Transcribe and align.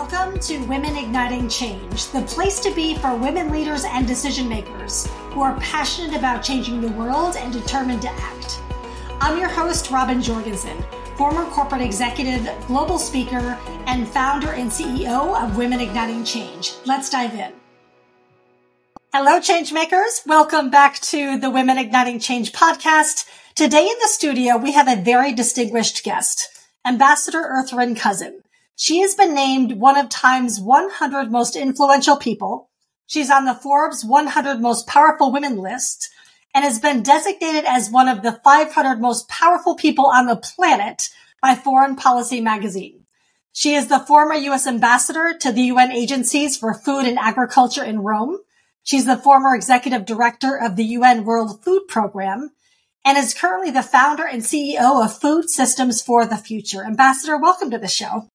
Welcome 0.00 0.38
to 0.42 0.58
Women 0.66 0.96
Igniting 0.96 1.48
Change, 1.48 2.12
the 2.12 2.22
place 2.22 2.60
to 2.60 2.72
be 2.72 2.96
for 2.98 3.16
women 3.16 3.50
leaders 3.50 3.82
and 3.84 4.06
decision 4.06 4.48
makers 4.48 5.08
who 5.32 5.42
are 5.42 5.58
passionate 5.58 6.16
about 6.16 6.40
changing 6.40 6.80
the 6.80 6.92
world 6.92 7.34
and 7.36 7.52
determined 7.52 8.02
to 8.02 8.08
act. 8.08 8.60
I'm 9.20 9.36
your 9.36 9.48
host, 9.48 9.90
Robin 9.90 10.22
Jorgensen, 10.22 10.84
former 11.16 11.46
corporate 11.46 11.80
executive, 11.80 12.48
global 12.68 12.96
speaker, 12.96 13.58
and 13.86 14.06
founder 14.06 14.52
and 14.52 14.70
CEO 14.70 15.36
of 15.36 15.56
Women 15.56 15.80
Igniting 15.80 16.22
Change. 16.22 16.74
Let's 16.86 17.10
dive 17.10 17.34
in. 17.34 17.52
Hello, 19.12 19.40
changemakers. 19.40 20.24
Welcome 20.24 20.70
back 20.70 21.00
to 21.00 21.40
the 21.40 21.50
Women 21.50 21.76
Igniting 21.76 22.20
Change 22.20 22.52
podcast. 22.52 23.26
Today 23.56 23.82
in 23.82 23.96
the 24.00 24.08
studio, 24.08 24.58
we 24.58 24.70
have 24.70 24.86
a 24.86 25.02
very 25.02 25.32
distinguished 25.32 26.04
guest, 26.04 26.48
Ambassador 26.86 27.42
Ertharin 27.42 27.98
Cousin. 27.98 28.42
She 28.80 29.00
has 29.00 29.16
been 29.16 29.34
named 29.34 29.72
one 29.72 29.96
of 29.98 30.08
Time's 30.08 30.60
100 30.60 31.32
most 31.32 31.56
influential 31.56 32.16
people. 32.16 32.70
She's 33.08 33.28
on 33.28 33.44
the 33.44 33.56
Forbes 33.56 34.04
100 34.04 34.60
most 34.60 34.86
powerful 34.86 35.32
women 35.32 35.56
list 35.56 36.08
and 36.54 36.64
has 36.64 36.78
been 36.78 37.02
designated 37.02 37.64
as 37.64 37.90
one 37.90 38.06
of 38.06 38.22
the 38.22 38.40
500 38.44 39.00
most 39.00 39.28
powerful 39.28 39.74
people 39.74 40.06
on 40.06 40.26
the 40.26 40.36
planet 40.36 41.10
by 41.42 41.56
Foreign 41.56 41.96
Policy 41.96 42.40
magazine. 42.40 43.04
She 43.52 43.74
is 43.74 43.88
the 43.88 43.98
former 43.98 44.34
U.S. 44.34 44.64
ambassador 44.64 45.36
to 45.40 45.50
the 45.50 45.62
UN 45.62 45.90
agencies 45.90 46.56
for 46.56 46.72
food 46.72 47.04
and 47.04 47.18
agriculture 47.18 47.82
in 47.82 47.98
Rome. 47.98 48.38
She's 48.84 49.06
the 49.06 49.16
former 49.16 49.56
executive 49.56 50.06
director 50.06 50.56
of 50.56 50.76
the 50.76 50.84
UN 50.84 51.24
World 51.24 51.64
Food 51.64 51.88
Program 51.88 52.52
and 53.04 53.18
is 53.18 53.34
currently 53.34 53.72
the 53.72 53.82
founder 53.82 54.24
and 54.24 54.42
CEO 54.42 55.04
of 55.04 55.18
Food 55.18 55.50
Systems 55.50 56.00
for 56.00 56.24
the 56.24 56.36
Future. 56.36 56.84
Ambassador, 56.84 57.36
welcome 57.36 57.72
to 57.72 57.78
the 57.78 57.88
show. 57.88 58.28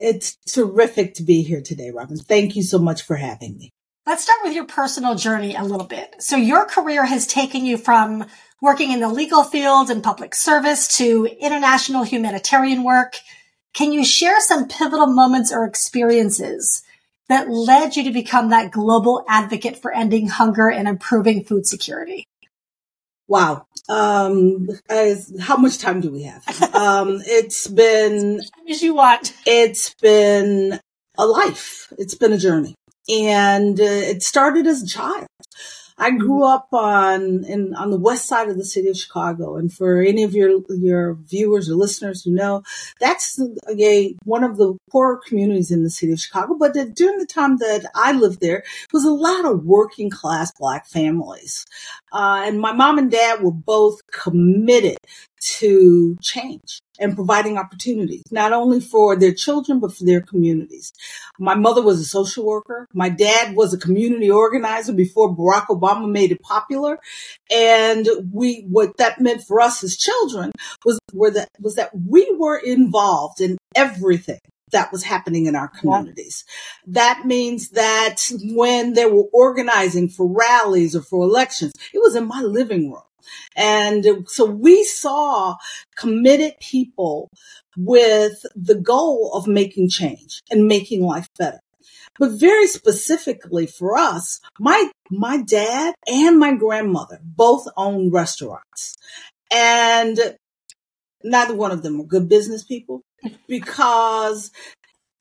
It's 0.00 0.36
terrific 0.46 1.14
to 1.14 1.22
be 1.22 1.42
here 1.42 1.62
today, 1.62 1.90
Robin. 1.90 2.16
Thank 2.16 2.56
you 2.56 2.62
so 2.62 2.78
much 2.78 3.02
for 3.02 3.16
having 3.16 3.56
me. 3.56 3.70
Let's 4.06 4.24
start 4.24 4.40
with 4.44 4.54
your 4.54 4.66
personal 4.66 5.14
journey 5.14 5.54
a 5.54 5.62
little 5.62 5.86
bit. 5.86 6.16
So 6.18 6.36
your 6.36 6.66
career 6.66 7.04
has 7.06 7.26
taken 7.26 7.64
you 7.64 7.78
from 7.78 8.26
working 8.60 8.92
in 8.92 9.00
the 9.00 9.08
legal 9.08 9.44
field 9.44 9.88
and 9.90 10.02
public 10.02 10.34
service 10.34 10.98
to 10.98 11.26
international 11.40 12.02
humanitarian 12.02 12.82
work. 12.82 13.16
Can 13.72 13.92
you 13.92 14.04
share 14.04 14.40
some 14.40 14.68
pivotal 14.68 15.06
moments 15.06 15.52
or 15.52 15.64
experiences 15.64 16.82
that 17.28 17.48
led 17.48 17.96
you 17.96 18.04
to 18.04 18.12
become 18.12 18.50
that 18.50 18.70
global 18.70 19.24
advocate 19.28 19.80
for 19.80 19.92
ending 19.92 20.28
hunger 20.28 20.70
and 20.70 20.86
improving 20.86 21.42
food 21.44 21.66
security? 21.66 22.26
Wow. 23.26 23.66
Um, 23.88 24.68
as, 24.88 25.32
how 25.40 25.56
much 25.56 25.78
time 25.78 26.00
do 26.00 26.10
we 26.10 26.22
have? 26.22 26.44
Um, 26.74 27.20
it's 27.24 27.68
been 27.68 28.40
as 28.68 28.82
you 28.82 28.94
want. 28.94 29.34
It's 29.46 29.94
been 29.94 30.80
a 31.16 31.26
life. 31.26 31.92
It's 31.98 32.14
been 32.14 32.32
a 32.32 32.38
journey, 32.38 32.74
and 33.08 33.78
uh, 33.78 33.84
it 33.84 34.22
started 34.22 34.66
as 34.66 34.82
a 34.82 34.86
child. 34.86 35.26
I 35.96 36.10
grew 36.10 36.44
up 36.44 36.68
on 36.72 37.44
in 37.44 37.74
on 37.74 37.90
the 37.90 37.98
west 37.98 38.26
side 38.26 38.48
of 38.48 38.56
the 38.56 38.64
city 38.64 38.88
of 38.88 38.96
Chicago, 38.96 39.56
and 39.56 39.72
for 39.72 40.02
any 40.02 40.24
of 40.24 40.34
your 40.34 40.60
your 40.70 41.14
viewers 41.14 41.70
or 41.70 41.76
listeners 41.76 42.24
who 42.24 42.32
know, 42.32 42.62
that's 42.98 43.40
a, 43.68 44.14
one 44.24 44.42
of 44.42 44.56
the 44.56 44.76
poorer 44.90 45.20
communities 45.24 45.70
in 45.70 45.84
the 45.84 45.90
city 45.90 46.12
of 46.12 46.20
Chicago. 46.20 46.56
But 46.58 46.74
during 46.94 47.18
the 47.18 47.26
time 47.26 47.58
that 47.58 47.88
I 47.94 48.12
lived 48.12 48.40
there, 48.40 48.58
it 48.58 48.92
was 48.92 49.04
a 49.04 49.12
lot 49.12 49.44
of 49.44 49.64
working 49.64 50.10
class 50.10 50.52
black 50.58 50.86
families, 50.86 51.64
uh, 52.12 52.42
and 52.44 52.60
my 52.60 52.72
mom 52.72 52.98
and 52.98 53.10
dad 53.10 53.42
were 53.42 53.52
both 53.52 54.00
committed 54.10 54.98
to 55.58 56.16
change 56.20 56.80
and 56.98 57.14
providing 57.14 57.58
opportunities, 57.58 58.22
not 58.30 58.52
only 58.52 58.80
for 58.80 59.16
their 59.16 59.34
children, 59.34 59.80
but 59.80 59.92
for 59.92 60.04
their 60.04 60.20
communities. 60.20 60.92
My 61.38 61.54
mother 61.54 61.82
was 61.82 62.00
a 62.00 62.04
social 62.04 62.44
worker. 62.44 62.86
My 62.92 63.08
dad 63.08 63.56
was 63.56 63.74
a 63.74 63.78
community 63.78 64.30
organizer 64.30 64.92
before 64.92 65.34
Barack 65.34 65.66
Obama 65.66 66.08
made 66.10 66.32
it 66.32 66.42
popular. 66.42 66.98
And 67.50 68.08
we, 68.32 68.66
what 68.68 68.96
that 68.98 69.20
meant 69.20 69.42
for 69.42 69.60
us 69.60 69.82
as 69.82 69.96
children 69.96 70.52
was, 70.84 70.98
were 71.12 71.30
that, 71.30 71.48
was 71.60 71.74
that 71.74 71.90
we 71.94 72.32
were 72.38 72.58
involved 72.58 73.40
in 73.40 73.58
everything 73.74 74.38
that 74.70 74.92
was 74.92 75.04
happening 75.04 75.46
in 75.46 75.54
our 75.54 75.68
communities. 75.68 76.44
That 76.86 77.22
means 77.24 77.70
that 77.70 78.16
when 78.42 78.94
they 78.94 79.06
were 79.06 79.24
organizing 79.32 80.08
for 80.08 80.26
rallies 80.26 80.94
or 80.96 81.02
for 81.02 81.22
elections, 81.22 81.72
it 81.92 81.98
was 81.98 82.16
in 82.16 82.26
my 82.26 82.40
living 82.40 82.90
room. 82.90 83.02
And 83.56 84.26
so 84.28 84.44
we 84.44 84.84
saw 84.84 85.56
committed 85.96 86.54
people 86.60 87.30
with 87.76 88.44
the 88.54 88.76
goal 88.76 89.32
of 89.34 89.46
making 89.46 89.88
change 89.88 90.42
and 90.50 90.66
making 90.66 91.04
life 91.04 91.28
better. 91.38 91.60
But 92.18 92.32
very 92.32 92.66
specifically 92.68 93.66
for 93.66 93.98
us, 93.98 94.40
my, 94.60 94.90
my 95.10 95.42
dad 95.42 95.94
and 96.06 96.38
my 96.38 96.54
grandmother 96.54 97.18
both 97.22 97.66
owned 97.76 98.12
restaurants 98.12 98.96
and 99.50 100.36
neither 101.24 101.54
one 101.54 101.72
of 101.72 101.82
them 101.82 101.98
were 101.98 102.06
good 102.06 102.28
business 102.28 102.64
people 102.64 103.02
because 103.48 104.50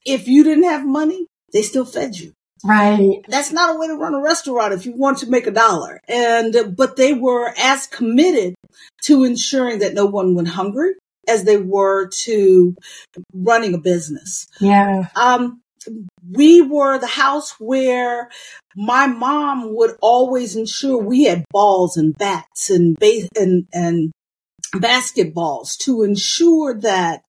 if 0.05 0.27
you 0.27 0.43
didn't 0.43 0.65
have 0.65 0.85
money, 0.85 1.27
they 1.51 1.61
still 1.61 1.85
fed 1.85 2.15
you. 2.15 2.33
Right. 2.63 3.19
That's 3.27 3.51
not 3.51 3.75
a 3.75 3.79
way 3.79 3.87
to 3.87 3.95
run 3.95 4.13
a 4.13 4.21
restaurant 4.21 4.73
if 4.73 4.85
you 4.85 4.95
want 4.95 5.19
to 5.19 5.29
make 5.29 5.47
a 5.47 5.51
dollar. 5.51 5.99
And, 6.07 6.75
but 6.75 6.95
they 6.95 7.13
were 7.13 7.53
as 7.57 7.87
committed 7.87 8.55
to 9.03 9.23
ensuring 9.23 9.79
that 9.79 9.93
no 9.93 10.05
one 10.05 10.35
went 10.35 10.47
hungry 10.47 10.93
as 11.27 11.43
they 11.43 11.57
were 11.57 12.07
to 12.07 12.75
running 13.33 13.73
a 13.73 13.77
business. 13.77 14.47
Yeah. 14.59 15.07
Um, 15.15 15.61
we 16.31 16.61
were 16.61 16.97
the 16.97 17.07
house 17.07 17.55
where 17.59 18.29
my 18.75 19.07
mom 19.07 19.75
would 19.75 19.95
always 20.01 20.55
ensure 20.55 20.97
we 20.97 21.23
had 21.23 21.45
balls 21.51 21.97
and 21.97 22.15
bats 22.17 22.69
and 22.69 22.95
base 22.97 23.27
and, 23.35 23.67
and 23.73 24.11
basketballs 24.75 25.77
to 25.79 26.03
ensure 26.03 26.73
that 26.79 27.21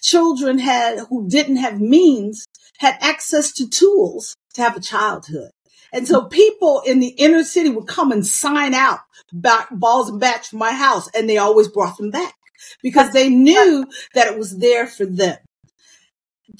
children 0.00 0.58
had 0.58 1.00
who 1.10 1.28
didn't 1.28 1.56
have 1.56 1.80
means 1.80 2.46
had 2.78 2.96
access 3.00 3.52
to 3.52 3.68
tools 3.68 4.36
to 4.56 4.62
have 4.62 4.76
a 4.76 4.80
childhood. 4.80 5.50
And 5.92 6.06
so 6.06 6.24
people 6.24 6.82
in 6.84 6.98
the 7.00 7.08
inner 7.08 7.44
city 7.44 7.70
would 7.70 7.86
come 7.86 8.12
and 8.12 8.26
sign 8.26 8.74
out 8.74 9.00
back, 9.32 9.68
balls 9.70 10.10
and 10.10 10.20
bats 10.20 10.48
from 10.48 10.58
my 10.58 10.72
house 10.72 11.08
and 11.14 11.28
they 11.28 11.38
always 11.38 11.68
brought 11.68 11.96
them 11.96 12.10
back 12.10 12.34
because 12.82 13.12
they 13.12 13.28
knew 13.28 13.86
that 14.14 14.26
it 14.26 14.38
was 14.38 14.58
there 14.58 14.86
for 14.86 15.06
them. 15.06 15.38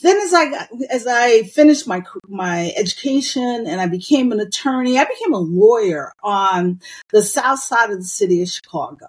Then 0.02 0.18
as 0.18 0.34
I 0.34 0.68
as 0.90 1.06
I 1.06 1.42
finished 1.44 1.86
my, 1.86 2.02
my 2.28 2.72
education 2.76 3.66
and 3.66 3.80
I 3.80 3.86
became 3.86 4.30
an 4.30 4.40
attorney, 4.40 4.98
I 4.98 5.04
became 5.04 5.32
a 5.32 5.38
lawyer 5.38 6.12
on 6.22 6.80
the 7.12 7.22
south 7.22 7.60
side 7.60 7.90
of 7.90 7.98
the 7.98 8.04
city 8.04 8.42
of 8.42 8.48
Chicago 8.48 9.06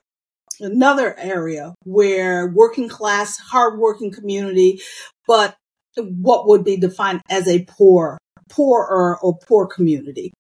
another 0.59 1.17
area 1.17 1.73
where 1.83 2.47
working 2.47 2.89
class, 2.89 3.37
hardworking 3.37 4.11
community, 4.11 4.81
but 5.27 5.55
what 5.95 6.47
would 6.47 6.63
be 6.63 6.77
defined 6.77 7.21
as 7.29 7.47
a 7.47 7.65
poor, 7.65 8.17
poorer 8.50 9.18
or 9.22 9.38
poor 9.38 9.68
community. 9.68 10.31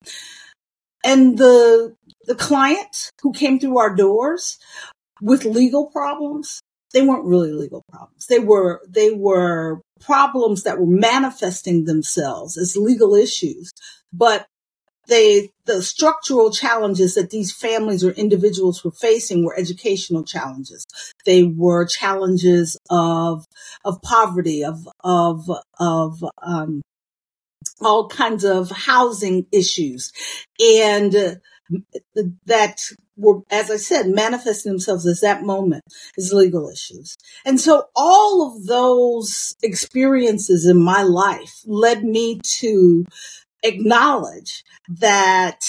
And 1.03 1.37
the, 1.37 1.95
the 2.25 2.35
clients 2.35 3.11
who 3.21 3.31
came 3.31 3.59
through 3.59 3.77
our 3.77 3.95
doors 3.95 4.57
with 5.21 5.45
legal 5.45 5.87
problems, 5.87 6.61
they 6.93 7.01
weren't 7.01 7.25
really 7.25 7.51
legal 7.51 7.83
problems. 7.89 8.27
They 8.27 8.39
were, 8.39 8.81
they 8.87 9.11
were 9.11 9.81
problems 10.01 10.63
that 10.63 10.79
were 10.79 10.85
manifesting 10.85 11.85
themselves 11.85 12.57
as 12.57 12.75
legal 12.75 13.15
issues, 13.15 13.71
but 14.11 14.47
they, 15.07 15.49
the 15.65 15.81
structural 15.81 16.51
challenges 16.51 17.15
that 17.15 17.29
these 17.29 17.53
families 17.53 18.03
or 18.03 18.11
individuals 18.11 18.83
were 18.83 18.91
facing 18.91 19.43
were 19.45 19.57
educational 19.57 20.23
challenges. 20.23 20.85
They 21.25 21.43
were 21.43 21.85
challenges 21.85 22.77
of, 22.89 23.45
of 23.85 24.01
poverty, 24.01 24.63
of, 24.63 24.87
of, 25.03 25.49
of, 25.79 26.23
um, 26.41 26.81
all 27.81 28.07
kinds 28.07 28.43
of 28.43 28.69
housing 28.69 29.45
issues 29.51 30.11
and 30.59 31.15
uh, 31.15 31.35
that 32.45 32.81
were, 33.17 33.41
as 33.49 33.69
I 33.69 33.77
said, 33.77 34.07
manifesting 34.07 34.71
themselves 34.71 35.05
as 35.05 35.21
that 35.21 35.43
moment 35.43 35.83
as 36.17 36.33
legal 36.33 36.69
issues. 36.69 37.15
And 37.45 37.59
so 37.59 37.85
all 37.95 38.47
of 38.47 38.65
those 38.65 39.55
experiences 39.61 40.65
in 40.65 40.81
my 40.81 41.03
life 41.03 41.61
led 41.65 42.03
me 42.03 42.39
to 42.59 43.05
acknowledge 43.63 44.63
that 44.87 45.59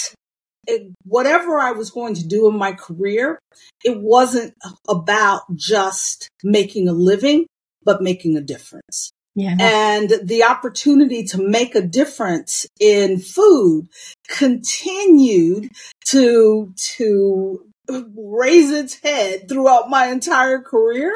whatever 1.03 1.59
I 1.59 1.71
was 1.71 1.89
going 1.89 2.13
to 2.15 2.27
do 2.27 2.47
in 2.47 2.57
my 2.57 2.73
career, 2.73 3.39
it 3.83 3.99
wasn't 3.99 4.53
about 4.87 5.41
just 5.55 6.29
making 6.43 6.87
a 6.87 6.93
living, 6.93 7.47
but 7.83 8.01
making 8.01 8.37
a 8.37 8.41
difference. 8.41 9.11
Yeah. 9.35 9.55
And 9.59 10.13
the 10.23 10.43
opportunity 10.43 11.23
to 11.25 11.37
make 11.37 11.75
a 11.75 11.81
difference 11.81 12.65
in 12.79 13.19
food 13.19 13.87
continued 14.27 15.71
to, 16.07 16.73
to 16.75 17.65
raise 17.89 18.71
its 18.71 18.95
head 18.95 19.47
throughout 19.47 19.89
my 19.89 20.07
entire 20.07 20.59
career, 20.59 21.13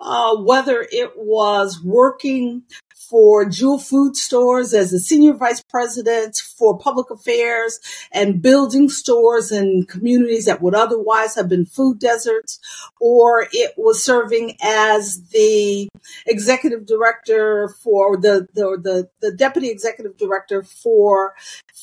uh, 0.00 0.36
whether 0.36 0.86
it 0.90 1.12
was 1.16 1.82
working 1.82 2.62
for 3.08 3.44
Jewel 3.44 3.78
Food 3.78 4.16
Stores 4.16 4.74
as 4.74 4.92
a 4.92 4.98
senior 4.98 5.34
vice 5.34 5.62
president 5.62 6.36
for 6.36 6.78
public 6.78 7.10
affairs 7.10 7.78
and 8.12 8.42
building 8.42 8.88
stores 8.88 9.52
in 9.52 9.84
communities 9.84 10.46
that 10.46 10.62
would 10.62 10.74
otherwise 10.74 11.34
have 11.34 11.48
been 11.48 11.66
food 11.66 11.98
deserts, 11.98 12.58
or 13.00 13.48
it 13.52 13.72
was 13.76 14.02
serving 14.02 14.56
as 14.62 15.22
the 15.28 15.88
executive 16.26 16.86
director 16.86 17.68
for 17.82 18.16
the, 18.16 18.46
the, 18.54 18.78
the, 18.82 19.08
the 19.20 19.32
deputy 19.32 19.70
executive 19.70 20.16
director 20.16 20.62
for 20.62 21.34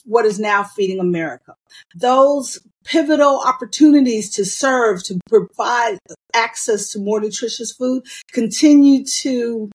what 0.05 0.25
is 0.25 0.39
now 0.39 0.63
Feeding 0.63 0.99
America. 0.99 1.55
Those 1.95 2.59
pivotal 2.83 3.39
opportunities 3.39 4.29
to 4.31 4.45
serve, 4.45 5.03
to 5.03 5.19
provide 5.27 5.97
access 6.33 6.91
to 6.91 6.99
more 6.99 7.21
nutritious 7.21 7.71
food 7.71 8.03
continue 8.31 9.05
to 9.05 9.69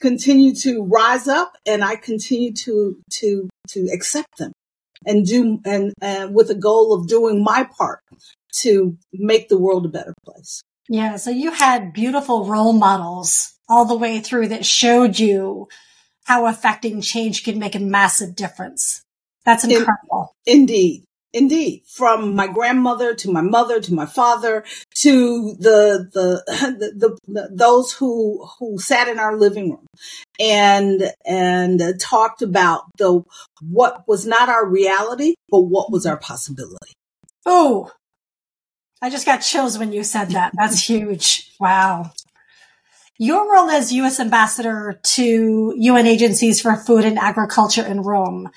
continue 0.00 0.54
to 0.54 0.82
rise 0.88 1.28
up 1.28 1.52
and 1.66 1.84
I 1.84 1.96
continue 1.96 2.52
to 2.54 3.00
to 3.14 3.48
to 3.68 3.88
accept 3.92 4.38
them 4.38 4.52
and 5.06 5.26
do 5.26 5.60
and, 5.64 5.92
and 6.00 6.34
with 6.34 6.50
a 6.50 6.54
goal 6.54 6.94
of 6.94 7.08
doing 7.08 7.42
my 7.42 7.68
part 7.76 8.00
to 8.60 8.96
make 9.12 9.48
the 9.48 9.58
world 9.58 9.86
a 9.86 9.90
better 9.90 10.14
place. 10.24 10.62
Yeah, 10.88 11.16
so 11.16 11.30
you 11.30 11.50
had 11.50 11.92
beautiful 11.92 12.46
role 12.46 12.72
models 12.72 13.54
all 13.68 13.84
the 13.84 13.96
way 13.96 14.20
through 14.20 14.48
that 14.48 14.64
showed 14.64 15.18
you 15.18 15.68
how 16.24 16.46
affecting 16.46 17.00
change 17.00 17.44
can 17.44 17.58
make 17.58 17.74
a 17.74 17.80
massive 17.80 18.34
difference. 18.34 19.02
That's 19.44 19.64
incredible. 19.64 20.34
indeed. 20.46 21.04
Indeed, 21.34 21.82
from 21.86 22.34
my 22.34 22.46
grandmother 22.46 23.14
to 23.16 23.30
my 23.30 23.42
mother 23.42 23.80
to 23.80 23.92
my 23.92 24.06
father 24.06 24.64
to 24.96 25.54
the, 25.58 26.08
the 26.12 26.92
the, 26.96 27.18
the, 27.26 27.48
those 27.52 27.92
who 27.92 28.46
who 28.58 28.78
sat 28.78 29.08
in 29.08 29.18
our 29.18 29.36
living 29.36 29.70
room 29.70 29.86
and 30.40 31.12
and 31.26 31.82
talked 32.00 32.40
about 32.40 32.84
the 32.96 33.22
what 33.60 34.08
was 34.08 34.26
not 34.26 34.48
our 34.48 34.66
reality 34.66 35.34
but 35.50 35.60
what 35.60 35.92
was 35.92 36.06
our 36.06 36.16
possibility. 36.16 36.92
Oh, 37.44 37.90
I 39.02 39.10
just 39.10 39.26
got 39.26 39.38
chills 39.38 39.78
when 39.78 39.92
you 39.92 40.04
said 40.04 40.30
that. 40.30 40.52
That's 40.56 40.82
huge. 40.88 41.52
Wow. 41.60 42.12
Your 43.18 43.52
role 43.52 43.68
as 43.68 43.92
U.S. 43.92 44.20
ambassador 44.20 45.00
to 45.02 45.74
UN 45.76 46.06
agencies 46.06 46.60
for 46.60 46.76
food 46.76 47.04
and 47.04 47.18
agriculture 47.18 47.84
in 47.84 48.02
Rome 48.02 48.48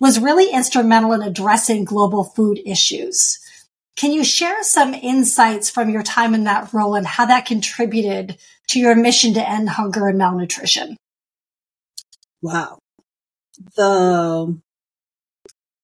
was 0.00 0.20
really 0.20 0.50
instrumental 0.50 1.12
in 1.12 1.22
addressing 1.22 1.84
global 1.84 2.24
food 2.24 2.60
issues. 2.66 3.38
Can 3.96 4.12
you 4.12 4.24
share 4.24 4.62
some 4.62 4.92
insights 4.92 5.70
from 5.70 5.88
your 5.88 6.02
time 6.02 6.34
in 6.34 6.44
that 6.44 6.72
role 6.72 6.94
and 6.96 7.06
how 7.06 7.26
that 7.26 7.46
contributed 7.46 8.38
to 8.68 8.80
your 8.80 8.96
mission 8.96 9.34
to 9.34 9.48
end 9.48 9.68
hunger 9.68 10.08
and 10.08 10.18
malnutrition? 10.18 10.96
Wow. 12.42 12.78
The, 13.76 14.58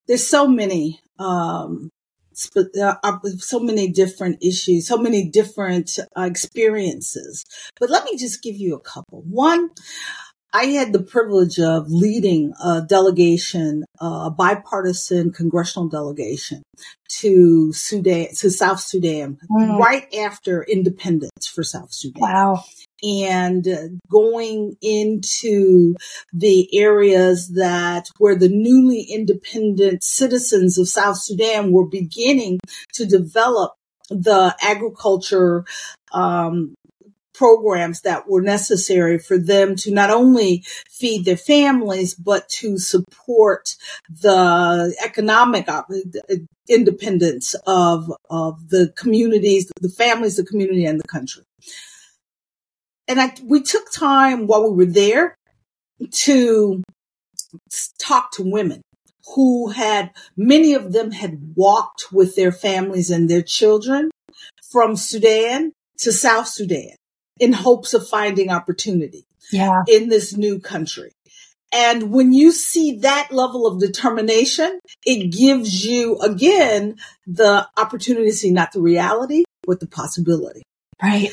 there's 0.09 0.27
so 0.27 0.49
many, 0.49 1.01
um, 1.21 1.91
so 2.33 3.61
many 3.61 3.91
different 3.93 4.43
issues, 4.43 4.89
so 4.89 4.97
many 4.97 5.29
different 5.29 5.99
uh, 6.17 6.23
experiences. 6.23 7.45
But 7.79 7.91
let 7.91 8.05
me 8.05 8.17
just 8.17 8.43
give 8.43 8.57
you 8.57 8.75
a 8.75 8.81
couple. 8.81 9.23
One, 9.23 9.71
I 10.53 10.65
had 10.67 10.93
the 10.93 11.03
privilege 11.03 11.59
of 11.59 11.87
leading 11.89 12.53
a 12.63 12.83
delegation, 12.83 13.85
a 14.01 14.31
bipartisan 14.31 15.33
congressional 15.33 15.89
delegation 15.89 16.63
to 17.21 17.73
Sudan, 17.73 18.29
to 18.39 18.51
South 18.51 18.81
Sudan, 18.81 19.39
mm. 19.51 19.79
right 19.79 20.13
after 20.15 20.65
independence 20.65 21.47
for 21.47 21.63
South 21.63 21.93
Sudan. 21.93 22.21
Wow. 22.21 22.65
And 23.03 23.67
going 24.11 24.77
into 24.83 25.95
the 26.33 26.69
areas 26.79 27.49
that 27.55 28.09
where 28.19 28.37
the 28.37 28.51
newly 28.51 29.03
independent 29.03 30.03
citizens 30.05 30.77
of 30.79 30.89
South 30.89 31.19
Sudan 31.19 31.73
were 31.73 31.87
beginning 31.87 32.61
to 32.95 33.07
develop 33.07 33.73
the 34.11 34.55
agriculture 34.61 35.65
um, 36.13 36.75
programs 37.41 38.03
that 38.03 38.29
were 38.29 38.43
necessary 38.43 39.19
for 39.19 39.39
them 39.39 39.75
to 39.75 39.91
not 39.91 40.11
only 40.11 40.63
feed 40.91 41.25
their 41.25 41.39
families, 41.39 42.15
but 42.15 42.47
to 42.51 42.77
support 42.77 43.77
the 44.11 44.95
economic 45.03 45.67
independence 46.69 47.57
of, 47.67 48.13
of 48.29 48.69
the 48.69 48.93
communities, 48.95 49.73
the 49.81 49.89
families, 49.89 50.37
the 50.37 50.45
community, 50.45 50.85
and 50.85 51.01
the 51.01 51.09
country. 51.09 51.43
And 53.09 53.19
I, 53.19 53.33
we 53.43 53.63
took 53.63 53.91
time 53.91 54.47
while 54.47 54.71
we 54.71 54.77
were 54.77 54.93
there 54.93 55.35
to 56.27 56.83
talk 57.99 58.33
to 58.33 58.43
women 58.43 58.83
who 59.35 59.71
had, 59.71 60.11
many 60.37 60.75
of 60.75 60.93
them 60.93 61.11
had 61.11 61.55
walked 61.57 62.13
with 62.13 62.37
their 62.37 62.53
families 62.53 63.11
and 63.11 63.31
their 63.31 63.43
children 63.43 64.11
from 64.71 64.95
Sudan 64.95 65.73
to 66.01 66.13
South 66.13 66.47
Sudan 66.47 67.00
in 67.41 67.53
hopes 67.53 67.95
of 67.95 68.07
finding 68.07 68.51
opportunity 68.51 69.27
yeah. 69.51 69.83
in 69.89 70.09
this 70.09 70.37
new 70.37 70.61
country. 70.61 71.11
And 71.73 72.13
when 72.13 72.33
you 72.33 72.53
see 72.53 72.99
that 72.99 73.29
level 73.31 73.67
of 73.67 73.81
determination, 73.81 74.81
it 75.05 75.33
gives 75.33 75.85
you 75.85 76.19
again 76.19 76.97
the 77.27 77.69
opportunity 77.77 78.27
to 78.27 78.37
see 78.37 78.51
not 78.51 78.73
the 78.73 78.81
reality, 78.81 79.45
but 79.67 79.81
the 79.81 79.87
possibility. 79.87 80.63
Right. 81.03 81.31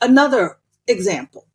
Another 0.00 0.56
example 0.86 1.46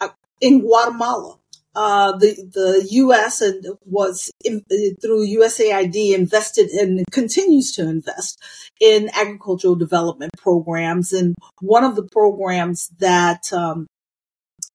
uh, 0.00 0.08
in 0.40 0.60
Guatemala, 0.60 1.38
uh, 1.78 2.10
the 2.16 2.34
the 2.52 2.88
U.S. 2.90 3.40
and 3.40 3.64
was 3.84 4.32
in, 4.44 4.64
through 5.00 5.24
USAID 5.28 6.12
invested 6.12 6.70
and 6.70 7.04
continues 7.12 7.70
to 7.76 7.82
invest 7.82 8.42
in 8.80 9.08
agricultural 9.14 9.76
development 9.76 10.32
programs. 10.36 11.12
And 11.12 11.36
one 11.60 11.84
of 11.84 11.94
the 11.94 12.02
programs 12.02 12.88
that 12.98 13.52
um, 13.52 13.86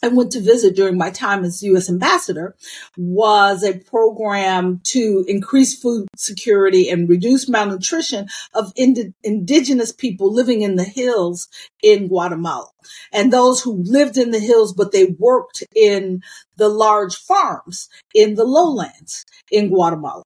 I 0.03 0.09
went 0.09 0.31
to 0.33 0.41
visit 0.41 0.75
during 0.75 0.97
my 0.97 1.11
time 1.11 1.45
as 1.45 1.63
U.S. 1.63 1.89
ambassador 1.89 2.55
was 2.97 3.63
a 3.63 3.79
program 3.79 4.81
to 4.85 5.23
increase 5.29 5.79
food 5.79 6.07
security 6.17 6.89
and 6.89 7.09
reduce 7.09 7.47
malnutrition 7.50 8.27
of 8.53 8.73
ind- 8.75 9.13
indigenous 9.23 9.94
people 9.94 10.33
living 10.33 10.61
in 10.61 10.75
the 10.75 10.83
hills 10.83 11.47
in 11.81 12.09
Guatemala 12.09 12.69
and 13.13 13.31
those 13.31 13.61
who 13.61 13.81
lived 13.83 14.17
in 14.17 14.31
the 14.31 14.39
hills, 14.39 14.73
but 14.73 14.91
they 14.91 15.15
worked 15.17 15.63
in 15.75 16.21
the 16.57 16.69
large 16.69 17.15
farms 17.15 17.88
in 18.13 18.35
the 18.35 18.45
lowlands 18.45 19.25
in 19.51 19.69
Guatemala. 19.69 20.23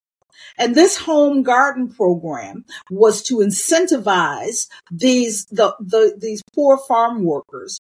And 0.58 0.76
this 0.76 0.98
home 0.98 1.44
garden 1.44 1.90
program 1.90 2.66
was 2.90 3.22
to 3.24 3.38
incentivize 3.38 4.68
these, 4.92 5.46
the, 5.46 5.76
the, 5.80 6.18
these 6.18 6.42
poor 6.54 6.78
farm 6.88 7.24
workers 7.24 7.80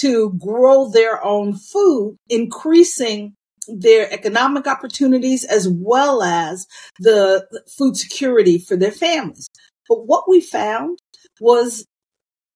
to 0.00 0.32
grow 0.32 0.88
their 0.90 1.24
own 1.24 1.54
food, 1.54 2.16
increasing 2.28 3.34
their 3.68 4.12
economic 4.12 4.66
opportunities 4.66 5.44
as 5.44 5.68
well 5.68 6.22
as 6.22 6.66
the 6.98 7.46
food 7.78 7.96
security 7.96 8.58
for 8.58 8.76
their 8.76 8.92
families. 8.92 9.48
But 9.88 10.06
what 10.06 10.28
we 10.28 10.40
found 10.40 10.98
was 11.40 11.86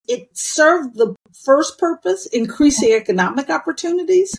it 0.06 0.28
served 0.32 0.96
the 0.96 1.14
first 1.44 1.78
purpose, 1.78 2.26
increasing 2.26 2.92
economic 2.92 3.50
opportunities, 3.50 4.34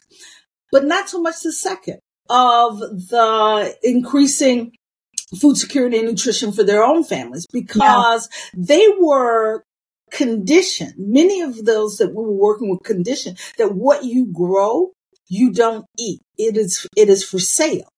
but 0.72 0.86
not 0.86 1.10
so 1.10 1.22
much 1.22 1.42
the 1.44 1.52
second 1.52 2.00
of 2.30 2.80
the 2.80 3.76
increasing 3.84 4.72
food 5.38 5.58
security 5.58 5.98
and 6.00 6.08
nutrition 6.08 6.52
for 6.52 6.64
their 6.64 6.84
own 6.84 7.04
families 7.04 7.46
because 7.52 8.30
yeah. 8.32 8.64
they 8.66 8.88
were 9.00 9.64
conditioned. 10.12 10.94
Many 10.98 11.42
of 11.42 11.66
those 11.66 11.98
that 11.98 12.10
we 12.10 12.16
were 12.16 12.32
working 12.32 12.70
with 12.70 12.84
conditioned 12.84 13.38
that 13.58 13.76
what 13.76 14.04
you 14.04 14.26
grow, 14.32 14.92
you 15.28 15.52
don't 15.52 15.86
eat. 15.98 16.22
It 16.38 16.58
is, 16.58 16.88
it 16.96 17.10
is 17.10 17.24
for 17.24 17.40
sale. 17.40 17.90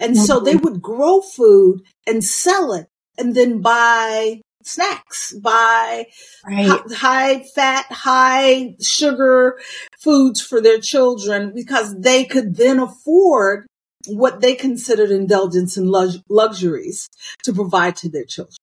And 0.00 0.14
mm-hmm. 0.14 0.24
so 0.24 0.40
they 0.40 0.54
mm-hmm. 0.54 0.64
would 0.64 0.82
grow 0.82 1.20
food 1.20 1.82
and 2.06 2.24
sell 2.24 2.72
it 2.72 2.86
and 3.16 3.34
then 3.34 3.60
buy 3.60 4.40
snacks, 4.62 5.34
buy 5.34 6.06
right. 6.46 6.66
high, 6.66 6.94
high 6.94 7.42
fat, 7.54 7.86
high 7.90 8.76
sugar 8.80 9.58
foods 10.00 10.40
for 10.40 10.60
their 10.60 10.80
children 10.80 11.52
because 11.54 11.98
they 11.98 12.24
could 12.24 12.56
then 12.56 12.78
afford 12.78 13.66
what 14.06 14.40
they 14.40 14.54
considered 14.54 15.10
indulgence 15.10 15.76
and 15.76 15.90
luxuries 16.28 17.08
to 17.42 17.52
provide 17.52 17.96
to 17.96 18.08
their 18.08 18.24
children. 18.24 18.56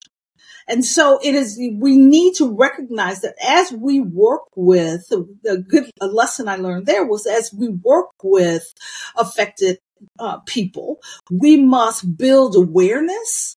And 0.68 0.84
so 0.84 1.20
it 1.24 1.36
is, 1.36 1.58
we 1.80 1.98
need 1.98 2.36
to 2.36 2.52
recognize 2.52 3.22
that 3.22 3.36
as 3.44 3.72
we 3.72 4.00
work 4.00 4.46
with, 4.56 5.12
a 5.48 5.58
good 5.58 5.92
a 6.02 6.08
lesson 6.08 6.48
I 6.48 6.56
learned 6.56 6.88
there 6.88 7.06
was 7.06 7.28
as 7.28 7.54
we 7.54 7.70
work 7.70 8.10
with 8.24 8.74
affected 9.16 9.78
uh, 10.20 10.40
people, 10.40 11.00
we 11.30 11.58
must 11.58 12.18
build 12.18 12.56
awareness 12.56 13.55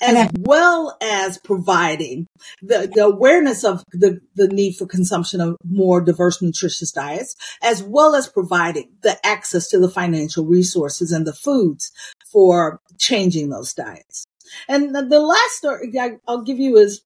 as 0.00 0.30
well 0.38 0.96
as 1.02 1.38
providing 1.38 2.26
the, 2.62 2.90
the 2.92 3.04
awareness 3.04 3.64
of 3.64 3.84
the, 3.92 4.20
the 4.34 4.48
need 4.48 4.76
for 4.76 4.86
consumption 4.86 5.40
of 5.40 5.56
more 5.68 6.00
diverse, 6.00 6.40
nutritious 6.40 6.90
diets, 6.90 7.34
as 7.62 7.82
well 7.82 8.14
as 8.14 8.28
providing 8.28 8.90
the 9.02 9.18
access 9.26 9.68
to 9.68 9.78
the 9.78 9.90
financial 9.90 10.44
resources 10.46 11.12
and 11.12 11.26
the 11.26 11.34
foods 11.34 11.92
for 12.32 12.80
changing 12.98 13.50
those 13.50 13.74
diets. 13.74 14.24
And 14.68 14.94
the, 14.94 15.04
the 15.04 15.20
last 15.20 15.52
story 15.52 15.92
I'll 16.26 16.42
give 16.42 16.58
you 16.58 16.76
is 16.76 17.02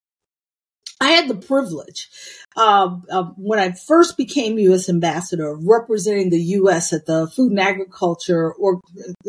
I 1.00 1.10
had 1.10 1.28
the 1.28 1.34
privilege 1.34 2.08
uh, 2.56 2.96
uh, 3.11 3.25
when 3.37 3.58
I 3.58 3.73
first 3.73 4.16
became 4.16 4.58
U.S. 4.58 4.88
ambassador 4.88 5.56
representing 5.56 6.30
the 6.30 6.40
U.S. 6.40 6.92
at 6.92 7.06
the 7.06 7.26
Food 7.28 7.50
and 7.50 7.61
Agriculture 7.61 8.52
or 8.52 8.80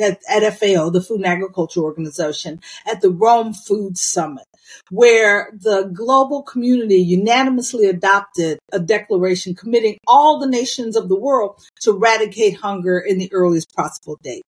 at, 0.02 0.20
at 0.30 0.60
FAO, 0.60 0.90
the 0.90 1.02
Food 1.02 1.18
and 1.18 1.26
Agriculture 1.26 1.82
Organization, 1.82 2.62
at 2.86 3.02
the 3.02 3.10
Rome 3.10 3.54
Food 3.54 3.98
Summit, 3.98 4.46
where 4.90 5.50
the 5.54 5.90
global 5.94 6.44
community 6.44 6.98
unanimously 6.98 7.88
adopted 7.88 8.60
a 8.72 8.80
declaration 8.80 9.56
committing 9.56 9.98
all 10.08 10.40
the 10.40 10.48
nations 10.48 10.96
of 10.96 11.10
the 11.10 11.20
world 11.20 11.60
to 11.82 11.92
eradicate 11.92 12.58
hunger 12.58 13.00
in 13.00 13.18
the 13.18 13.32
earliest 13.34 13.74
possible 13.76 14.18
date 14.24 14.44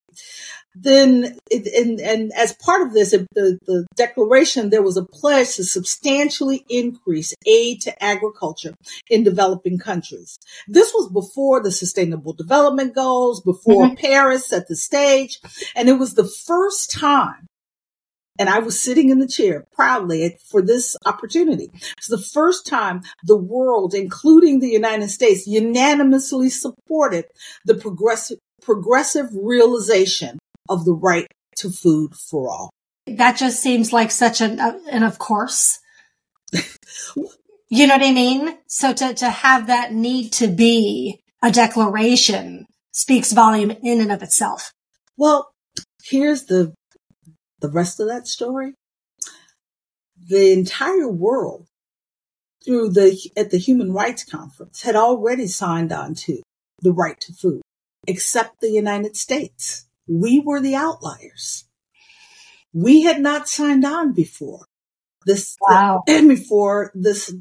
then 0.81 1.38
it, 1.50 1.67
and, 1.74 2.00
and 2.00 2.31
as 2.34 2.53
part 2.53 2.81
of 2.81 2.93
this, 2.93 3.12
the, 3.12 3.60
the 3.65 3.86
declaration, 3.96 4.69
there 4.69 4.81
was 4.81 4.98
a 4.98 5.05
pledge 5.05 5.55
to 5.55 5.63
substantially 5.63 6.65
increase 6.69 7.34
aid 7.46 7.81
to 7.81 8.03
agriculture 8.03 8.66
in 9.09 9.24
developing 9.24 9.77
countries. 9.77 10.38
This 10.67 10.93
was 10.93 11.12
before 11.12 11.62
the 11.62 11.71
sustainable 11.71 12.33
development 12.33 12.95
goals, 12.95 13.41
before 13.41 13.86
mm-hmm. 13.86 13.95
Paris 13.95 14.47
set 14.47 14.67
the 14.67 14.75
stage. 14.75 15.39
And 15.75 15.89
it 15.89 16.00
was 16.00 16.13
the 16.13 16.27
first 16.27 16.91
time 16.91 17.47
and 18.39 18.50
I 18.50 18.59
was 18.59 18.81
sitting 18.81 19.09
in 19.09 19.19
the 19.19 19.27
chair 19.27 19.65
proudly 19.74 20.38
for 20.50 20.62
this 20.62 20.95
opportunity. 21.05 21.69
It's 21.97 22.07
the 22.07 22.17
first 22.17 22.65
time 22.67 23.01
the 23.24 23.38
world, 23.38 23.93
including 23.93 24.59
the 24.59 24.69
United 24.69 25.09
States, 25.09 25.47
unanimously 25.47 26.50
supported 26.50 27.25
the 27.65 27.75
progressive, 27.75 28.38
progressive 28.62 29.27
realization 29.33 30.38
of 30.69 30.86
the 30.86 30.93
right 30.93 31.27
to 31.57 31.69
food 31.69 32.13
for 32.15 32.50
all. 32.50 32.69
That 33.07 33.38
just 33.38 33.62
seems 33.62 33.93
like 33.93 34.12
such 34.12 34.41
an, 34.41 34.59
uh, 34.59 34.77
and 34.91 35.03
of 35.03 35.17
course. 35.17 35.79
you 37.69 37.88
know 37.88 37.95
what 37.95 38.05
I 38.05 38.12
mean? 38.12 38.57
So 38.67 38.93
to, 38.93 39.13
to 39.13 39.29
have 39.29 39.67
that 39.67 39.93
need 39.93 40.31
to 40.33 40.47
be 40.47 41.21
a 41.43 41.51
declaration 41.51 42.65
speaks 42.91 43.31
volume 43.31 43.71
in 43.83 44.01
and 44.01 44.12
of 44.12 44.24
itself. 44.24 44.71
Well, 45.17 45.51
here's 46.03 46.45
the, 46.45 46.74
the 47.59 47.69
rest 47.69 48.00
of 48.00 48.07
that 48.07 48.27
story. 48.27 48.74
The 50.29 50.53
entire 50.53 51.09
world 51.09 51.67
through 52.65 52.89
the, 52.89 53.17
at 53.36 53.51
the 53.51 53.57
Human 53.57 53.93
Rights 53.93 54.24
Conference 54.24 54.81
had 54.81 54.95
already 54.95 55.47
signed 55.47 55.91
on 55.91 56.15
to 56.15 56.41
the 56.81 56.91
right 56.91 57.19
to 57.21 57.33
food, 57.33 57.62
except 58.07 58.59
the 58.59 58.71
United 58.71 59.15
States 59.15 59.88
we 60.07 60.39
were 60.39 60.62
the 60.62 60.75
outliers. 60.75 61.65
We 62.74 63.03
had 63.03 63.21
not 63.21 63.47
signed 63.47 63.86
on 63.86 64.13
before 64.13 64.65
this, 65.25 65.55
wow. 65.62 66.03
before 66.07 66.91
this, 66.95 67.33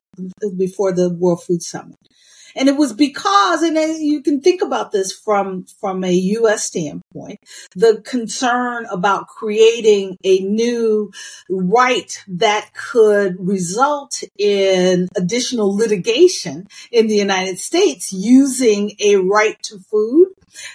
before 0.57 0.93
the 0.93 1.11
World 1.11 1.43
Food 1.45 1.63
Summit. 1.63 1.99
And 2.57 2.69
it 2.69 2.77
was 2.77 2.93
because, 2.93 3.63
and 3.63 3.77
you 4.03 4.23
can 4.23 4.41
think 4.41 4.63
about 4.63 4.91
this 4.91 5.13
from, 5.13 5.67
from 5.79 6.03
a 6.03 6.13
U.S. 6.13 6.65
standpoint, 6.65 7.39
the 7.75 8.01
concern 8.01 8.87
about 8.91 9.29
creating 9.29 10.17
a 10.25 10.41
new 10.41 11.13
right 11.51 12.19
that 12.27 12.71
could 12.75 13.37
result 13.39 14.23
in 14.39 15.09
additional 15.17 15.77
litigation 15.77 16.67
in 16.91 17.09
the 17.09 17.17
United 17.17 17.59
States 17.59 18.13
using 18.13 18.93
a 19.01 19.17
right 19.17 19.63
to 19.65 19.79
food 19.79 20.29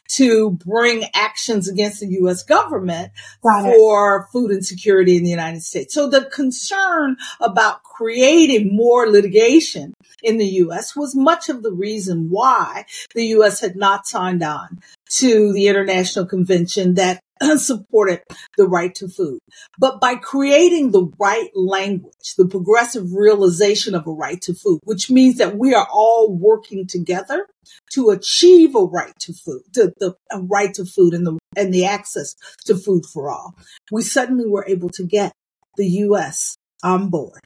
to 0.09 0.51
bring 0.51 1.05
actions 1.13 1.67
against 1.67 2.01
the 2.01 2.07
U.S. 2.07 2.43
government 2.43 3.11
for 3.41 4.27
food 4.31 4.51
insecurity 4.51 5.17
in 5.17 5.23
the 5.23 5.29
United 5.29 5.63
States. 5.63 5.93
So 5.93 6.09
the 6.09 6.25
concern 6.25 7.17
about 7.39 7.83
creating 7.83 8.75
more 8.75 9.07
litigation 9.07 9.93
in 10.23 10.37
the 10.37 10.45
U.S. 10.45 10.95
was 10.95 11.15
much 11.15 11.49
of 11.49 11.63
the 11.63 11.70
reason 11.71 12.29
why 12.29 12.85
the 13.15 13.25
U.S. 13.27 13.59
had 13.59 13.75
not 13.75 14.07
signed 14.07 14.43
on 14.43 14.81
to 15.17 15.51
the 15.53 15.67
international 15.67 16.25
convention 16.25 16.95
that 16.95 17.21
supported 17.57 18.21
the 18.57 18.67
right 18.67 18.93
to 18.95 19.07
food. 19.07 19.39
But 19.79 19.99
by 19.99 20.15
creating 20.15 20.91
the 20.91 21.11
right 21.19 21.49
language, 21.55 22.35
the 22.37 22.47
progressive 22.47 23.13
realization 23.13 23.95
of 23.95 24.07
a 24.07 24.11
right 24.11 24.41
to 24.43 24.53
food, 24.53 24.79
which 24.83 25.09
means 25.09 25.37
that 25.37 25.57
we 25.57 25.73
are 25.73 25.87
all 25.91 26.31
working 26.31 26.87
together 26.87 27.47
to 27.93 28.09
achieve 28.09 28.75
a 28.75 28.83
right 28.83 29.13
to 29.19 29.33
food, 29.33 29.61
to 29.73 29.93
the 29.99 30.15
right 30.35 30.73
to 30.75 30.85
food 30.85 31.13
and 31.13 31.25
the 31.25 31.37
and 31.55 31.73
the 31.73 31.85
access 31.85 32.35
to 32.65 32.75
food 32.75 33.05
for 33.05 33.29
all, 33.29 33.55
we 33.91 34.01
suddenly 34.01 34.47
were 34.47 34.65
able 34.67 34.89
to 34.89 35.03
get 35.03 35.33
the 35.77 35.87
U.S. 35.87 36.55
on 36.83 37.09
board. 37.09 37.41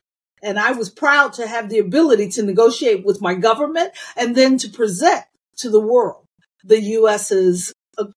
And 0.45 0.59
I 0.59 0.73
was 0.73 0.91
proud 0.91 1.33
to 1.33 1.47
have 1.47 1.69
the 1.69 1.79
ability 1.79 2.29
to 2.29 2.43
negotiate 2.43 3.03
with 3.03 3.19
my 3.19 3.33
government 3.33 3.91
and 4.15 4.35
then 4.35 4.57
to 4.59 4.69
present 4.69 5.25
to 5.57 5.69
the 5.71 5.81
world 5.81 6.27
the 6.63 6.79
U.S.'s 6.79 7.73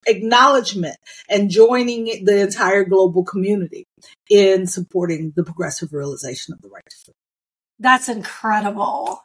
acknowledgement 0.07 0.97
and 1.29 1.51
joining 1.51 2.25
the 2.25 2.41
entire 2.41 2.85
global 2.85 3.25
community 3.25 3.87
in 4.29 4.67
supporting 4.67 5.33
the 5.37 5.45
progressive 5.45 5.93
realization 5.93 6.53
of 6.53 6.61
the 6.61 6.69
right 6.69 6.85
to 6.91 6.97
food. 7.07 7.15
That's 7.79 8.09
incredible. 8.09 9.23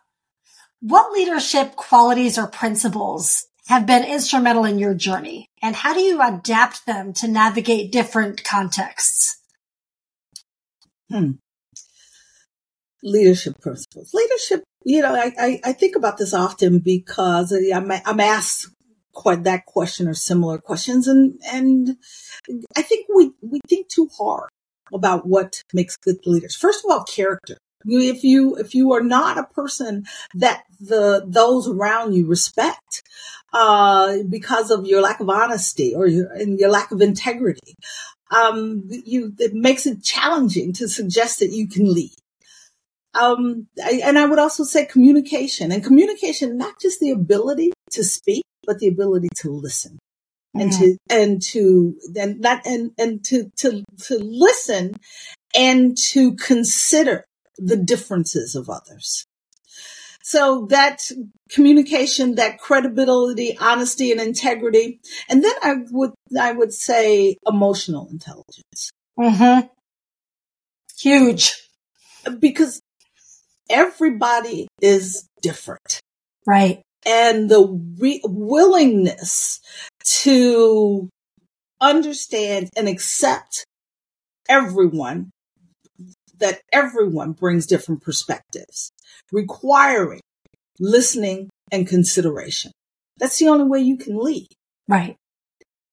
What 0.79 1.11
leadership 1.11 1.75
qualities 1.75 2.37
or 2.37 2.47
principles 2.47 3.47
have 3.67 3.85
been 3.85 4.03
instrumental 4.03 4.65
in 4.65 4.79
your 4.79 4.93
journey 4.93 5.47
and 5.61 5.75
how 5.75 5.93
do 5.93 6.01
you 6.01 6.21
adapt 6.21 6.85
them 6.85 7.13
to 7.13 7.27
navigate 7.27 7.91
different 7.91 8.43
contexts? 8.43 9.39
Hmm. 11.09 11.31
Leadership 13.03 13.59
principles. 13.61 14.13
Leadership, 14.13 14.63
you 14.85 15.01
know, 15.01 15.13
I, 15.13 15.33
I, 15.37 15.59
I 15.65 15.73
think 15.73 15.97
about 15.97 16.17
this 16.17 16.33
often 16.33 16.79
because 16.79 17.51
I'm, 17.51 17.91
I'm 17.91 18.19
asked 18.19 18.69
quite 19.11 19.43
that 19.43 19.65
question 19.65 20.07
or 20.07 20.13
similar 20.13 20.57
questions. 20.57 21.07
And, 21.07 21.39
and 21.51 21.97
I 22.77 22.81
think 22.81 23.07
we, 23.13 23.31
we 23.41 23.59
think 23.67 23.89
too 23.89 24.09
hard 24.17 24.49
about 24.93 25.27
what 25.27 25.61
makes 25.73 25.97
good 25.97 26.25
leaders. 26.25 26.55
First 26.55 26.85
of 26.85 26.91
all, 26.91 27.03
character. 27.03 27.57
If 27.85 28.23
you, 28.23 28.55
if 28.55 28.73
you 28.73 28.93
are 28.93 29.03
not 29.03 29.37
a 29.37 29.43
person 29.53 30.05
that 30.35 30.63
the, 30.79 31.25
those 31.27 31.67
around 31.67 32.13
you 32.13 32.25
respect, 32.27 33.03
uh, 33.51 34.19
because 34.29 34.71
of 34.71 34.85
your 34.85 35.01
lack 35.01 35.19
of 35.19 35.29
honesty 35.29 35.93
or 35.93 36.07
your, 36.07 36.31
and 36.31 36.57
your 36.57 36.69
lack 36.69 36.91
of 36.91 37.01
integrity, 37.01 37.75
um, 38.31 38.83
you, 38.87 39.33
it 39.37 39.53
makes 39.53 39.85
it 39.85 40.01
challenging 40.01 40.71
to 40.73 40.87
suggest 40.87 41.39
that 41.39 41.51
you 41.51 41.67
can 41.67 41.93
lead. 41.93 42.15
Um, 43.15 43.67
I, 43.83 44.01
and 44.03 44.17
I 44.17 44.25
would 44.25 44.39
also 44.39 44.63
say 44.63 44.85
communication 44.85 45.71
and 45.71 45.83
communication, 45.83 46.57
not 46.57 46.79
just 46.81 46.99
the 46.99 47.11
ability 47.11 47.71
to 47.91 48.03
speak, 48.03 48.43
but 48.65 48.79
the 48.79 48.87
ability 48.87 49.29
to 49.37 49.51
listen 49.51 49.99
and 50.55 50.71
mm-hmm. 50.71 50.83
to 50.83 50.97
and 51.09 51.41
to 51.41 51.95
and 52.15 52.39
not 52.39 52.65
and 52.65 52.91
and 52.97 53.23
to 53.25 53.49
to 53.57 53.83
to 54.05 54.17
listen 54.17 54.95
and 55.55 55.97
to 55.97 56.35
consider 56.35 57.25
the 57.57 57.77
differences 57.77 58.55
of 58.55 58.69
others. 58.69 59.25
So 60.25 60.67
that 60.69 61.11
communication, 61.49 62.35
that 62.35 62.57
credibility, 62.57 63.57
honesty 63.57 64.11
and 64.11 64.21
integrity. 64.21 65.01
And 65.27 65.43
then 65.43 65.53
I 65.61 65.75
would, 65.91 66.11
I 66.39 66.53
would 66.53 66.71
say 66.71 67.35
emotional 67.45 68.07
intelligence. 68.09 68.91
Mm-hmm. 69.19 69.67
Huge. 70.97 71.53
Because 72.39 72.81
everybody 73.69 74.67
is 74.81 75.27
different. 75.41 75.99
Right 76.45 76.83
and 77.05 77.49
the 77.49 77.79
re- 77.99 78.21
willingness 78.23 79.59
to 80.05 81.09
understand 81.81 82.69
and 82.75 82.87
accept 82.87 83.65
everyone 84.47 85.31
that 86.37 86.61
everyone 86.71 87.31
brings 87.33 87.65
different 87.65 88.01
perspectives, 88.01 88.91
requiring 89.31 90.21
listening 90.79 91.49
and 91.71 91.87
consideration. 91.87 92.71
That's 93.17 93.37
the 93.37 93.47
only 93.47 93.65
way 93.65 93.79
you 93.79 93.97
can 93.97 94.17
lead. 94.17 94.47
Right. 94.87 95.15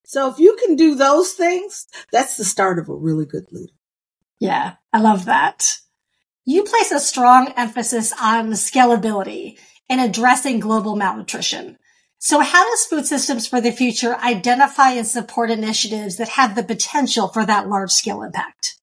So 0.04 0.28
if 0.30 0.38
you 0.38 0.56
can 0.56 0.74
do 0.74 0.94
those 0.94 1.32
things, 1.32 1.86
that's 2.10 2.36
the 2.36 2.44
start 2.44 2.78
of 2.78 2.88
a 2.88 2.94
really 2.94 3.26
good 3.26 3.46
leader. 3.52 3.72
Yeah, 4.40 4.74
I 4.92 5.00
love 5.00 5.26
that. 5.26 5.78
You 6.46 6.64
place 6.64 6.90
a 6.90 7.00
strong 7.00 7.52
emphasis 7.56 8.12
on 8.20 8.50
scalability 8.52 9.58
in 9.88 9.98
addressing 9.98 10.60
global 10.60 10.96
malnutrition. 10.96 11.76
So 12.18 12.40
how 12.40 12.68
does 12.68 12.84
Food 12.84 13.06
Systems 13.06 13.46
for 13.46 13.60
the 13.60 13.72
Future 13.72 14.16
identify 14.16 14.90
and 14.90 15.06
support 15.06 15.50
initiatives 15.50 16.16
that 16.16 16.28
have 16.30 16.54
the 16.54 16.62
potential 16.62 17.28
for 17.28 17.46
that 17.46 17.68
large 17.68 17.90
scale 17.90 18.22
impact? 18.22 18.76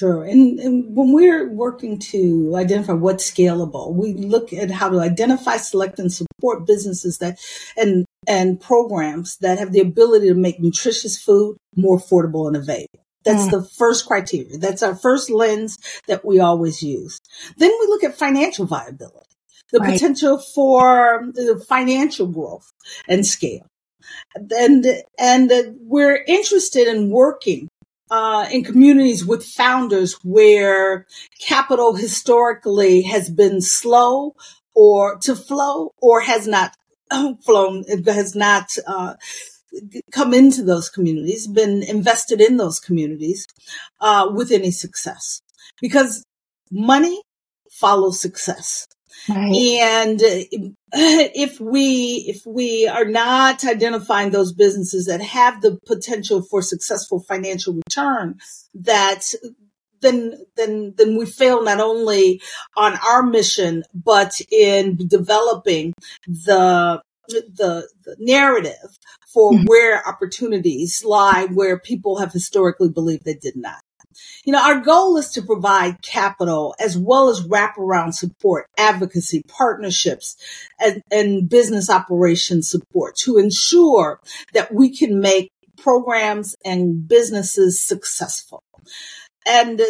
Sure. 0.00 0.24
And, 0.24 0.58
and, 0.58 0.96
when 0.96 1.12
we're 1.12 1.48
working 1.48 2.00
to 2.10 2.54
identify 2.56 2.94
what's 2.94 3.30
scalable, 3.30 3.94
we 3.94 4.12
look 4.14 4.52
at 4.52 4.70
how 4.70 4.88
to 4.88 4.98
identify, 4.98 5.56
select, 5.56 6.00
and 6.00 6.12
support 6.12 6.66
businesses 6.66 7.18
that 7.18 7.38
and 7.76 8.04
and 8.26 8.60
programs 8.60 9.36
that 9.38 9.58
have 9.58 9.72
the 9.72 9.80
ability 9.80 10.28
to 10.28 10.34
make 10.34 10.58
nutritious 10.58 11.20
food 11.20 11.56
more 11.76 11.98
affordable 11.98 12.48
and 12.48 12.56
available. 12.56 13.03
That's 13.24 13.46
mm. 13.46 13.50
the 13.50 13.62
first 13.62 14.06
criteria. 14.06 14.58
That's 14.58 14.82
our 14.82 14.94
first 14.94 15.30
lens 15.30 15.78
that 16.06 16.24
we 16.24 16.40
always 16.40 16.82
use. 16.82 17.20
Then 17.56 17.70
we 17.80 17.86
look 17.86 18.04
at 18.04 18.16
financial 18.16 18.66
viability, 18.66 19.26
the 19.72 19.80
right. 19.80 19.92
potential 19.92 20.38
for 20.38 21.22
the 21.32 21.64
financial 21.68 22.26
growth 22.26 22.70
and 23.08 23.26
scale. 23.26 23.66
And, 24.34 24.86
and 25.18 25.50
we're 25.80 26.22
interested 26.26 26.88
in 26.88 27.10
working 27.10 27.68
uh, 28.10 28.46
in 28.52 28.62
communities 28.62 29.24
with 29.24 29.44
founders 29.44 30.14
where 30.22 31.06
capital 31.40 31.94
historically 31.94 33.02
has 33.02 33.30
been 33.30 33.60
slow 33.60 34.36
or 34.74 35.16
to 35.18 35.34
flow 35.34 35.92
or 36.00 36.20
has 36.20 36.46
not 36.46 36.76
flown, 37.44 37.84
has 38.06 38.34
not 38.34 38.76
uh, 38.86 39.14
come 40.12 40.34
into 40.34 40.62
those 40.62 40.88
communities, 40.88 41.46
been 41.46 41.82
invested 41.82 42.40
in 42.40 42.56
those 42.56 42.80
communities 42.80 43.46
uh, 44.00 44.30
with 44.32 44.50
any 44.50 44.70
success, 44.70 45.40
because 45.80 46.24
money 46.70 47.20
follows 47.70 48.20
success. 48.20 48.86
Right. 49.28 49.54
And 49.80 50.20
if 50.92 51.60
we, 51.60 52.24
if 52.28 52.44
we 52.44 52.86
are 52.86 53.04
not 53.04 53.64
identifying 53.64 54.30
those 54.30 54.52
businesses 54.52 55.06
that 55.06 55.22
have 55.22 55.62
the 55.62 55.78
potential 55.86 56.42
for 56.42 56.60
successful 56.62 57.20
financial 57.20 57.74
return, 57.74 58.38
that 58.74 59.32
then, 60.00 60.44
then, 60.56 60.94
then 60.98 61.16
we 61.16 61.24
fail 61.24 61.62
not 61.62 61.80
only 61.80 62.42
on 62.76 62.98
our 63.06 63.22
mission, 63.22 63.84
but 63.94 64.38
in 64.50 64.98
developing 65.06 65.94
the, 66.26 67.00
the, 67.28 67.88
the 68.04 68.16
narrative 68.18 68.98
for 69.32 69.52
mm-hmm. 69.52 69.64
where 69.64 70.06
opportunities 70.06 71.04
lie 71.04 71.46
where 71.52 71.78
people 71.78 72.18
have 72.18 72.32
historically 72.32 72.88
believed 72.88 73.24
they 73.24 73.34
did 73.34 73.56
not. 73.56 73.80
You 74.44 74.52
know, 74.52 74.62
our 74.62 74.80
goal 74.80 75.16
is 75.16 75.30
to 75.30 75.42
provide 75.42 76.02
capital 76.02 76.74
as 76.78 76.96
well 76.96 77.28
as 77.28 77.46
wraparound 77.46 78.14
support, 78.14 78.66
advocacy, 78.78 79.42
partnerships, 79.48 80.36
and, 80.78 81.02
and 81.10 81.48
business 81.48 81.90
operations 81.90 82.70
support 82.70 83.16
to 83.16 83.38
ensure 83.38 84.20
that 84.52 84.72
we 84.72 84.96
can 84.96 85.20
make 85.20 85.50
programs 85.76 86.54
and 86.64 87.08
businesses 87.08 87.82
successful. 87.82 88.62
And 89.46 89.80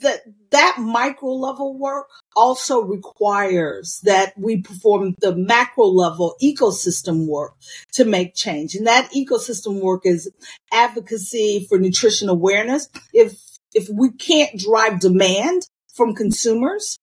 that 0.00 0.22
that 0.50 0.76
micro 0.78 1.30
level 1.30 1.78
work 1.78 2.08
also 2.36 2.82
requires 2.82 4.00
that 4.04 4.32
we 4.36 4.60
perform 4.60 5.14
the 5.20 5.34
macro 5.34 5.86
level 5.86 6.36
ecosystem 6.42 7.26
work 7.26 7.54
to 7.92 8.04
make 8.04 8.34
change. 8.34 8.74
And 8.74 8.86
that 8.86 9.12
ecosystem 9.12 9.80
work 9.80 10.02
is 10.04 10.30
advocacy 10.72 11.66
for 11.68 11.78
nutrition 11.78 12.28
awareness. 12.28 12.88
If, 13.12 13.40
if 13.74 13.88
we 13.88 14.12
can't 14.12 14.58
drive 14.58 15.00
demand 15.00 15.68
from 15.94 16.14
consumers 16.14 16.98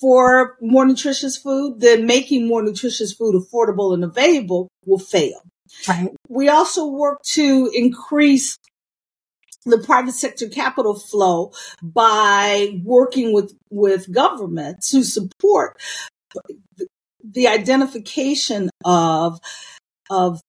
for 0.00 0.56
more 0.60 0.86
nutritious 0.86 1.36
food, 1.36 1.80
then 1.80 2.06
making 2.06 2.48
more 2.48 2.62
nutritious 2.62 3.12
food 3.12 3.34
affordable 3.34 3.94
and 3.94 4.04
available 4.04 4.68
will 4.86 4.98
fail. 4.98 5.42
Right. 5.88 6.08
We 6.28 6.48
also 6.48 6.86
work 6.88 7.22
to 7.34 7.70
increase 7.72 8.58
the 9.66 9.78
private 9.78 10.14
sector 10.14 10.48
capital 10.48 10.98
flow 10.98 11.52
by 11.82 12.80
working 12.84 13.32
with, 13.32 13.54
with 13.70 14.10
government 14.12 14.82
to 14.90 15.02
support 15.02 15.78
the 17.22 17.48
identification 17.48 18.70
of 18.84 19.40
of 20.10 20.40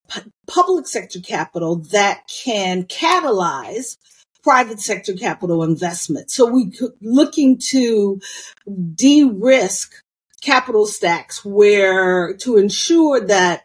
public 0.48 0.88
sector 0.88 1.20
capital 1.20 1.75
that 1.91 2.27
can 2.44 2.84
catalyze 2.86 3.98
private 4.44 4.80
sector 4.80 5.13
capital 5.13 5.63
investment. 5.63 6.32
So 6.32 6.52
we 6.52 6.71
could 6.71 6.93
looking 7.00 7.60
to 7.69 8.19
de-risk 8.95 9.93
capital 10.41 10.88
stacks 10.88 11.45
where 11.45 12.36
to 12.38 12.58
ensure 12.58 13.19
that 13.28 13.63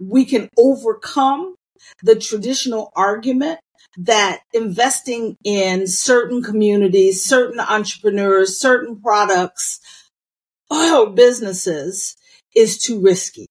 we 0.00 0.24
can 0.24 0.48
overcome 0.56 1.56
the 2.02 2.16
traditional 2.16 2.90
argument 2.96 3.60
that 3.98 4.40
investing 4.52 5.36
in 5.44 5.86
certain 5.86 6.42
communities, 6.42 7.24
certain 7.24 7.60
entrepreneurs, 7.60 8.58
certain 8.58 9.00
products, 9.00 9.80
or 10.70 11.10
businesses 11.10 12.16
is 12.54 12.78
too 12.78 13.00
risky. 13.00 13.46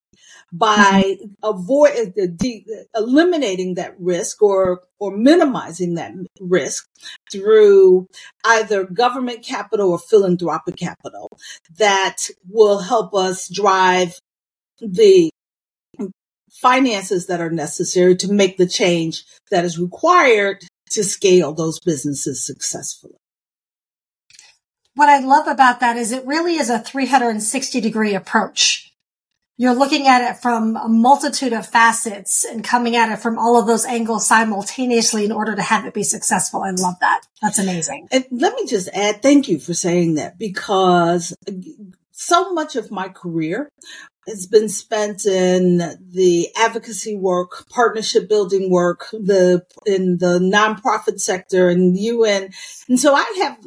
By 0.55 1.17
mm-hmm. 1.19 1.25
avoid 1.41 2.13
de- 2.37 2.65
eliminating 2.95 3.73
that 3.75 3.95
risk 3.99 4.39
or 4.43 4.81
or 4.99 5.17
minimizing 5.17 5.95
that 5.95 6.13
risk 6.39 6.87
through 7.31 8.07
either 8.45 8.83
government 8.83 9.43
capital 9.43 9.91
or 9.91 9.97
philanthropic 9.97 10.75
capital 10.75 11.27
that 11.79 12.17
will 12.47 12.79
help 12.79 13.15
us 13.15 13.49
drive 13.49 14.19
the 14.79 15.31
finances 16.61 17.27
that 17.27 17.41
are 17.41 17.49
necessary 17.49 18.15
to 18.15 18.31
make 18.31 18.57
the 18.57 18.67
change 18.67 19.23
that 19.51 19.65
is 19.65 19.79
required 19.79 20.63
to 20.91 21.03
scale 21.03 21.53
those 21.53 21.79
businesses 21.79 22.45
successfully. 22.45 23.15
What 24.95 25.09
I 25.09 25.19
love 25.19 25.47
about 25.47 25.79
that 25.79 25.97
is 25.97 26.11
it 26.11 26.25
really 26.25 26.55
is 26.55 26.69
a 26.69 26.79
360 26.79 27.81
degree 27.81 28.13
approach. 28.13 28.91
You're 29.57 29.75
looking 29.75 30.07
at 30.07 30.29
it 30.29 30.37
from 30.37 30.75
a 30.75 30.87
multitude 30.87 31.53
of 31.53 31.67
facets 31.67 32.43
and 32.43 32.63
coming 32.63 32.95
at 32.95 33.11
it 33.11 33.19
from 33.19 33.37
all 33.37 33.59
of 33.59 33.67
those 33.67 33.85
angles 33.85 34.27
simultaneously 34.27 35.25
in 35.25 35.31
order 35.31 35.55
to 35.55 35.61
have 35.61 35.85
it 35.85 35.93
be 35.93 36.03
successful. 36.03 36.63
I 36.63 36.71
love 36.71 36.95
that. 37.01 37.21
That's 37.41 37.59
amazing. 37.59 38.07
And 38.11 38.25
let 38.31 38.55
me 38.55 38.65
just 38.65 38.89
add, 38.93 39.21
thank 39.21 39.47
you 39.47 39.59
for 39.59 39.73
saying 39.73 40.15
that 40.15 40.39
because 40.39 41.35
so 42.11 42.53
much 42.53 42.75
of 42.75 42.89
my 42.89 43.09
career 43.09 43.69
has 44.27 44.47
been 44.47 44.69
spent 44.69 45.25
in 45.25 45.77
the 46.11 46.49
advocacy 46.55 47.15
work, 47.15 47.67
partnership 47.69 48.29
building 48.29 48.69
work, 48.69 49.07
the 49.11 49.65
in 49.85 50.17
the 50.17 50.39
nonprofit 50.39 51.19
sector 51.19 51.69
and 51.69 51.97
UN. 51.97 52.53
And 52.87 52.99
so 52.99 53.15
I 53.15 53.25
have 53.37 53.57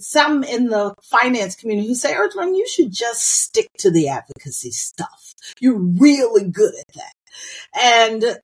some 0.00 0.44
in 0.44 0.66
the 0.66 0.94
finance 1.02 1.56
community 1.56 1.88
who 1.88 1.94
say, 1.94 2.14
Ertharin, 2.14 2.56
you 2.56 2.66
should 2.66 2.92
just 2.92 3.22
stick 3.22 3.68
to 3.78 3.90
the 3.90 4.08
advocacy 4.08 4.70
stuff. 4.70 5.34
You're 5.60 5.78
really 5.78 6.48
good 6.50 6.74
at 6.78 6.94
that. 6.94 7.12
And 7.80 8.38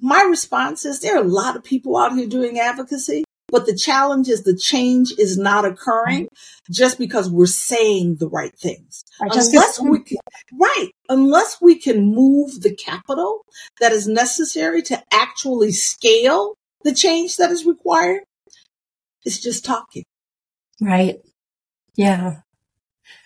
my 0.00 0.22
response 0.28 0.84
is 0.84 1.00
there 1.00 1.16
are 1.16 1.24
a 1.24 1.28
lot 1.28 1.56
of 1.56 1.64
people 1.64 1.96
out 1.96 2.12
here 2.12 2.26
doing 2.26 2.58
advocacy. 2.58 3.24
But 3.52 3.66
the 3.66 3.76
challenge 3.76 4.28
is 4.28 4.42
the 4.42 4.56
change 4.56 5.12
is 5.18 5.38
not 5.38 5.66
occurring 5.66 6.28
just 6.70 6.98
because 6.98 7.30
we're 7.30 7.46
saying 7.46 8.16
the 8.16 8.28
right 8.28 8.58
things. 8.58 9.04
Unless 9.20 9.78
we 9.78 10.02
can, 10.02 10.16
right. 10.58 10.88
Unless 11.10 11.58
we 11.60 11.78
can 11.78 12.14
move 12.14 12.62
the 12.62 12.74
capital 12.74 13.42
that 13.78 13.92
is 13.92 14.08
necessary 14.08 14.80
to 14.82 15.00
actually 15.12 15.70
scale 15.70 16.56
the 16.82 16.94
change 16.94 17.36
that 17.36 17.50
is 17.50 17.66
required, 17.66 18.22
it's 19.24 19.38
just 19.38 19.66
talking. 19.66 20.04
Right. 20.80 21.20
Yeah. 21.94 22.38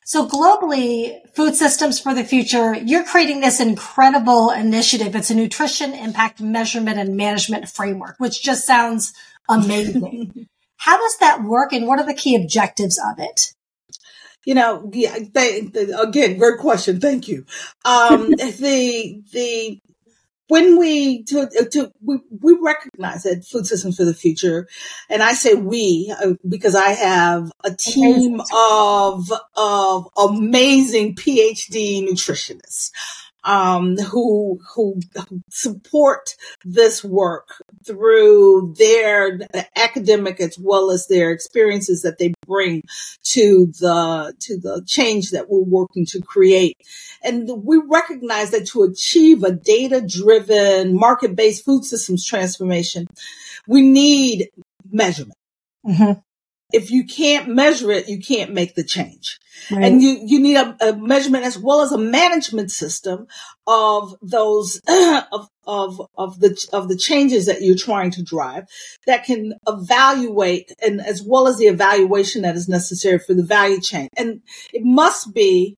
So 0.05 0.29
globally, 0.29 1.19
Food 1.35 1.57
Systems 1.57 1.99
for 1.99 2.15
the 2.15 2.25
Future, 2.25 2.75
you're 2.75 3.05
creating 3.05 3.41
this 3.41 3.61
incredible 3.61 4.51
initiative. 4.51 5.17
It's 5.17 5.31
a 5.31 5.35
nutrition 5.35 5.95
impact 5.95 6.41
measurement 6.41 6.99
and 6.99 7.17
management 7.17 7.69
framework, 7.69 8.15
which 8.19 8.43
just 8.43 8.67
sounds 8.67 9.13
amazing. 9.49 10.49
How 10.77 10.99
does 10.99 11.17
that 11.19 11.43
work 11.43 11.73
and 11.73 11.87
what 11.87 11.99
are 11.99 12.07
the 12.07 12.15
key 12.15 12.37
objectives 12.37 12.99
of 12.99 13.19
it? 13.19 13.53
You 14.45 14.55
know, 14.55 14.89
yeah, 14.93 15.19
they, 15.33 15.63
they, 15.63 15.91
again, 15.91 16.39
great 16.39 16.61
question. 16.61 17.01
Thank 17.01 17.27
you. 17.27 17.45
Um, 17.85 18.31
the, 18.31 19.23
the, 19.33 19.81
when 20.49 20.79
we 20.79 21.25
to, 21.25 21.49
to 21.73 21.93
we, 22.01 22.19
we 22.31 22.57
recognize 22.61 23.25
that 23.25 23.45
food 23.45 23.67
systems 23.67 23.97
for 23.97 24.05
the 24.05 24.15
future, 24.15 24.69
and 25.11 25.23
I 25.23 25.33
say 25.33 25.55
we 25.55 26.15
uh, 26.23 26.35
because 26.49 26.77
I 26.77 26.91
have 26.91 27.51
a 27.65 27.75
team 27.75 28.41
of 28.55 29.29
of 29.57 30.09
amazing 30.17 31.17
PhD 31.17 32.07
nutritionists 32.07 32.93
um, 33.47 33.97
who, 33.97 34.61
who 34.75 35.01
support 35.51 36.35
this 36.65 37.03
work 37.03 37.49
through 37.87 38.75
their 38.77 39.39
academic 39.77 40.41
as 40.41 40.59
well 40.59 40.91
as 40.91 41.07
their 41.07 41.31
experiences 41.31 42.03
that 42.03 42.19
they 42.19 42.35
bring 42.47 42.83
to 43.23 43.67
the 43.79 44.35
to 44.41 44.59
the 44.59 44.83
change 44.87 45.31
that 45.31 45.49
we're 45.49 45.61
working 45.61 46.05
to 46.07 46.21
create. 46.21 46.77
And 47.23 47.49
we 47.65 47.81
recognize 47.89 48.51
that 48.51 48.67
to 48.69 48.83
achieve 48.83 49.45
a 49.45 49.53
data 49.53 50.05
driven 50.07 50.95
market 50.95 51.37
based 51.37 51.65
food 51.65 51.85
systems 51.85 52.27
transformation, 52.27 53.07
we 53.69 53.81
need 53.83 54.51
measurement. 54.91 55.39
Mm-hmm. 55.87 56.21
If 56.73 56.91
you 56.91 57.05
can't 57.05 57.49
measure 57.49 57.91
it, 57.93 58.09
you 58.09 58.19
can't 58.19 58.53
make 58.53 58.75
the 58.75 58.85
change. 58.85 59.39
Right. 59.71 59.85
And 59.85 60.03
you, 60.03 60.19
you 60.25 60.41
need 60.41 60.57
a, 60.57 60.77
a, 60.81 60.97
measurement 60.97 61.45
as 61.45 61.59
well 61.59 61.81
as 61.81 61.93
a 61.93 61.99
management 61.99 62.71
system 62.71 63.27
of 63.67 64.15
those, 64.21 64.81
of, 64.89 65.49
of, 65.67 66.01
of 66.17 66.41
the, 66.41 66.67
of 66.73 66.89
the 66.89 66.97
changes 66.97 67.47
that 67.47 67.63
you're 67.63 67.77
trying 67.77 68.11
to 68.13 68.23
drive 68.23 68.65
that 69.07 69.25
can 69.25 69.55
evaluate 69.67 70.73
and 70.83 71.01
as 71.01 71.23
well 71.23 71.47
as 71.47 71.57
the 71.59 71.67
evaluation 71.67 72.43
that 72.43 72.57
is 72.57 72.69
necessary 72.69 73.19
for 73.19 73.35
the 73.35 73.45
value 73.45 73.81
chain. 73.81 74.09
And 74.17 74.43
it 74.73 74.83
must 74.85 75.33
be 75.33 75.77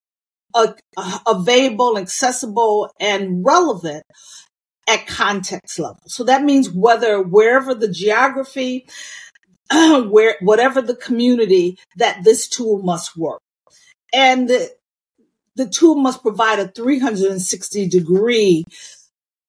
a, 0.54 0.74
a, 0.96 1.20
available, 1.26 1.98
accessible 1.98 2.90
and 2.98 3.44
relevant 3.44 4.04
at 4.88 5.06
context 5.06 5.78
level. 5.78 6.00
So 6.06 6.24
that 6.24 6.42
means 6.42 6.70
whether 6.70 7.22
wherever 7.22 7.74
the 7.74 7.88
geography, 7.88 8.86
where 10.10 10.36
whatever 10.40 10.80
the 10.82 10.96
community 10.96 11.78
that 11.96 12.24
this 12.24 12.48
tool 12.48 12.82
must 12.82 13.16
work. 13.16 13.40
And 14.12 14.48
the, 14.48 14.70
the 15.56 15.68
tool 15.68 15.96
must 15.96 16.22
provide 16.22 16.58
a 16.58 16.68
360 16.68 17.88
degree 17.88 18.64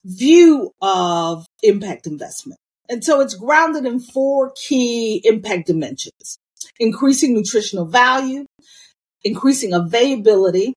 view 0.04 0.72
of 0.82 1.46
impact 1.64 2.08
investment. 2.08 2.60
And 2.90 3.04
so 3.04 3.22
it's 3.22 3.36
grounded 3.36 3.86
in 3.86 4.00
four 4.00 4.52
key 4.56 5.22
impact 5.24 5.68
dimensions, 5.68 6.38
increasing 6.80 7.36
nutritional 7.36 7.86
value, 7.86 8.46
increasing 9.24 9.74
availability, 9.74 10.74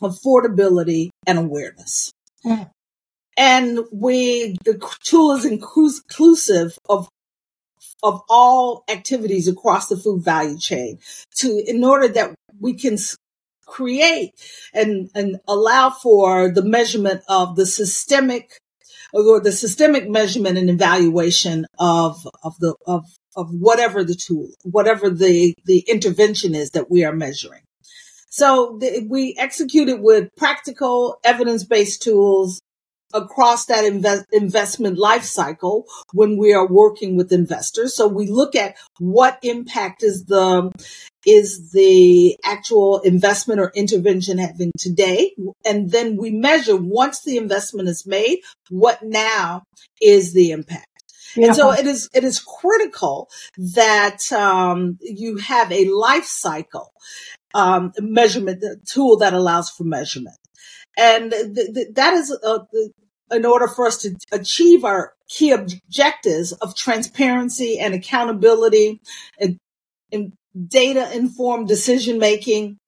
affordability, 0.00 1.10
and 1.26 1.38
awareness. 1.38 2.12
Mm. 2.44 2.70
And 3.36 3.80
we, 3.92 4.56
the 4.64 4.80
tool 5.02 5.32
is 5.32 5.44
inclusive 5.44 6.78
of 6.88 7.08
of 8.02 8.22
all 8.28 8.84
activities 8.88 9.48
across 9.48 9.88
the 9.88 9.96
food 9.96 10.22
value 10.22 10.58
chain 10.58 10.98
to 11.36 11.62
in 11.66 11.84
order 11.84 12.08
that 12.08 12.34
we 12.60 12.74
can 12.74 12.96
create 13.66 14.32
and 14.72 15.10
and 15.14 15.38
allow 15.46 15.90
for 15.90 16.50
the 16.50 16.62
measurement 16.62 17.22
of 17.28 17.56
the 17.56 17.66
systemic 17.66 18.58
or 19.12 19.40
the 19.40 19.52
systemic 19.52 20.08
measurement 20.08 20.58
and 20.58 20.70
evaluation 20.70 21.66
of 21.78 22.26
of 22.42 22.58
the 22.60 22.74
of 22.86 23.04
of 23.36 23.50
whatever 23.50 24.02
the 24.02 24.14
tool 24.14 24.48
whatever 24.62 25.10
the 25.10 25.54
the 25.64 25.80
intervention 25.80 26.54
is 26.54 26.70
that 26.70 26.90
we 26.90 27.04
are 27.04 27.14
measuring. 27.14 27.62
So 28.30 28.76
the, 28.80 29.06
we 29.08 29.34
execute 29.38 29.88
it 29.88 30.00
with 30.00 30.28
practical 30.36 31.18
evidence-based 31.24 32.02
tools 32.02 32.60
across 33.14 33.66
that 33.66 33.84
invest, 33.84 34.26
investment 34.32 34.98
life 34.98 35.24
cycle 35.24 35.86
when 36.12 36.36
we 36.36 36.52
are 36.52 36.66
working 36.66 37.16
with 37.16 37.32
investors. 37.32 37.96
So 37.96 38.06
we 38.06 38.28
look 38.28 38.54
at 38.54 38.76
what 38.98 39.38
impact 39.42 40.02
is 40.02 40.24
the 40.24 40.70
is 41.26 41.72
the 41.72 42.38
actual 42.44 43.00
investment 43.00 43.60
or 43.60 43.70
intervention 43.74 44.38
having 44.38 44.72
today. 44.78 45.34
And 45.64 45.90
then 45.90 46.16
we 46.16 46.30
measure 46.30 46.76
once 46.76 47.22
the 47.22 47.36
investment 47.36 47.88
is 47.88 48.06
made 48.06 48.40
what 48.70 49.02
now 49.02 49.64
is 50.00 50.32
the 50.32 50.52
impact. 50.52 50.86
And 51.36 51.54
so 51.54 51.72
it 51.72 51.86
is 51.86 52.08
it 52.14 52.24
is 52.24 52.40
critical 52.40 53.28
that 53.58 54.32
um, 54.32 54.98
you 55.00 55.36
have 55.36 55.70
a 55.70 55.88
life 55.88 56.24
cycle 56.24 56.90
um, 57.54 57.92
measurement 58.00 58.64
tool 58.86 59.18
that 59.18 59.34
allows 59.34 59.70
for 59.70 59.84
measurement 59.84 60.36
and 60.96 61.30
th- 61.30 61.74
th- 61.74 61.88
that 61.94 62.14
is 62.14 62.36
uh, 62.44 62.58
in 63.30 63.44
order 63.44 63.68
for 63.68 63.86
us 63.86 63.98
to 63.98 64.16
achieve 64.32 64.84
our 64.84 65.14
key 65.28 65.50
objectives 65.50 66.52
of 66.52 66.74
transparency 66.74 67.78
and 67.78 67.94
accountability 67.94 69.00
and, 69.38 69.58
and 70.12 70.32
data 70.66 71.14
informed 71.14 71.68
decision 71.68 72.18
making 72.18 72.78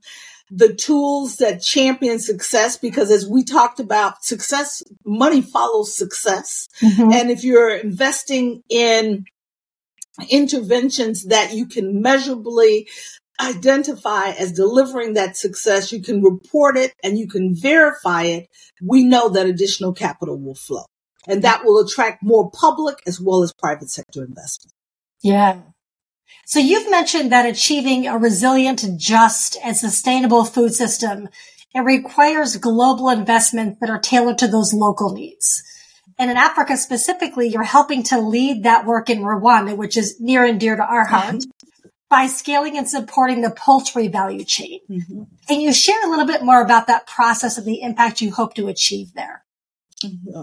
the 0.50 0.74
tools 0.74 1.36
that 1.36 1.62
champion 1.62 2.18
success 2.18 2.76
because 2.76 3.10
as 3.10 3.26
we 3.26 3.44
talked 3.44 3.78
about 3.78 4.24
success 4.24 4.82
money 5.04 5.40
follows 5.40 5.96
success 5.96 6.68
mm-hmm. 6.82 7.12
and 7.12 7.30
if 7.30 7.44
you're 7.44 7.76
investing 7.76 8.62
in 8.68 9.24
interventions 10.28 11.26
that 11.26 11.54
you 11.54 11.66
can 11.66 12.02
measurably 12.02 12.88
identify 13.40 14.30
as 14.30 14.52
delivering 14.52 15.14
that 15.14 15.36
success, 15.36 15.92
you 15.92 16.02
can 16.02 16.22
report 16.22 16.76
it 16.76 16.94
and 17.02 17.18
you 17.18 17.28
can 17.28 17.54
verify 17.54 18.24
it, 18.24 18.48
we 18.82 19.04
know 19.04 19.28
that 19.30 19.46
additional 19.46 19.92
capital 19.92 20.38
will 20.38 20.54
flow. 20.54 20.84
And 21.28 21.42
that 21.42 21.64
will 21.64 21.78
attract 21.78 22.22
more 22.22 22.50
public 22.50 22.96
as 23.06 23.20
well 23.20 23.42
as 23.42 23.52
private 23.52 23.90
sector 23.90 24.24
investment. 24.24 24.72
Yeah. 25.22 25.60
So 26.46 26.58
you've 26.58 26.90
mentioned 26.90 27.30
that 27.30 27.46
achieving 27.46 28.06
a 28.06 28.18
resilient, 28.18 28.84
just, 28.96 29.56
and 29.62 29.76
sustainable 29.76 30.44
food 30.44 30.74
system, 30.74 31.28
it 31.74 31.80
requires 31.80 32.56
global 32.56 33.10
investments 33.10 33.78
that 33.80 33.90
are 33.90 34.00
tailored 34.00 34.38
to 34.38 34.48
those 34.48 34.72
local 34.72 35.12
needs. 35.12 35.62
And 36.18 36.30
in 36.30 36.36
Africa 36.36 36.76
specifically, 36.76 37.48
you're 37.48 37.62
helping 37.62 38.02
to 38.04 38.20
lead 38.20 38.64
that 38.64 38.84
work 38.84 39.08
in 39.08 39.20
Rwanda, 39.20 39.76
which 39.76 39.96
is 39.96 40.20
near 40.20 40.44
and 40.44 40.58
dear 40.58 40.76
to 40.76 40.82
our 40.82 41.04
heart. 41.04 41.44
Mm-hmm 42.10 42.20
by 42.20 42.26
scaling 42.26 42.76
and 42.76 42.88
supporting 42.88 43.40
the 43.40 43.50
poultry 43.50 44.08
value 44.08 44.44
chain. 44.44 44.80
Mm-hmm. 44.90 45.22
Can 45.46 45.60
you 45.60 45.72
share 45.72 46.04
a 46.04 46.10
little 46.10 46.26
bit 46.26 46.42
more 46.42 46.60
about 46.60 46.88
that 46.88 47.06
process 47.06 47.56
and 47.56 47.66
the 47.66 47.82
impact 47.82 48.20
you 48.20 48.32
hope 48.32 48.54
to 48.54 48.68
achieve 48.68 49.14
there? 49.14 49.44
Mm-hmm. 50.02 50.42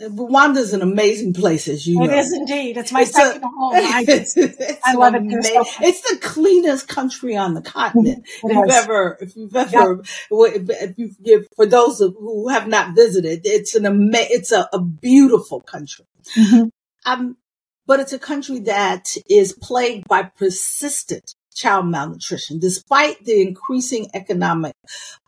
Rwanda 0.00 0.56
is 0.56 0.72
an 0.72 0.82
amazing 0.82 1.34
place, 1.34 1.68
as 1.68 1.86
you 1.86 2.02
it 2.02 2.06
know. 2.06 2.12
It 2.12 2.18
is 2.18 2.32
indeed. 2.32 2.76
It's 2.76 2.92
my 2.92 3.02
it's 3.02 3.12
second 3.12 3.42
a, 3.42 3.46
home. 3.46 3.74
I, 3.74 4.04
just, 4.06 4.38
I 4.84 4.94
love 4.94 5.14
it. 5.14 5.44
So 5.44 5.64
it's 5.82 6.10
the 6.10 6.18
cleanest 6.18 6.88
country 6.88 7.36
on 7.36 7.54
the 7.54 7.62
continent. 7.62 8.24
if 8.26 8.42
you've 8.42 8.70
ever, 8.70 9.18
if 9.20 9.36
you've 9.36 9.54
ever, 9.54 10.02
yep. 10.02 10.06
if 10.30 10.98
you, 10.98 11.10
if, 11.24 11.46
for 11.54 11.66
those 11.66 11.98
who 11.98 12.48
have 12.48 12.68
not 12.68 12.96
visited, 12.96 13.42
it's 13.44 13.74
an 13.74 13.86
ama- 13.86 14.10
it's 14.30 14.50
a, 14.50 14.68
a 14.72 14.80
beautiful 14.80 15.60
country. 15.60 16.06
Mm-hmm. 16.36 16.68
Um, 17.04 17.36
but 17.86 18.00
it's 18.00 18.12
a 18.12 18.18
country 18.18 18.60
that 18.60 19.16
is 19.28 19.52
plagued 19.52 20.06
by 20.08 20.22
persistent 20.22 21.34
child 21.54 21.86
malnutrition, 21.86 22.58
despite 22.58 23.24
the 23.24 23.42
increasing 23.42 24.08
economic 24.14 24.74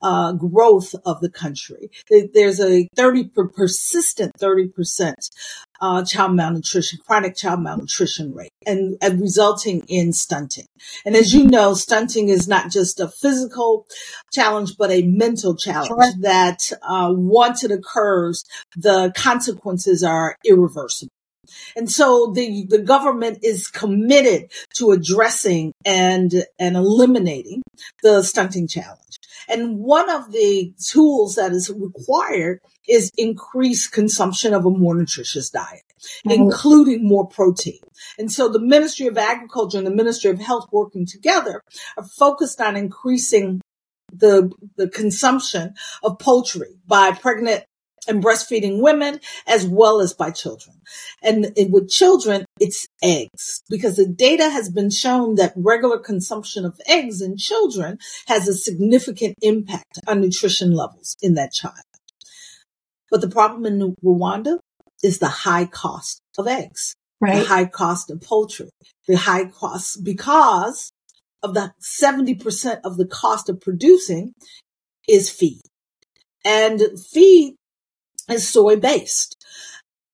uh, 0.02 0.32
growth 0.32 0.94
of 1.04 1.20
the 1.20 1.30
country. 1.30 1.90
There's 2.32 2.60
a 2.60 2.88
30 2.96 3.30
persistent 3.54 4.32
30% 4.40 5.14
uh, 5.80 6.04
child 6.04 6.34
malnutrition, 6.34 6.98
chronic 7.06 7.36
child 7.36 7.60
malnutrition 7.60 8.32
rate, 8.34 8.52
and, 8.66 8.96
and, 9.02 9.20
resulting 9.20 9.84
in 9.88 10.12
stunting. 10.12 10.66
And 11.04 11.16
as 11.16 11.34
you 11.34 11.44
know, 11.44 11.74
stunting 11.74 12.28
is 12.28 12.48
not 12.48 12.70
just 12.70 13.00
a 13.00 13.08
physical 13.08 13.86
challenge, 14.32 14.76
but 14.78 14.90
a 14.90 15.02
mental 15.02 15.56
challenge 15.56 16.14
that 16.20 16.70
uh, 16.82 17.12
once 17.14 17.64
it 17.64 17.70
occurs, 17.70 18.44
the 18.76 19.12
consequences 19.16 20.02
are 20.02 20.36
irreversible. 20.44 21.10
And 21.76 21.90
so 21.90 22.32
the, 22.34 22.66
the 22.68 22.80
government 22.80 23.38
is 23.42 23.68
committed 23.68 24.52
to 24.76 24.92
addressing 24.92 25.72
and, 25.84 26.32
and 26.58 26.76
eliminating 26.76 27.62
the 28.02 28.22
stunting 28.22 28.68
challenge. 28.68 29.18
And 29.48 29.78
one 29.78 30.08
of 30.08 30.32
the 30.32 30.72
tools 30.88 31.34
that 31.34 31.52
is 31.52 31.70
required 31.70 32.60
is 32.88 33.10
increased 33.16 33.92
consumption 33.92 34.54
of 34.54 34.64
a 34.64 34.70
more 34.70 34.94
nutritious 34.94 35.50
diet, 35.50 35.82
mm-hmm. 36.26 36.30
including 36.30 37.06
more 37.06 37.26
protein. 37.26 37.80
And 38.18 38.30
so 38.30 38.48
the 38.48 38.60
Ministry 38.60 39.06
of 39.06 39.18
Agriculture 39.18 39.78
and 39.78 39.86
the 39.86 39.94
Ministry 39.94 40.30
of 40.30 40.40
Health 40.40 40.68
working 40.72 41.06
together 41.06 41.62
are 41.96 42.06
focused 42.18 42.60
on 42.60 42.76
increasing 42.76 43.60
the, 44.12 44.50
the 44.76 44.88
consumption 44.88 45.74
of 46.02 46.18
poultry 46.18 46.78
by 46.86 47.12
pregnant 47.12 47.64
and 48.06 48.22
breastfeeding 48.22 48.80
women 48.80 49.20
as 49.46 49.66
well 49.66 50.00
as 50.00 50.12
by 50.12 50.30
children. 50.30 50.76
And 51.22 51.52
with 51.70 51.88
children, 51.88 52.44
it's 52.60 52.86
eggs 53.02 53.62
because 53.68 53.96
the 53.96 54.06
data 54.06 54.48
has 54.48 54.70
been 54.70 54.90
shown 54.90 55.36
that 55.36 55.52
regular 55.56 55.98
consumption 55.98 56.64
of 56.64 56.80
eggs 56.86 57.20
in 57.20 57.36
children 57.36 57.98
has 58.26 58.48
a 58.48 58.54
significant 58.54 59.34
impact 59.42 59.98
on 60.06 60.20
nutrition 60.20 60.72
levels 60.72 61.16
in 61.22 61.34
that 61.34 61.52
child. 61.52 61.74
But 63.10 63.20
the 63.20 63.28
problem 63.28 63.66
in 63.66 63.94
Rwanda 64.04 64.58
is 65.02 65.18
the 65.18 65.28
high 65.28 65.66
cost 65.66 66.20
of 66.38 66.48
eggs, 66.48 66.94
right. 67.20 67.38
the 67.38 67.44
high 67.44 67.66
cost 67.66 68.10
of 68.10 68.20
poultry, 68.20 68.70
the 69.06 69.16
high 69.16 69.46
cost 69.46 70.02
because 70.02 70.90
of 71.42 71.54
the 71.54 71.72
70% 72.02 72.80
of 72.84 72.96
the 72.96 73.06
cost 73.06 73.48
of 73.48 73.60
producing 73.60 74.32
is 75.06 75.30
feed. 75.30 75.60
And 76.44 76.82
feed 77.12 77.56
is 78.28 78.48
soy 78.48 78.76
based. 78.76 79.36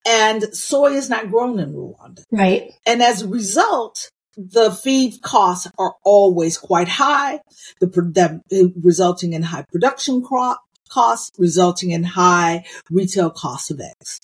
And 0.06 0.54
soy 0.54 0.92
is 0.92 1.10
not 1.10 1.30
grown 1.30 1.58
in 1.58 1.74
Rwanda. 1.74 2.24
Right. 2.32 2.72
And 2.86 3.02
as 3.02 3.22
a 3.22 3.28
result, 3.28 4.10
the 4.36 4.70
feed 4.70 5.20
costs 5.22 5.70
are 5.78 5.94
always 6.04 6.56
quite 6.56 6.88
high, 6.88 7.40
the, 7.80 7.86
the 8.48 8.72
resulting 8.82 9.34
in 9.34 9.42
high 9.42 9.66
production 9.70 10.22
crop 10.22 10.62
costs, 10.88 11.30
resulting 11.38 11.90
in 11.90 12.02
high 12.02 12.64
retail 12.90 13.30
costs 13.30 13.70
of 13.70 13.80
eggs. 13.80 14.20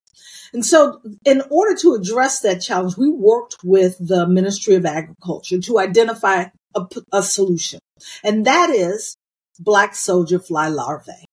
And 0.53 0.64
so 0.64 1.01
in 1.25 1.42
order 1.51 1.77
to 1.77 1.94
address 1.94 2.40
that 2.40 2.62
challenge, 2.62 2.96
we 2.96 3.11
worked 3.11 3.57
with 3.62 3.96
the 4.01 4.27
Ministry 4.27 4.75
of 4.75 4.87
Agriculture 4.87 5.61
to 5.61 5.79
identify 5.79 6.46
a, 6.75 6.87
a 7.12 7.22
solution. 7.22 7.81
And 8.25 8.46
that 8.46 8.70
is 8.70 9.16
black 9.59 9.94
soldier 9.94 10.38
fly 10.38 10.68
larvae. 10.68 11.26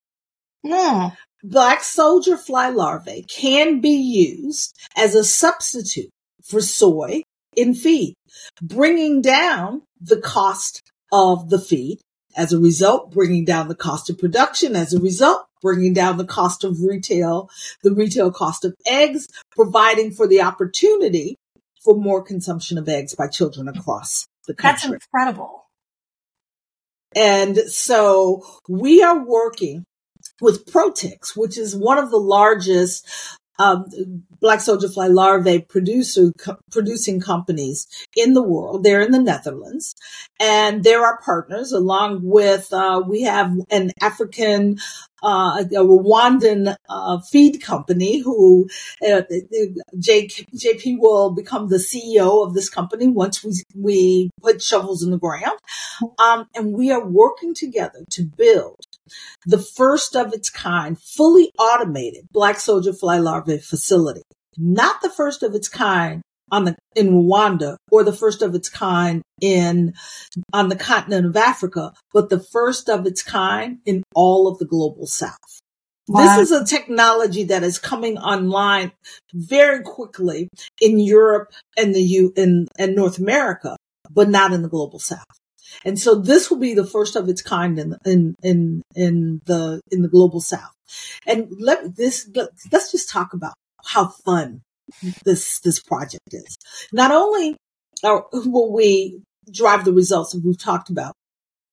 Yeah. 0.63 1.12
Black 1.43 1.84
soldier 1.84 2.38
fly 2.38 2.69
larvae 2.69 3.26
can 3.28 3.82
be 3.82 3.89
used 3.89 4.76
as 4.95 5.13
a 5.13 5.23
substitute 5.23 6.10
for 6.41 6.62
soy 6.62 7.23
in 7.56 7.73
feed, 7.73 8.15
bringing 8.62 9.21
down 9.21 9.84
the 9.99 10.19
cost 10.19 10.82
of 11.12 11.49
the 11.49 11.60
feed. 11.60 11.99
As 12.36 12.52
a 12.52 12.58
result, 12.58 13.12
bringing 13.12 13.45
down 13.45 13.67
the 13.67 13.76
cost 13.76 14.10
of 14.10 14.17
production. 14.17 14.76
As 14.76 14.91
a 14.91 14.99
result, 14.99 15.45
bringing 15.62 15.93
down 15.93 16.17
the 16.17 16.26
cost 16.26 16.63
of 16.63 16.82
retail, 16.82 17.49
the 17.84 17.93
retail 17.93 18.32
cost 18.32 18.65
of 18.65 18.73
eggs, 18.88 19.28
providing 19.52 20.12
for 20.12 20.28
the 20.28 20.41
opportunity 20.41 21.38
for 21.84 21.95
more 21.95 22.23
consumption 22.23 22.80
of 22.80 22.89
eggs 22.89 23.13
by 23.13 23.28
children 23.28 23.67
across 23.67 24.26
the 24.47 24.56
country. 24.56 24.91
That's 24.91 25.04
incredible. 25.06 25.65
And 27.15 27.58
so 27.58 28.43
we 28.67 29.04
are 29.04 29.23
working 29.23 29.86
with 30.43 30.71
Protix, 30.71 31.36
which 31.36 31.58
is 31.58 31.75
one 31.75 31.97
of 31.97 32.12
the 32.12 32.17
largest 32.17 33.08
um, 33.60 33.86
black 34.39 34.62
soldier 34.62 34.89
fly 34.89 35.08
larvae 35.08 35.62
producer 35.62 36.32
co- 36.38 36.58
producing 36.71 37.19
companies 37.21 37.88
in 38.15 38.34
the 38.34 38.43
world. 38.43 38.84
They're 38.84 39.01
in 39.01 39.12
the 39.12 39.19
Netherlands, 39.21 39.95
and 40.39 40.84
they're 40.84 41.06
our 41.06 41.19
partners. 41.21 41.71
Along 41.71 42.21
with 42.23 42.73
uh, 42.73 43.03
we 43.08 43.23
have 43.23 43.53
an 43.69 43.91
African, 44.01 44.77
uh, 45.23 45.62
a 45.62 45.65
Rwandan 45.65 46.75
uh, 46.89 47.19
feed 47.21 47.62
company 47.62 48.19
who 48.19 48.67
uh, 49.01 49.21
JP 49.97 50.97
will 50.99 51.31
become 51.31 51.69
the 51.69 51.77
CEO 51.77 52.45
of 52.45 52.53
this 52.53 52.69
company 52.69 53.07
once 53.07 53.43
we 53.43 53.53
we 53.75 54.29
put 54.41 54.62
shovels 54.62 55.03
in 55.03 55.12
the 55.12 55.17
ground, 55.17 55.57
um, 56.19 56.47
and 56.55 56.73
we 56.73 56.91
are 56.91 57.05
working 57.05 57.53
together 57.53 58.03
to 58.12 58.23
build 58.23 58.79
the 59.45 59.57
first 59.57 60.15
of 60.15 60.33
its 60.33 60.49
kind, 60.49 60.99
fully 60.99 61.51
automated 61.57 62.27
black 62.31 62.59
soldier 62.59 62.93
fly 62.93 63.17
larvae 63.17 63.57
facility. 63.57 64.23
Not 64.57 65.01
the 65.01 65.09
first 65.09 65.43
of 65.43 65.55
its 65.55 65.67
kind 65.67 66.21
on 66.51 66.65
the 66.65 66.75
in 66.95 67.10
Rwanda 67.10 67.77
or 67.91 68.03
the 68.03 68.13
first 68.13 68.41
of 68.41 68.56
its 68.56 68.69
kind 68.69 69.21
in 69.41 69.93
on 70.51 70.69
the 70.69 70.75
continent 70.75 71.25
of 71.25 71.36
Africa, 71.36 71.93
but 72.13 72.29
the 72.29 72.39
first 72.39 72.89
of 72.89 73.06
its 73.06 73.23
kind 73.23 73.79
in 73.86 74.03
all 74.15 74.47
of 74.47 74.60
the 74.60 74.65
global 74.65 75.08
south. 75.08 75.38
Wow. 76.08 76.38
This 76.38 76.49
is 76.49 76.51
a 76.51 76.65
technology 76.65 77.45
that 77.45 77.63
is 77.63 77.79
coming 77.79 78.17
online 78.17 78.91
very 79.34 79.84
quickly 79.84 80.49
in 80.82 80.99
Europe 80.99 81.51
and 81.77 81.95
the 81.95 82.01
U 82.01 82.34
in 82.36 82.67
and 82.77 82.95
North 82.95 83.19
America, 83.19 83.77
but 84.12 84.29
not 84.29 84.51
in 84.51 84.62
the 84.62 84.69
global 84.69 84.99
south. 84.99 85.23
And 85.86 85.97
so 85.97 86.15
this 86.15 86.49
will 86.49 86.60
be 86.60 86.73
the 86.73 86.86
first 86.86 87.15
of 87.15 87.29
its 87.29 87.41
kind 87.41 87.79
in, 87.79 87.95
in, 88.06 88.36
in, 88.43 88.82
in 88.95 89.41
the, 89.45 89.82
in 89.91 90.01
the 90.01 90.08
global 90.08 90.39
south. 90.39 90.71
And 91.25 91.47
let 91.60 91.95
this, 91.95 92.29
let's 92.71 92.91
just 92.91 93.10
talk 93.10 93.34
about 93.34 93.53
how 93.86 94.08
fun 94.08 94.62
this, 95.25 95.60
this 95.60 95.82
project 95.82 96.29
is. 96.32 96.58
Not 96.91 97.12
only 97.12 97.56
are, 98.03 98.25
will 98.34 98.73
we 98.73 99.21
drive 99.51 99.86
the 99.86 99.93
results 99.93 100.34
that 100.34 100.41
we've 100.43 100.58
talked 100.58 100.89
about 100.89 101.13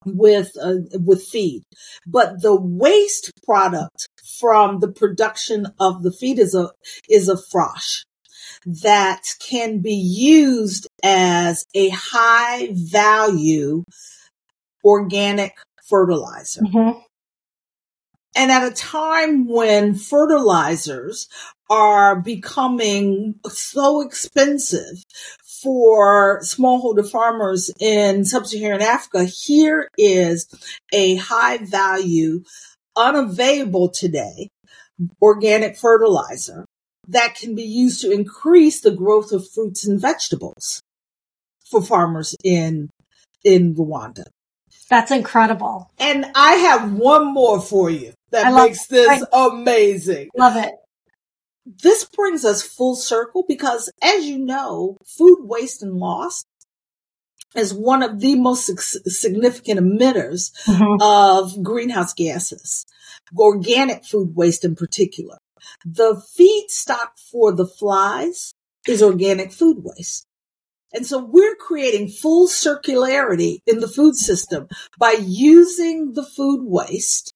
with, 0.04 0.52
uh, 0.61 0.76
with 0.94 1.22
feed, 1.22 1.62
but 2.06 2.42
the 2.42 2.54
waste 2.54 3.30
product 3.44 4.09
from 4.38 4.80
the 4.80 4.90
production 4.90 5.66
of 5.78 6.02
the 6.02 6.12
feed 6.12 6.38
is 6.38 6.54
a, 6.54 6.70
is 7.09 7.28
a 7.28 7.37
frass 7.37 8.02
that 8.64 9.22
can 9.40 9.80
be 9.80 9.94
used 9.94 10.87
as 11.02 11.64
a 11.74 11.90
high 11.90 12.68
value 12.72 13.85
organic 14.85 15.56
fertilizer. 15.88 16.62
Mm-hmm. 16.62 16.98
And 18.37 18.52
at 18.52 18.70
a 18.70 18.74
time 18.74 19.48
when 19.48 19.94
fertilizers 19.94 21.28
are 21.70 22.20
becoming 22.20 23.37
so 23.48 24.00
expensive 24.00 25.04
for 25.62 26.40
smallholder 26.40 27.09
farmers 27.09 27.70
in 27.78 28.24
sub-Saharan 28.24 28.83
Africa, 28.83 29.24
here 29.24 29.88
is 29.96 30.48
a 30.92 31.14
high 31.16 31.59
value, 31.59 32.42
unavailable 32.96 33.88
today 33.88 34.48
organic 35.22 35.76
fertilizer 35.76 36.66
that 37.09 37.35
can 37.35 37.54
be 37.54 37.62
used 37.62 38.02
to 38.02 38.11
increase 38.11 38.80
the 38.80 38.90
growth 38.90 39.33
of 39.33 39.48
fruits 39.48 39.87
and 39.87 40.00
vegetables 40.00 40.83
for 41.70 41.83
farmers 41.83 42.35
in 42.44 42.90
in 43.44 43.74
Rwanda. 43.74 44.24
That's 44.88 45.11
incredible. 45.11 45.90
And 45.98 46.26
I 46.35 46.52
have 46.52 46.92
one 46.92 47.33
more 47.33 47.61
for 47.61 47.90
you 47.90 48.12
that 48.33 48.52
makes 48.52 48.87
this 48.87 49.22
I 49.33 49.48
amazing. 49.48 50.30
Love 50.37 50.56
it. 50.56 50.72
This 51.83 52.04
brings 52.04 52.44
us 52.44 52.62
full 52.62 52.96
circle 52.96 53.44
because 53.46 53.90
as 54.02 54.24
you 54.24 54.38
know, 54.38 54.96
food 55.06 55.38
waste 55.42 55.83
and 55.83 55.94
loss 55.94 56.44
is 57.54 57.74
one 57.74 58.02
of 58.02 58.20
the 58.20 58.35
most 58.37 58.66
significant 59.06 59.80
emitters 59.80 60.52
mm-hmm. 60.64 61.00
of 61.00 61.62
greenhouse 61.62 62.14
gases, 62.14 62.87
organic 63.37 64.04
food 64.04 64.35
waste 64.35 64.64
in 64.64 64.74
particular. 64.74 65.38
The 65.85 66.22
feedstock 66.38 67.18
for 67.30 67.52
the 67.52 67.66
flies 67.66 68.52
is 68.87 69.02
organic 69.02 69.52
food 69.52 69.78
waste. 69.80 70.26
And 70.92 71.06
so 71.06 71.24
we're 71.24 71.54
creating 71.54 72.09
full 72.09 72.48
circularity 72.48 73.59
in 73.66 73.78
the 73.78 73.88
food 73.88 74.16
system 74.16 74.66
by 74.98 75.16
using 75.20 76.14
the 76.14 76.24
food 76.24 76.64
waste 76.64 77.33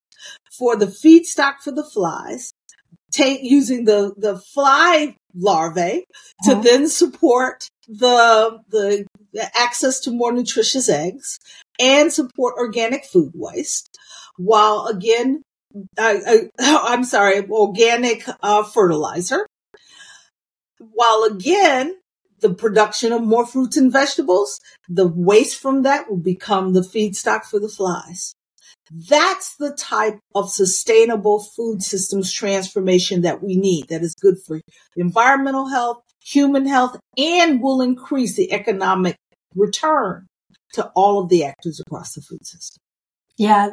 for 0.50 0.76
the 0.76 0.86
feedstock 0.86 1.60
for 1.60 1.70
the 1.70 1.84
flies, 1.84 2.52
take 3.14 3.40
using 3.42 3.84
the, 3.84 4.14
the 4.16 4.38
fly 4.38 5.16
larvae 5.34 6.04
to 6.44 6.52
uh-huh. 6.52 6.62
then 6.62 6.88
support 6.88 7.68
the, 7.88 8.60
the, 8.70 9.06
the 9.32 9.50
access 9.58 10.00
to 10.00 10.10
more 10.10 10.32
nutritious 10.32 10.88
eggs 10.88 11.38
and 11.78 12.12
support 12.12 12.54
organic 12.56 13.04
food 13.04 13.32
waste 13.34 13.96
while 14.36 14.86
again 14.86 15.42
I, 15.98 16.48
am 16.58 17.04
sorry, 17.04 17.48
organic 17.48 18.24
uh, 18.42 18.62
fertilizer. 18.62 19.46
While 20.78 21.24
again, 21.24 21.96
the 22.40 22.54
production 22.54 23.12
of 23.12 23.22
more 23.22 23.46
fruits 23.46 23.76
and 23.76 23.92
vegetables, 23.92 24.60
the 24.88 25.06
waste 25.06 25.60
from 25.60 25.82
that 25.82 26.08
will 26.08 26.18
become 26.18 26.72
the 26.72 26.80
feedstock 26.80 27.44
for 27.44 27.58
the 27.58 27.68
flies. 27.68 28.34
That's 28.90 29.56
the 29.56 29.74
type 29.74 30.18
of 30.34 30.50
sustainable 30.50 31.40
food 31.40 31.82
systems 31.82 32.32
transformation 32.32 33.22
that 33.22 33.42
we 33.42 33.56
need 33.56 33.88
that 33.88 34.02
is 34.02 34.14
good 34.14 34.36
for 34.46 34.60
environmental 34.96 35.68
health, 35.68 36.02
human 36.22 36.66
health, 36.66 36.98
and 37.16 37.62
will 37.62 37.80
increase 37.80 38.36
the 38.36 38.52
economic 38.52 39.16
return 39.54 40.26
to 40.74 40.90
all 40.94 41.22
of 41.22 41.28
the 41.28 41.44
actors 41.44 41.80
across 41.80 42.14
the 42.14 42.20
food 42.20 42.44
system. 42.46 42.80
Yeah, 43.36 43.70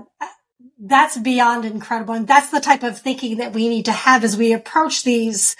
that's 0.79 1.17
beyond 1.17 1.65
incredible. 1.65 2.13
And 2.13 2.27
that's 2.27 2.49
the 2.49 2.61
type 2.61 2.83
of 2.83 2.97
thinking 2.97 3.37
that 3.37 3.53
we 3.53 3.69
need 3.69 3.85
to 3.85 3.91
have 3.91 4.23
as 4.23 4.37
we 4.37 4.53
approach 4.53 5.03
these 5.03 5.55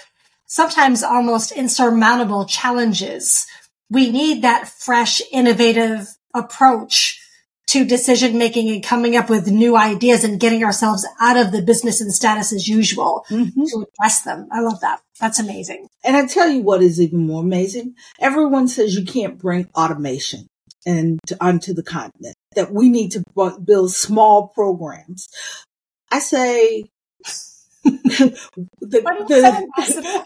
sometimes 0.48 1.04
almost 1.04 1.52
insurmountable 1.52 2.46
challenges. 2.46 3.46
We 3.90 4.12
need 4.12 4.42
that 4.42 4.68
fresh, 4.68 5.22
innovative 5.32 6.08
approach 6.34 7.21
to 7.67 7.86
decision 7.86 8.38
making 8.38 8.69
and 8.69 8.84
coming 8.84 9.15
up 9.15 9.30
with 9.30 9.47
new 9.47 9.78
ideas 9.78 10.24
and 10.24 10.39
getting 10.39 10.63
ourselves 10.63 11.08
out 11.19 11.38
of 11.38 11.52
the 11.52 11.62
business 11.62 12.02
and 12.02 12.13
status 12.13 12.52
as 12.52 12.67
usual 12.67 13.26
mm-hmm. 13.30 13.63
to 13.63 13.86
address 13.88 14.24
them. 14.24 14.47
I 14.52 14.60
love 14.60 14.82
that. 14.82 15.02
That's 15.19 15.39
amazing. 15.39 15.88
And 16.04 16.17
I 16.17 16.26
tell 16.26 16.50
you 16.50 16.62
what 16.62 16.82
is 16.82 17.00
even 17.00 17.28
more 17.28 17.41
amazing. 17.41 17.95
Everyone 18.19 18.67
says 18.67 18.95
you 18.95 19.06
can't 19.06 19.38
bring 19.38 19.69
automation 19.76 20.47
and 20.86 21.19
onto 21.39 21.74
the 21.74 21.84
continent, 21.84 22.36
that 22.56 22.74
we 22.74 22.89
need 22.89 23.12
to 23.12 23.24
build 23.63 23.91
small 23.91 24.47
programs. 24.47 25.28
I 26.12 26.19
say, 26.19 26.86
the, 27.84 28.38
the, 28.82 29.67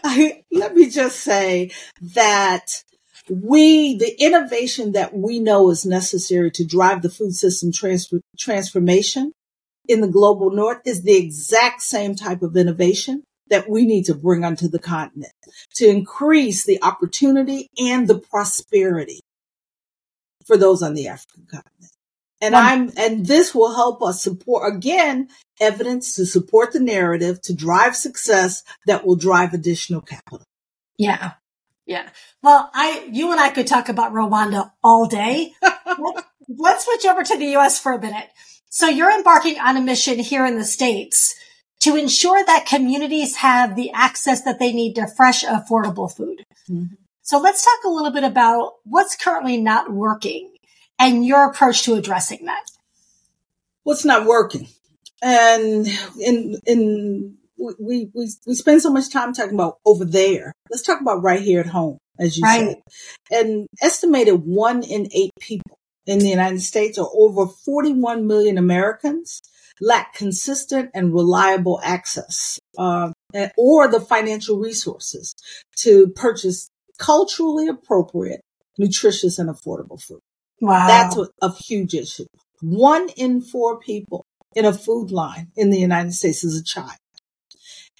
I, 0.04 0.42
let 0.50 0.74
me 0.74 0.88
just 0.88 1.20
say 1.20 1.70
that 2.14 2.82
we, 3.30 3.96
the 3.96 4.14
innovation 4.20 4.92
that 4.92 5.14
we 5.14 5.38
know 5.38 5.70
is 5.70 5.84
necessary 5.84 6.50
to 6.52 6.64
drive 6.64 7.02
the 7.02 7.10
food 7.10 7.34
system 7.34 7.72
transfer, 7.72 8.20
transformation 8.38 9.32
in 9.88 10.00
the 10.00 10.08
global 10.08 10.50
north 10.50 10.80
is 10.84 11.02
the 11.02 11.16
exact 11.16 11.82
same 11.82 12.14
type 12.14 12.42
of 12.42 12.56
innovation 12.56 13.22
that 13.48 13.68
we 13.68 13.84
need 13.84 14.04
to 14.04 14.14
bring 14.14 14.44
onto 14.44 14.68
the 14.68 14.78
continent 14.78 15.32
to 15.74 15.86
increase 15.86 16.64
the 16.64 16.82
opportunity 16.82 17.68
and 17.78 18.08
the 18.08 18.18
prosperity 18.18 19.20
for 20.44 20.56
those 20.56 20.82
on 20.82 20.94
the 20.94 21.08
African 21.08 21.46
continent. 21.50 21.92
And 22.40 22.54
I'm, 22.54 22.92
and 22.98 23.24
this 23.24 23.54
will 23.54 23.74
help 23.74 24.02
us 24.02 24.22
support, 24.22 24.74
again, 24.74 25.28
evidence 25.58 26.16
to 26.16 26.26
support 26.26 26.72
the 26.72 26.80
narrative, 26.80 27.40
to 27.42 27.54
drive 27.54 27.96
success 27.96 28.62
that 28.86 29.06
will 29.06 29.16
drive 29.16 29.54
additional 29.54 30.02
capital. 30.02 30.42
Yeah. 30.98 31.32
Yeah. 31.86 32.08
Well, 32.42 32.68
I, 32.74 33.08
you 33.10 33.30
and 33.30 33.40
I 33.40 33.50
could 33.50 33.66
talk 33.66 33.88
about 33.88 34.12
Rwanda 34.12 34.72
all 34.82 35.06
day. 35.06 35.54
let's, 35.62 36.22
let's 36.48 36.84
switch 36.84 37.06
over 37.06 37.22
to 37.22 37.38
the 37.38 37.46
U.S. 37.52 37.78
for 37.78 37.92
a 37.92 38.00
minute. 38.00 38.28
So 38.68 38.88
you're 38.88 39.16
embarking 39.16 39.58
on 39.58 39.76
a 39.76 39.80
mission 39.80 40.18
here 40.18 40.44
in 40.44 40.58
the 40.58 40.64
States 40.64 41.34
to 41.80 41.96
ensure 41.96 42.44
that 42.44 42.66
communities 42.66 43.36
have 43.36 43.76
the 43.76 43.92
access 43.92 44.42
that 44.42 44.58
they 44.58 44.72
need 44.72 44.94
to 44.94 45.06
fresh, 45.06 45.44
affordable 45.44 46.14
food. 46.14 46.44
Mm-hmm. 46.68 46.94
So 47.22 47.38
let's 47.38 47.64
talk 47.64 47.84
a 47.84 47.88
little 47.88 48.12
bit 48.12 48.24
about 48.24 48.74
what's 48.84 49.16
currently 49.16 49.56
not 49.60 49.92
working 49.92 50.54
and 50.98 51.24
your 51.24 51.50
approach 51.50 51.84
to 51.84 51.94
addressing 51.94 52.46
that. 52.46 52.64
What's 53.84 54.04
not 54.04 54.26
working? 54.26 54.68
And 55.22 55.86
in, 56.20 56.56
in, 56.66 57.35
we, 57.58 58.10
we, 58.14 58.30
we 58.46 58.54
spend 58.54 58.82
so 58.82 58.90
much 58.90 59.10
time 59.10 59.32
talking 59.32 59.54
about 59.54 59.78
over 59.84 60.04
there. 60.04 60.52
Let's 60.70 60.82
talk 60.82 61.00
about 61.00 61.22
right 61.22 61.40
here 61.40 61.60
at 61.60 61.66
home, 61.66 61.98
as 62.18 62.36
you 62.36 62.44
right. 62.44 62.76
said. 63.30 63.42
And 63.42 63.66
estimated 63.82 64.42
one 64.44 64.82
in 64.82 65.08
eight 65.12 65.32
people 65.40 65.78
in 66.06 66.18
the 66.20 66.28
United 66.28 66.60
States 66.60 66.98
or 66.98 67.10
over 67.14 67.46
41 67.46 68.26
million 68.26 68.58
Americans 68.58 69.40
lack 69.80 70.14
consistent 70.14 70.90
and 70.94 71.12
reliable 71.12 71.80
access 71.82 72.58
uh, 72.78 73.12
or 73.56 73.88
the 73.88 74.00
financial 74.00 74.58
resources 74.58 75.34
to 75.76 76.08
purchase 76.08 76.68
culturally 76.98 77.68
appropriate, 77.68 78.40
nutritious, 78.78 79.38
and 79.38 79.50
affordable 79.50 80.00
food. 80.00 80.20
Wow. 80.60 80.86
That's 80.86 81.16
a, 81.16 81.28
a 81.42 81.52
huge 81.52 81.94
issue. 81.94 82.24
One 82.62 83.10
in 83.16 83.42
four 83.42 83.78
people 83.78 84.24
in 84.54 84.64
a 84.64 84.72
food 84.72 85.10
line 85.10 85.48
in 85.56 85.70
the 85.70 85.78
United 85.78 86.14
States 86.14 86.42
is 86.42 86.58
a 86.58 86.64
child. 86.64 86.96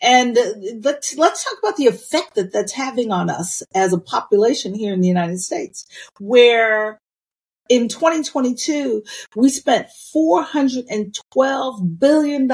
And 0.03 0.39
let's, 0.83 1.17
let's 1.17 1.45
talk 1.45 1.59
about 1.63 1.77
the 1.77 1.87
effect 1.87 2.35
that 2.35 2.53
that's 2.53 2.73
having 2.73 3.11
on 3.13 3.31
us 3.31 3.63
as 3.75 3.93
a 3.93 3.99
population 3.99 4.75
here 4.75 4.93
in 4.93 5.01
the 5.01 5.09
United 5.09 5.41
States, 5.41 5.87
where 6.19 7.01
in 7.69 7.89
2022, 7.89 9.03
we 9.35 9.49
spent 9.49 9.89
$412 10.15 11.99
billion, 11.99 12.51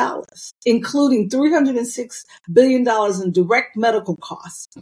including 0.65 1.29
$306 1.29 2.25
billion 2.53 2.89
in 3.23 3.33
direct 3.33 3.77
medical 3.77 4.17
costs 4.17 4.75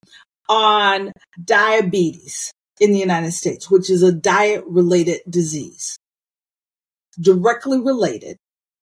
on 0.49 1.13
diabetes 1.43 2.53
in 2.79 2.93
the 2.93 2.99
United 2.99 3.33
States, 3.33 3.71
which 3.71 3.91
is 3.91 4.03
a 4.03 4.13
diet 4.13 4.65
related 4.67 5.21
disease 5.29 5.99
directly 7.21 7.81
related 7.81 8.37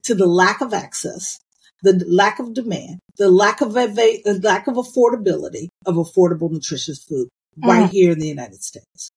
to 0.04 0.14
the 0.14 0.26
lack 0.26 0.60
of 0.60 0.72
access, 0.72 1.38
the 1.82 2.04
lack 2.08 2.38
of 2.38 2.54
demand, 2.54 2.98
the 3.16 3.30
lack 3.30 3.60
of 3.60 3.76
eva- 3.76 4.22
the 4.24 4.40
lack 4.42 4.66
of 4.66 4.74
affordability 4.74 5.68
of 5.86 5.96
affordable 5.96 6.50
nutritious 6.50 7.02
food 7.02 7.28
right 7.64 7.88
mm. 7.88 7.90
here 7.90 8.12
in 8.12 8.18
the 8.18 8.28
United 8.28 8.62
States. 8.62 9.10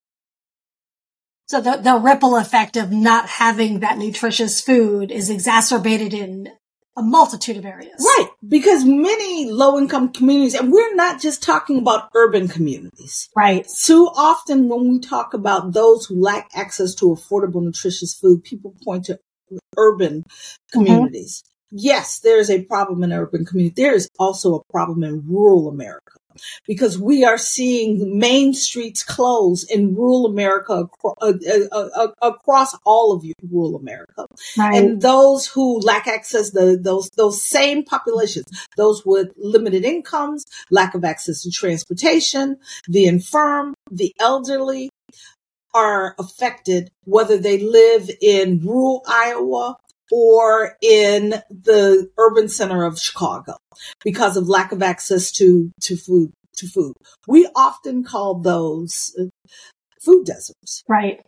So 1.47 1.59
the, 1.59 1.77
the 1.77 1.97
ripple 1.97 2.37
effect 2.37 2.77
of 2.77 2.91
not 2.91 3.27
having 3.27 3.81
that 3.81 3.97
nutritious 3.97 4.61
food 4.61 5.11
is 5.11 5.29
exacerbated 5.29 6.13
in 6.13 6.49
a 6.95 7.01
multitude 7.01 7.57
of 7.57 7.65
areas. 7.65 7.95
Right. 7.99 8.29
Because 8.47 8.85
many 8.85 9.49
low 9.49 9.77
income 9.77 10.13
communities, 10.13 10.55
and 10.55 10.71
we're 10.71 10.95
not 10.95 11.21
just 11.21 11.43
talking 11.43 11.79
about 11.79 12.09
urban 12.15 12.47
communities. 12.47 13.29
Right. 13.35 13.67
Too 13.83 14.09
often 14.15 14.69
when 14.69 14.89
we 14.89 14.99
talk 14.99 15.33
about 15.33 15.73
those 15.73 16.05
who 16.05 16.21
lack 16.21 16.49
access 16.55 16.95
to 16.95 17.05
affordable, 17.05 17.61
nutritious 17.63 18.13
food, 18.13 18.43
people 18.43 18.73
point 18.83 19.05
to 19.05 19.19
urban 19.77 20.23
communities. 20.71 21.43
Yes, 21.71 22.19
there's 22.19 22.49
a 22.49 22.63
problem 22.63 23.03
in 23.03 23.13
urban 23.13 23.45
communities. 23.45 23.75
There 23.75 23.95
is 23.95 24.09
also 24.19 24.55
a 24.55 24.63
problem 24.71 25.03
in 25.03 25.23
rural 25.27 25.69
America 25.69 26.11
because 26.67 26.97
we 26.97 27.23
are 27.23 27.37
seeing 27.37 28.17
main 28.17 28.53
streets 28.53 29.03
close 29.03 29.63
in 29.63 29.95
rural 29.95 30.25
America 30.25 30.87
uh, 31.05 31.33
uh, 31.71 31.89
uh, 31.95 32.07
across 32.21 32.75
all 32.85 33.13
of 33.13 33.25
rural 33.49 33.75
America. 33.75 34.25
Right. 34.57 34.75
And 34.75 35.01
those 35.01 35.47
who 35.47 35.79
lack 35.79 36.07
access, 36.07 36.51
the, 36.51 36.79
those, 36.81 37.09
those 37.11 37.43
same 37.43 37.83
populations, 37.83 38.45
those 38.77 39.05
with 39.05 39.31
limited 39.37 39.85
incomes, 39.85 40.45
lack 40.69 40.95
of 40.95 41.03
access 41.03 41.41
to 41.43 41.51
transportation, 41.51 42.57
the 42.87 43.05
infirm, 43.05 43.73
the 43.89 44.13
elderly, 44.19 44.89
are 45.73 46.15
affected 46.19 46.91
whether 47.05 47.37
they 47.37 47.57
live 47.57 48.09
in 48.21 48.59
rural 48.59 49.03
Iowa 49.07 49.77
or 50.11 50.77
in 50.81 51.35
the 51.49 52.09
urban 52.17 52.49
center 52.49 52.83
of 52.83 52.99
Chicago 52.99 53.57
because 54.03 54.37
of 54.37 54.49
lack 54.49 54.71
of 54.71 54.83
access 54.83 55.31
to, 55.31 55.71
to 55.81 55.95
food, 55.95 56.31
to 56.57 56.67
food. 56.67 56.93
We 57.27 57.49
often 57.55 58.03
call 58.03 58.39
those 58.39 59.15
uh, 59.19 59.25
food 60.03 60.25
deserts. 60.25 60.83
Right. 60.87 61.21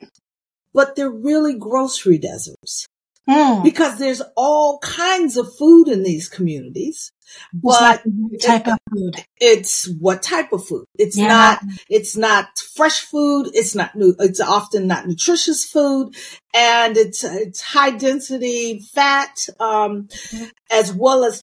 But 0.74 0.96
they're 0.96 1.10
really 1.10 1.58
grocery 1.58 2.18
deserts. 2.18 2.88
Mm. 3.30 3.64
Because 3.64 4.00
there's 4.00 4.22
all 4.36 4.80
kinds 4.80 5.38
of 5.38 5.56
food 5.56 5.88
in 5.88 6.04
these 6.04 6.28
communities. 6.28 7.12
But 7.54 8.04
type 8.42 8.68
of 8.68 8.78
food. 8.92 9.16
It's 9.40 9.88
what 9.88 10.22
type 10.22 10.52
of 10.52 10.66
food. 10.66 10.86
It's 11.00 11.18
yeah. 11.18 11.28
not, 11.28 11.64
it's 11.90 12.18
not 12.18 12.60
fresh 12.76 13.00
food. 13.02 13.50
It's 13.54 13.76
not 13.76 13.96
new. 13.96 14.14
It's 14.20 14.42
often 14.42 14.88
not 14.88 15.08
nutritious 15.08 15.64
food 15.64 16.16
and 16.54 16.98
it's, 16.98 17.24
it's 17.24 17.62
high 17.62 17.92
density 17.92 18.80
fat, 18.94 19.48
um, 19.60 20.10
mm-hmm. 20.10 20.46
as 20.70 20.94
well 20.94 21.24
as 21.24 21.42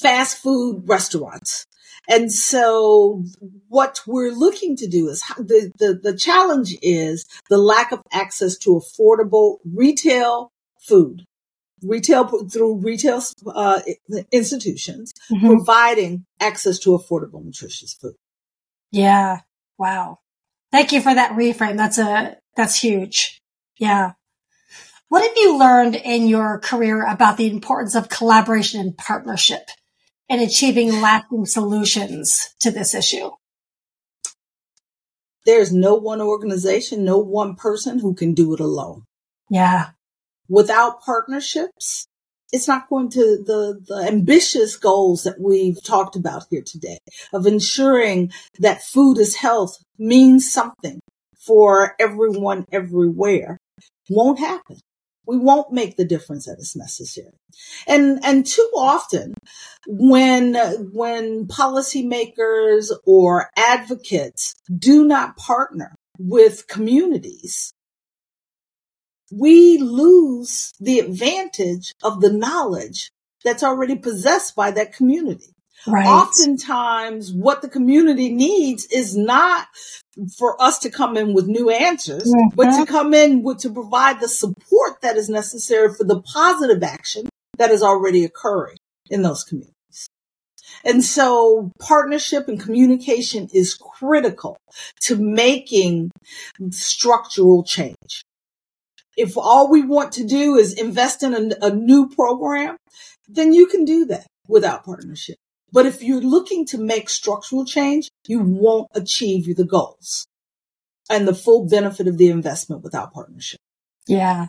fast 0.00 0.38
food 0.38 0.82
restaurants. 0.86 1.66
And 2.08 2.32
so 2.32 3.24
what 3.68 4.00
we're 4.06 4.32
looking 4.32 4.76
to 4.76 4.86
do 4.86 5.08
is 5.08 5.22
the, 5.36 5.72
the, 5.78 6.00
the 6.02 6.16
challenge 6.16 6.74
is 6.80 7.26
the 7.50 7.58
lack 7.58 7.92
of 7.92 8.00
access 8.12 8.56
to 8.58 8.80
affordable 8.80 9.58
retail 9.64 10.52
food. 10.88 11.24
Retail 11.82 12.26
through 12.48 12.78
retail 12.78 13.22
uh, 13.46 13.80
institutions 14.32 15.12
mm-hmm. 15.30 15.46
providing 15.46 16.24
access 16.40 16.78
to 16.80 16.90
affordable 16.90 17.44
nutritious 17.44 17.94
food. 17.94 18.14
Yeah. 18.90 19.40
Wow. 19.78 20.18
Thank 20.72 20.90
you 20.90 21.00
for 21.00 21.14
that 21.14 21.32
reframe. 21.32 21.76
That's 21.76 21.98
a 21.98 22.36
that's 22.56 22.80
huge. 22.80 23.40
Yeah. 23.78 24.12
What 25.08 25.22
have 25.22 25.36
you 25.36 25.56
learned 25.56 25.94
in 25.94 26.26
your 26.26 26.58
career 26.58 27.06
about 27.06 27.36
the 27.36 27.48
importance 27.48 27.94
of 27.94 28.08
collaboration 28.08 28.80
and 28.80 28.98
partnership 28.98 29.70
in 30.28 30.40
achieving 30.40 31.00
lasting 31.00 31.46
solutions 31.46 32.54
to 32.58 32.72
this 32.72 32.92
issue? 32.92 33.30
There's 35.46 35.72
no 35.72 35.94
one 35.94 36.20
organization 36.20 37.04
no 37.04 37.18
one 37.18 37.54
person 37.54 38.00
who 38.00 38.14
can 38.14 38.34
do 38.34 38.52
it 38.52 38.60
alone. 38.60 39.04
Yeah 39.48 39.90
without 40.48 41.02
partnerships, 41.02 42.06
it's 42.52 42.68
not 42.68 42.88
going 42.88 43.10
to 43.10 43.42
the, 43.44 43.80
the 43.86 44.06
ambitious 44.08 44.76
goals 44.76 45.24
that 45.24 45.40
we've 45.40 45.82
talked 45.82 46.16
about 46.16 46.44
here 46.50 46.62
today 46.64 46.98
of 47.32 47.46
ensuring 47.46 48.32
that 48.58 48.82
food 48.82 49.18
is 49.18 49.36
health 49.36 49.76
means 49.98 50.50
something 50.50 51.00
for 51.38 51.94
everyone 51.98 52.64
everywhere 52.72 53.58
won't 54.08 54.38
happen. 54.38 54.78
We 55.26 55.36
won't 55.36 55.72
make 55.72 55.96
the 55.96 56.06
difference 56.06 56.46
that 56.46 56.56
is 56.58 56.74
necessary. 56.74 57.34
And, 57.86 58.18
and 58.24 58.46
too 58.46 58.70
often 58.74 59.34
when, 59.86 60.54
when 60.92 61.46
policymakers 61.48 62.90
or 63.04 63.50
advocates 63.54 64.54
do 64.74 65.06
not 65.06 65.36
partner 65.36 65.94
with 66.18 66.66
communities, 66.66 67.72
we 69.30 69.78
lose 69.78 70.72
the 70.80 70.98
advantage 71.00 71.94
of 72.02 72.20
the 72.20 72.32
knowledge 72.32 73.10
that's 73.44 73.62
already 73.62 73.96
possessed 73.96 74.56
by 74.56 74.70
that 74.72 74.92
community. 74.92 75.54
Right. 75.86 76.06
Oftentimes 76.06 77.32
what 77.32 77.62
the 77.62 77.68
community 77.68 78.30
needs 78.30 78.86
is 78.86 79.16
not 79.16 79.68
for 80.36 80.60
us 80.60 80.80
to 80.80 80.90
come 80.90 81.16
in 81.16 81.34
with 81.34 81.46
new 81.46 81.70
answers, 81.70 82.24
mm-hmm. 82.24 82.56
but 82.56 82.76
to 82.78 82.84
come 82.84 83.14
in 83.14 83.42
with 83.42 83.58
to 83.58 83.70
provide 83.70 84.20
the 84.20 84.28
support 84.28 85.00
that 85.02 85.16
is 85.16 85.28
necessary 85.28 85.94
for 85.94 86.04
the 86.04 86.20
positive 86.20 86.82
action 86.82 87.28
that 87.58 87.70
is 87.70 87.82
already 87.82 88.24
occurring 88.24 88.76
in 89.08 89.22
those 89.22 89.44
communities. 89.44 89.74
And 90.84 91.04
so 91.04 91.70
partnership 91.78 92.48
and 92.48 92.60
communication 92.60 93.48
is 93.54 93.74
critical 93.74 94.58
to 95.02 95.16
making 95.16 96.10
structural 96.70 97.62
change 97.62 98.24
if 99.18 99.36
all 99.36 99.68
we 99.68 99.82
want 99.82 100.12
to 100.12 100.24
do 100.24 100.56
is 100.56 100.72
invest 100.72 101.22
in 101.22 101.34
a, 101.34 101.66
a 101.66 101.70
new 101.74 102.08
program, 102.08 102.76
then 103.28 103.52
you 103.52 103.66
can 103.66 103.84
do 103.84 104.06
that 104.06 104.26
without 104.46 104.84
partnership. 104.84 105.36
But 105.72 105.86
if 105.86 106.02
you're 106.02 106.20
looking 106.20 106.64
to 106.66 106.78
make 106.78 107.08
structural 107.08 107.64
change, 107.64 108.08
you 108.26 108.40
won't 108.40 108.88
achieve 108.94 109.54
the 109.56 109.64
goals 109.64 110.26
and 111.10 111.26
the 111.26 111.34
full 111.34 111.68
benefit 111.68 112.06
of 112.06 112.16
the 112.16 112.28
investment 112.28 112.82
without 112.82 113.12
partnership. 113.12 113.58
Yeah. 114.06 114.48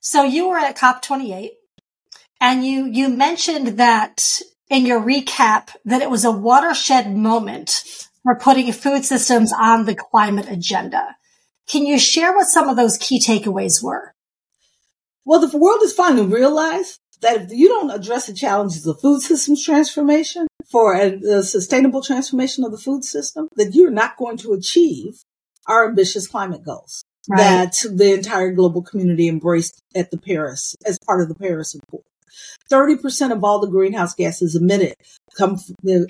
So 0.00 0.22
you 0.22 0.48
were 0.48 0.58
at 0.58 0.76
COP28 0.76 1.50
and 2.40 2.64
you, 2.64 2.86
you 2.86 3.08
mentioned 3.08 3.78
that 3.78 4.40
in 4.68 4.84
your 4.84 5.00
recap 5.00 5.70
that 5.86 6.02
it 6.02 6.10
was 6.10 6.24
a 6.24 6.30
watershed 6.30 7.16
moment 7.16 7.82
for 8.22 8.38
putting 8.38 8.70
food 8.72 9.04
systems 9.04 9.52
on 9.52 9.86
the 9.86 9.94
climate 9.94 10.50
agenda. 10.50 11.16
Can 11.68 11.86
you 11.86 11.98
share 11.98 12.34
what 12.34 12.46
some 12.46 12.68
of 12.68 12.76
those 12.76 12.98
key 12.98 13.20
takeaways 13.20 13.82
were? 13.82 14.12
Well, 15.24 15.40
the 15.40 15.56
world 15.56 15.82
is 15.82 15.92
finally 15.92 16.26
realized 16.26 16.98
that 17.22 17.42
if 17.42 17.50
you 17.52 17.68
don't 17.68 17.90
address 17.90 18.26
the 18.26 18.34
challenges 18.34 18.86
of 18.86 19.00
food 19.00 19.22
systems 19.22 19.64
transformation 19.64 20.46
for 20.70 20.94
a, 20.94 21.42
sustainable 21.42 22.02
transformation 22.02 22.64
of 22.64 22.70
the 22.70 22.78
food 22.78 23.04
system, 23.04 23.48
that 23.56 23.74
you're 23.74 23.90
not 23.90 24.16
going 24.16 24.36
to 24.38 24.52
achieve 24.52 25.22
our 25.66 25.88
ambitious 25.88 26.26
climate 26.26 26.62
goals 26.64 27.04
right. 27.28 27.38
that 27.38 27.84
the 27.94 28.12
entire 28.12 28.52
global 28.52 28.82
community 28.82 29.28
embraced 29.28 29.80
at 29.94 30.10
the 30.10 30.18
Paris 30.18 30.74
as 30.84 30.98
part 31.06 31.22
of 31.22 31.28
the 31.28 31.34
Paris 31.34 31.74
Accord. 31.74 32.02
30% 32.70 33.32
of 33.32 33.44
all 33.44 33.60
the 33.60 33.68
greenhouse 33.68 34.14
gases 34.14 34.54
emitted 34.56 34.94
come 35.36 35.58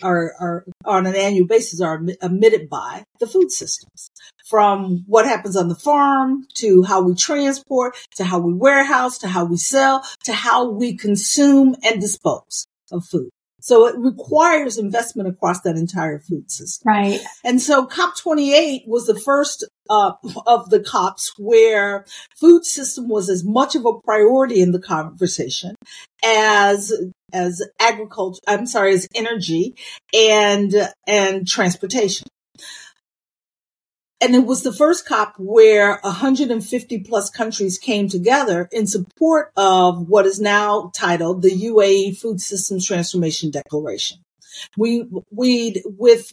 are, 0.03 0.35
are 0.41 0.65
on 0.85 1.07
an 1.07 1.17
annual 1.17 1.47
basis 1.47 1.81
are 1.81 2.01
emitted 2.23 2.69
by 2.69 3.05
the 3.21 3.27
food 3.27 3.51
systems 3.51 4.11
from 4.49 5.05
what 5.07 5.27
happens 5.27 5.57
on 5.57 5.69
the 5.69 5.75
farm 5.75 6.47
to 6.55 6.83
how 6.83 7.03
we 7.03 7.15
transport 7.15 7.97
to 8.17 8.25
how 8.25 8.39
we 8.39 8.53
warehouse 8.53 9.19
to 9.19 9.29
how 9.29 9.45
we 9.45 9.57
sell 9.57 10.05
to 10.25 10.33
how 10.33 10.69
we 10.71 10.97
consume 10.97 11.75
and 11.83 12.01
dispose 12.01 12.67
of 12.93 13.05
food. 13.05 13.31
So 13.65 13.87
it 13.87 13.97
requires 13.97 14.77
investment 14.77 15.27
across 15.27 15.63
that 15.63 15.77
entire 15.77 16.19
food 16.19 16.51
system. 16.51 16.87
Right. 16.87 17.19
And 17.43 17.63
so 17.63 17.87
COP28 17.87 18.87
was 18.87 19.07
the 19.07 19.19
first 19.19 19.67
uh, 19.89 20.13
of 20.47 20.69
the 20.69 20.81
COPs 20.81 21.33
where 21.39 22.05
food 22.39 22.67
system 22.67 23.09
was 23.09 23.31
as 23.31 23.43
much 23.43 23.75
of 23.75 23.87
a 23.87 23.95
priority 24.05 24.61
in 24.61 24.73
the 24.73 24.81
conversation 24.83 25.77
as 26.23 26.93
as 27.33 27.63
agriculture. 27.81 28.43
I'm 28.47 28.67
sorry, 28.67 28.93
as 28.93 29.09
energy 29.15 29.77
and 30.13 30.75
and 31.07 31.49
transportation. 31.49 32.29
And 34.21 34.35
it 34.35 34.47
was 34.47 34.63
the 34.63 34.73
first 34.73 35.07
COP 35.07 35.35
where 35.39 35.99
150 36.03 37.01
plus 37.01 37.31
countries 37.31 37.79
came 37.79 38.09
together 38.09 38.69
in 38.73 38.87
support 38.87 39.53
of 39.57 40.09
what 40.09 40.25
is 40.25 40.41
now 40.41 40.91
titled 40.95 41.43
the 41.43 41.51
UAE 41.51 42.17
Food 42.17 42.41
Systems 42.41 42.87
Transformation 42.87 43.51
Declaration. 43.51 44.19
We, 44.79 45.09
we, 45.31 45.83
with 45.85 46.33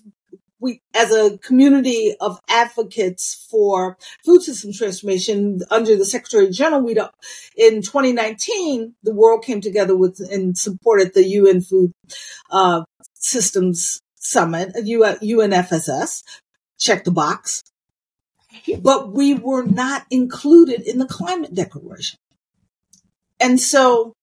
we, 0.62 0.80
as 0.94 1.12
a 1.12 1.40
community 1.40 2.16
of 2.22 2.40
advocates 2.48 3.48
for 3.50 3.98
food 4.24 4.44
system 4.44 4.72
transformation 4.72 5.62
under 5.72 5.98
the 5.98 6.06
Secretary 6.06 6.50
General, 6.50 6.84
we 6.84 6.96
in 7.58 7.82
2019, 7.82 8.94
the 9.02 9.14
world 9.14 9.44
came 9.44 9.60
together 9.60 9.98
with 9.98 10.20
and 10.32 10.56
supported 10.56 11.14
the 11.14 11.28
UN 11.28 11.62
Food 11.62 11.92
uh, 12.52 12.84
Systems 13.16 14.00
Summit, 14.16 14.76
UNFSS. 14.76 16.24
Check 16.78 17.04
the 17.04 17.12
box 17.12 17.64
but 18.82 19.12
we 19.14 19.34
were 19.34 19.64
not 19.64 20.06
included 20.10 20.82
in 20.82 20.98
the 20.98 21.06
climate 21.06 21.54
declaration. 21.54 22.18
And 23.40 23.60
so 23.60 24.14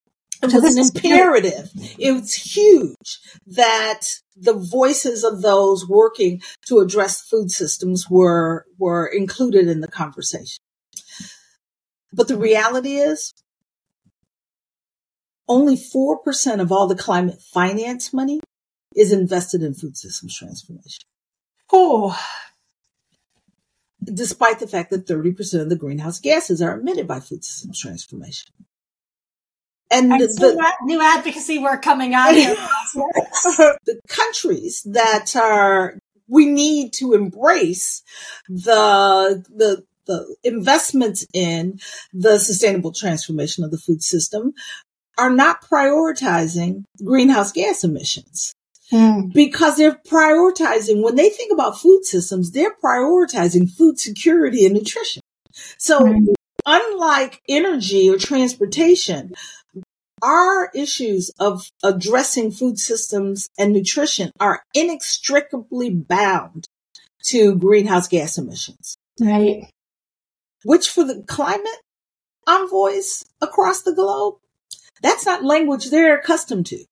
it 0.41 0.53
was 0.53 0.75
an 0.75 0.83
imperative. 0.83 1.69
It 1.97 2.13
was 2.13 2.33
huge 2.33 3.19
that 3.47 4.01
the 4.35 4.53
voices 4.53 5.23
of 5.23 5.41
those 5.41 5.87
working 5.87 6.41
to 6.67 6.79
address 6.79 7.21
food 7.21 7.51
systems 7.51 8.09
were, 8.09 8.65
were 8.77 9.05
included 9.05 9.67
in 9.67 9.81
the 9.81 9.87
conversation. 9.87 10.59
But 12.13 12.27
the 12.27 12.37
reality 12.37 12.95
is 12.95 13.33
only 15.47 15.75
4% 15.75 16.61
of 16.61 16.71
all 16.71 16.87
the 16.87 16.95
climate 16.95 17.41
finance 17.41 18.13
money 18.13 18.39
is 18.95 19.11
invested 19.11 19.61
in 19.61 19.73
food 19.73 19.97
systems 19.97 20.37
transformation. 20.37 21.03
Oh, 21.71 22.17
despite 24.13 24.59
the 24.59 24.67
fact 24.67 24.91
that 24.91 25.07
30% 25.07 25.61
of 25.61 25.69
the 25.69 25.75
greenhouse 25.75 26.19
gases 26.19 26.61
are 26.61 26.79
emitted 26.79 27.07
by 27.07 27.19
food 27.19 27.43
systems 27.43 27.79
transformation. 27.79 28.51
And 29.91 30.11
the, 30.11 30.27
the 30.27 30.73
new 30.83 31.01
advocacy 31.01 31.57
work 31.57 31.81
coming 31.81 32.13
out 32.13 32.35
here. 32.35 32.55
the 32.93 33.99
countries 34.07 34.83
that 34.85 35.35
are, 35.35 35.97
we 36.27 36.45
need 36.45 36.93
to 36.93 37.13
embrace 37.13 38.03
the, 38.47 39.43
the, 39.49 39.83
the 40.05 40.35
investments 40.43 41.25
in 41.33 41.79
the 42.13 42.37
sustainable 42.37 42.91
transformation 42.91 43.63
of 43.63 43.71
the 43.71 43.79
food 43.79 44.03
system 44.03 44.53
are 45.17 45.31
not 45.31 45.63
prioritizing 45.63 46.83
greenhouse 47.03 47.51
gas 47.51 47.83
emissions. 47.83 48.53
Mm. 48.91 49.33
Because 49.33 49.77
they're 49.77 49.99
prioritizing, 50.07 51.03
when 51.03 51.15
they 51.15 51.29
think 51.29 51.51
about 51.51 51.79
food 51.79 52.05
systems, 52.05 52.51
they're 52.51 52.75
prioritizing 52.83 53.69
food 53.69 53.99
security 53.99 54.65
and 54.65 54.73
nutrition. 54.73 55.21
So 55.77 55.99
mm. 55.99 56.33
unlike 56.65 57.41
energy 57.47 58.09
or 58.09 58.17
transportation, 58.17 59.33
our 60.21 60.69
issues 60.73 61.31
of 61.39 61.69
addressing 61.83 62.51
food 62.51 62.79
systems 62.79 63.49
and 63.57 63.73
nutrition 63.73 64.31
are 64.39 64.63
inextricably 64.73 65.89
bound 65.89 66.65
to 67.25 67.55
greenhouse 67.55 68.07
gas 68.07 68.37
emissions. 68.37 68.97
Right. 69.19 69.69
Which 70.63 70.89
for 70.89 71.03
the 71.03 71.23
climate 71.27 71.79
envoys 72.47 73.23
across 73.41 73.83
the 73.83 73.93
globe, 73.93 74.35
that's 75.01 75.25
not 75.25 75.43
language 75.43 75.89
they're 75.89 76.17
accustomed 76.17 76.65
to. 76.67 76.83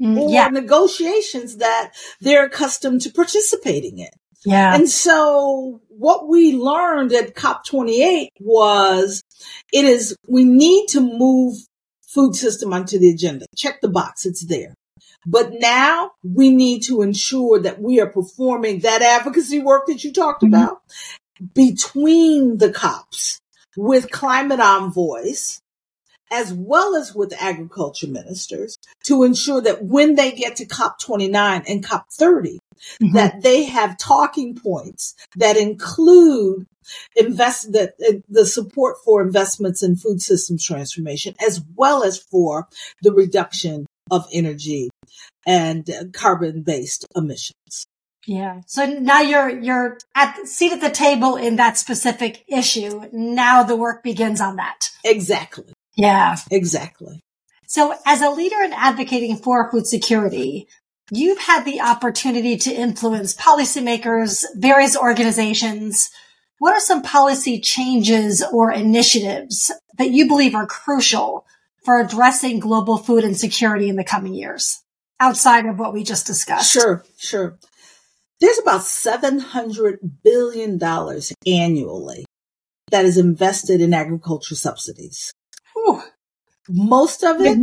Mm, 0.00 0.18
or 0.18 0.30
yeah. 0.30 0.48
negotiations 0.48 1.56
that 1.56 1.92
they're 2.20 2.44
accustomed 2.44 3.00
to 3.02 3.10
participating 3.10 3.98
in. 3.98 4.10
Yeah. 4.44 4.74
And 4.74 4.88
so 4.88 5.80
what 5.88 6.28
we 6.28 6.54
learned 6.54 7.12
at 7.12 7.34
COP28 7.34 8.28
was 8.40 9.22
it 9.72 9.84
is, 9.84 10.14
we 10.28 10.44
need 10.44 10.86
to 10.88 11.00
move 11.00 11.56
food 12.02 12.34
system 12.36 12.72
onto 12.72 12.98
the 12.98 13.10
agenda. 13.10 13.46
Check 13.56 13.80
the 13.80 13.88
box. 13.88 14.26
It's 14.26 14.44
there. 14.44 14.74
But 15.26 15.50
now 15.52 16.12
we 16.22 16.50
need 16.50 16.84
to 16.84 17.02
ensure 17.02 17.60
that 17.60 17.80
we 17.80 18.00
are 18.00 18.06
performing 18.06 18.80
that 18.80 19.02
advocacy 19.02 19.58
work 19.58 19.86
that 19.86 20.04
you 20.04 20.12
talked 20.12 20.42
mm-hmm. 20.42 20.54
about 20.54 20.82
between 21.54 22.58
the 22.58 22.70
COPs 22.70 23.40
with 23.76 24.10
climate 24.10 24.60
envoys 24.60 25.60
as 26.30 26.52
well 26.52 26.96
as 26.96 27.14
with 27.14 27.32
agriculture 27.40 28.08
ministers 28.08 28.76
to 29.04 29.22
ensure 29.22 29.60
that 29.60 29.84
when 29.84 30.14
they 30.14 30.32
get 30.32 30.56
to 30.56 30.66
COP29 30.66 31.64
and 31.68 31.84
COP30, 31.84 32.58
mm-hmm. 33.00 33.12
that 33.14 33.42
they 33.42 33.64
have 33.64 33.98
talking 33.98 34.54
points 34.54 35.14
that 35.36 35.56
include 35.56 36.66
invest 37.16 37.72
that 37.72 37.94
the 38.28 38.46
support 38.46 38.96
for 39.04 39.20
investments 39.20 39.82
in 39.82 39.96
food 39.96 40.22
systems 40.22 40.64
transformation 40.64 41.34
as 41.44 41.60
well 41.74 42.04
as 42.04 42.16
for 42.16 42.68
the 43.02 43.12
reduction 43.12 43.86
of 44.10 44.24
energy 44.32 44.88
and 45.46 45.90
carbon 46.12 46.62
based 46.62 47.06
emissions. 47.16 47.86
Yeah. 48.26 48.62
So 48.66 48.86
now 48.86 49.20
you're, 49.20 49.48
you're 49.48 49.98
at 50.16 50.46
seat 50.46 50.72
at 50.72 50.80
the 50.80 50.90
table 50.90 51.36
in 51.36 51.56
that 51.56 51.76
specific 51.76 52.44
issue. 52.48 53.02
Now 53.12 53.62
the 53.62 53.76
work 53.76 54.02
begins 54.02 54.40
on 54.40 54.56
that. 54.56 54.90
Exactly. 55.04 55.72
Yeah. 55.96 56.36
Exactly. 56.50 57.20
So 57.66 57.94
as 58.06 58.22
a 58.22 58.30
leader 58.30 58.62
in 58.62 58.72
advocating 58.72 59.36
for 59.36 59.70
food 59.70 59.86
security, 59.86 60.68
you've 61.10 61.38
had 61.38 61.64
the 61.64 61.80
opportunity 61.80 62.56
to 62.58 62.72
influence 62.72 63.34
policymakers, 63.34 64.44
various 64.54 64.96
organizations. 64.96 66.10
What 66.58 66.74
are 66.74 66.80
some 66.80 67.02
policy 67.02 67.60
changes 67.60 68.44
or 68.52 68.70
initiatives 68.70 69.72
that 69.98 70.10
you 70.10 70.28
believe 70.28 70.54
are 70.54 70.66
crucial 70.66 71.46
for 71.84 72.00
addressing 72.00 72.60
global 72.60 72.98
food 72.98 73.24
insecurity 73.24 73.88
in 73.88 73.96
the 73.96 74.04
coming 74.04 74.34
years 74.34 74.82
outside 75.18 75.66
of 75.66 75.78
what 75.78 75.92
we 75.92 76.04
just 76.04 76.26
discussed? 76.26 76.72
Sure, 76.72 77.04
sure. 77.18 77.58
There's 78.40 78.58
about 78.58 78.82
$700 78.82 79.98
billion 80.22 80.78
annually 81.46 82.26
that 82.90 83.04
is 83.04 83.16
invested 83.16 83.80
in 83.80 83.94
agriculture 83.94 84.54
subsidies. 84.54 85.32
Whew. 85.86 86.02
Most 86.68 87.22
of 87.22 87.40
it, 87.40 87.58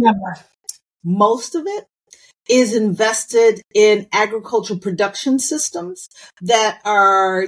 most 1.03 1.55
of 1.55 1.67
it 1.67 1.85
is 2.49 2.75
invested 2.75 3.61
in 3.73 4.07
agricultural 4.13 4.79
production 4.79 5.39
systems 5.39 6.09
that 6.41 6.79
are 6.85 7.47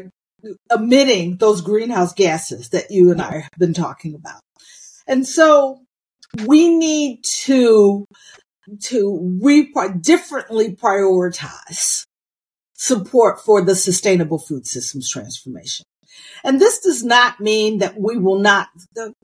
emitting 0.72 1.38
those 1.38 1.62
greenhouse 1.62 2.14
gases 2.14 2.70
that 2.70 2.92
you 2.92 3.12
and 3.12 3.22
I 3.22 3.40
have 3.40 3.52
been 3.58 3.74
talking 3.74 4.16
about. 4.16 4.42
And 5.08 5.26
so 5.26 5.82
we 6.46 6.70
need 6.70 7.24
to, 7.44 8.06
to 8.84 9.40
re- 9.42 9.72
differently 10.00 10.76
prioritize 10.76 12.04
support 12.74 13.40
for 13.40 13.64
the 13.64 13.76
sustainable 13.76 14.40
food 14.40 14.68
systems 14.68 15.10
transformation. 15.10 15.86
And 16.44 16.62
this 16.62 16.80
does 16.80 17.04
not 17.04 17.40
mean 17.40 17.80
that 17.80 18.00
we 18.00 18.18
will 18.18 18.40
not 18.40 18.70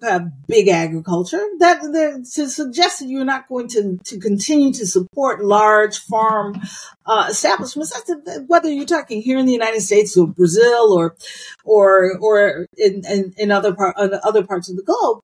have 0.02 0.32
big 0.48 0.68
agriculture. 0.68 1.46
That, 1.60 1.82
that 1.82 2.30
to 2.36 2.50
suggest 2.50 3.00
that 3.00 3.10
you're 3.10 3.26
not 3.26 3.48
going 3.48 3.68
to, 3.70 4.00
to 4.06 4.20
continue 4.20 4.74
to 4.74 4.88
support 4.88 5.44
large 5.44 6.00
farm 6.00 6.60
uh, 7.06 7.28
establishments, 7.30 7.94
whether 8.48 8.72
you're 8.72 8.86
talking 8.86 9.22
here 9.22 9.38
in 9.38 9.46
the 9.46 9.52
United 9.52 9.82
States 9.82 10.18
or 10.18 10.28
Brazil 10.28 10.94
or 10.94 11.16
or 11.64 12.18
or 12.20 12.68
in, 12.78 13.04
in, 13.08 13.34
in 13.38 13.52
other 13.52 13.74
part, 13.74 13.96
other 13.98 14.46
parts 14.46 14.70
of 14.70 14.76
the 14.76 14.84
globe, 14.84 15.22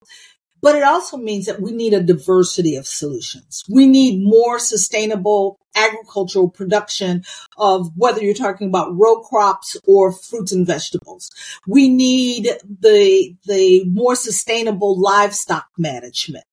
but 0.61 0.75
it 0.75 0.83
also 0.83 1.17
means 1.17 1.45
that 1.45 1.61
we 1.61 1.71
need 1.71 1.93
a 1.93 2.01
diversity 2.01 2.75
of 2.75 2.87
solutions. 2.87 3.63
We 3.69 3.85
need 3.87 4.23
more 4.23 4.59
sustainable 4.59 5.59
agricultural 5.75 6.49
production 6.49 7.23
of 7.57 7.91
whether 7.95 8.21
you're 8.21 8.33
talking 8.33 8.67
about 8.67 8.97
row 8.97 9.19
crops 9.19 9.77
or 9.85 10.11
fruits 10.11 10.51
and 10.51 10.65
vegetables. 10.65 11.29
We 11.67 11.89
need 11.89 12.49
the, 12.63 13.35
the 13.45 13.85
more 13.85 14.15
sustainable 14.15 14.99
livestock 14.99 15.67
management. 15.77 16.45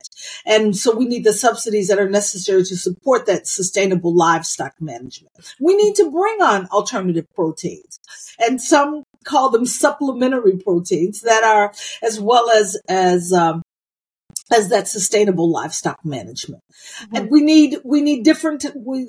And 0.45 0.77
so 0.77 0.95
we 0.95 1.07
need 1.07 1.25
the 1.25 1.33
subsidies 1.33 1.89
that 1.89 1.99
are 1.99 2.09
necessary 2.09 2.65
to 2.65 2.77
support 2.77 3.27
that 3.27 3.47
sustainable 3.47 4.15
livestock 4.15 4.75
management. 4.81 5.33
We 5.59 5.77
need 5.77 5.95
to 5.97 6.11
bring 6.11 6.43
on 6.43 6.67
alternative 6.67 7.27
proteins 7.35 7.99
and 8.39 8.61
some 8.61 9.05
call 9.25 9.49
them 9.51 9.65
supplementary 9.65 10.59
proteins 10.59 11.23
that 11.23 11.45
are 11.45 11.73
as 12.03 12.21
well 12.21 12.51
as, 12.51 12.79
as, 12.89 13.33
um, 13.33 13.63
as 14.55 14.69
that 14.69 14.89
sustainable 14.89 15.51
livestock 15.51 16.05
management. 16.05 16.63
Mm-hmm. 17.03 17.17
And 17.17 17.31
we 17.31 17.43
need, 17.43 17.79
we 17.85 18.01
need 18.01 18.25
different 18.25 18.65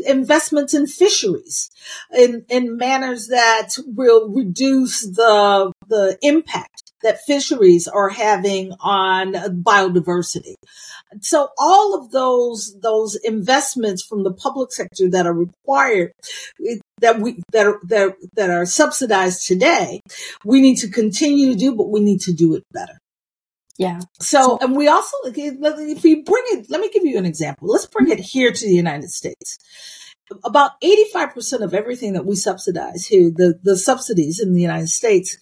investments 0.05 0.73
in 0.73 0.87
fisheries 0.87 1.69
in, 2.17 2.45
in 2.49 2.77
manners 2.77 3.27
that 3.27 3.69
will 3.85 4.29
reduce 4.29 5.01
the, 5.01 5.71
the 5.87 6.17
impact 6.21 6.93
that 7.03 7.21
fisheries 7.21 7.87
are 7.87 8.09
having 8.09 8.71
on 8.79 9.33
biodiversity. 9.33 10.55
So 11.21 11.49
all 11.57 11.97
of 11.97 12.11
those, 12.11 12.75
those 12.81 13.15
investments 13.15 14.03
from 14.03 14.23
the 14.23 14.33
public 14.33 14.71
sector 14.71 15.09
that 15.09 15.27
are 15.27 15.33
required 15.33 16.13
that 16.99 17.19
we, 17.19 17.41
that 17.51 17.67
are, 17.67 17.79
that, 17.83 18.15
that 18.33 18.49
are 18.49 18.65
subsidized 18.65 19.45
today, 19.45 20.01
we 20.43 20.61
need 20.61 20.77
to 20.77 20.89
continue 20.89 21.51
to 21.51 21.55
do, 21.55 21.75
but 21.75 21.89
we 21.89 21.99
need 21.99 22.21
to 22.21 22.33
do 22.33 22.55
it 22.55 22.63
better. 22.71 22.97
Yeah. 23.77 23.99
So, 24.19 24.57
and 24.61 24.75
we 24.75 24.87
also, 24.87 25.17
if 25.25 26.03
we 26.03 26.21
bring 26.21 26.43
it, 26.47 26.67
let 26.69 26.79
me 26.79 26.89
give 26.89 27.03
you 27.03 27.17
an 27.17 27.25
example. 27.25 27.67
Let's 27.67 27.87
bring 27.87 28.09
it 28.09 28.19
here 28.19 28.51
to 28.51 28.65
the 28.65 28.73
United 28.73 29.11
States. 29.11 29.57
About 30.43 30.79
85% 30.81 31.61
of 31.61 31.73
everything 31.73 32.13
that 32.13 32.25
we 32.25 32.35
subsidize 32.35 33.05
here, 33.05 33.29
the, 33.35 33.59
the 33.61 33.77
subsidies 33.77 34.39
in 34.39 34.53
the 34.53 34.61
United 34.61 34.89
States 34.89 35.37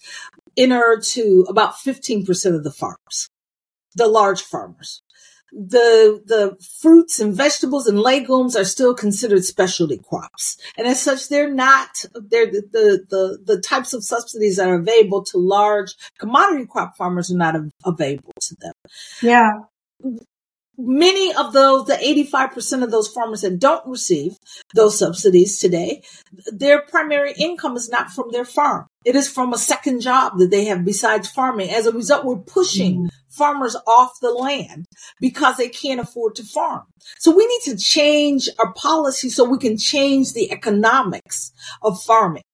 enter 0.56 1.00
to 1.00 1.46
about 1.48 1.74
15% 1.74 2.54
of 2.54 2.64
the 2.64 2.72
farms, 2.72 3.28
the 3.94 4.08
large 4.08 4.42
farmers 4.42 5.03
the 5.54 6.20
the 6.26 6.56
fruits 6.80 7.20
and 7.20 7.34
vegetables 7.34 7.86
and 7.86 7.98
legumes 8.00 8.56
are 8.56 8.64
still 8.64 8.92
considered 8.92 9.44
specialty 9.44 9.98
crops, 9.98 10.56
and 10.76 10.86
as 10.86 11.00
such, 11.00 11.28
they're 11.28 11.52
not 11.52 12.04
they're 12.14 12.46
the 12.46 12.62
the 12.72 13.06
the, 13.08 13.54
the 13.54 13.60
types 13.60 13.92
of 13.92 14.04
subsidies 14.04 14.56
that 14.56 14.68
are 14.68 14.80
available 14.80 15.24
to 15.24 15.38
large 15.38 15.94
commodity 16.18 16.66
crop 16.66 16.96
farmers 16.96 17.30
are 17.30 17.36
not 17.36 17.54
available 17.84 18.32
to 18.40 18.56
them. 18.60 18.72
Yeah. 19.22 19.52
Many 20.76 21.32
of 21.32 21.52
those, 21.52 21.86
the 21.86 21.94
85% 21.94 22.82
of 22.82 22.90
those 22.90 23.06
farmers 23.06 23.42
that 23.42 23.60
don't 23.60 23.86
receive 23.86 24.32
those 24.74 24.98
subsidies 24.98 25.60
today, 25.60 26.02
their 26.48 26.82
primary 26.82 27.32
income 27.38 27.76
is 27.76 27.88
not 27.88 28.10
from 28.10 28.32
their 28.32 28.44
farm. 28.44 28.88
It 29.04 29.16
is 29.16 29.28
from 29.28 29.52
a 29.52 29.58
second 29.58 30.00
job 30.00 30.38
that 30.38 30.50
they 30.50 30.64
have 30.66 30.84
besides 30.84 31.28
farming. 31.28 31.70
As 31.70 31.86
a 31.86 31.92
result, 31.92 32.24
we're 32.24 32.36
pushing 32.36 33.04
mm 33.04 33.10
farmers 33.34 33.76
off 33.86 34.20
the 34.20 34.30
land 34.30 34.86
because 35.20 35.56
they 35.56 35.68
can't 35.68 36.00
afford 36.00 36.36
to 36.36 36.44
farm. 36.44 36.84
So 37.18 37.34
we 37.34 37.46
need 37.46 37.62
to 37.72 37.76
change 37.76 38.48
our 38.58 38.72
policy 38.74 39.28
so 39.28 39.44
we 39.44 39.58
can 39.58 39.76
change 39.76 40.32
the 40.32 40.52
economics 40.52 41.52
of 41.82 42.00
farming 42.02 42.44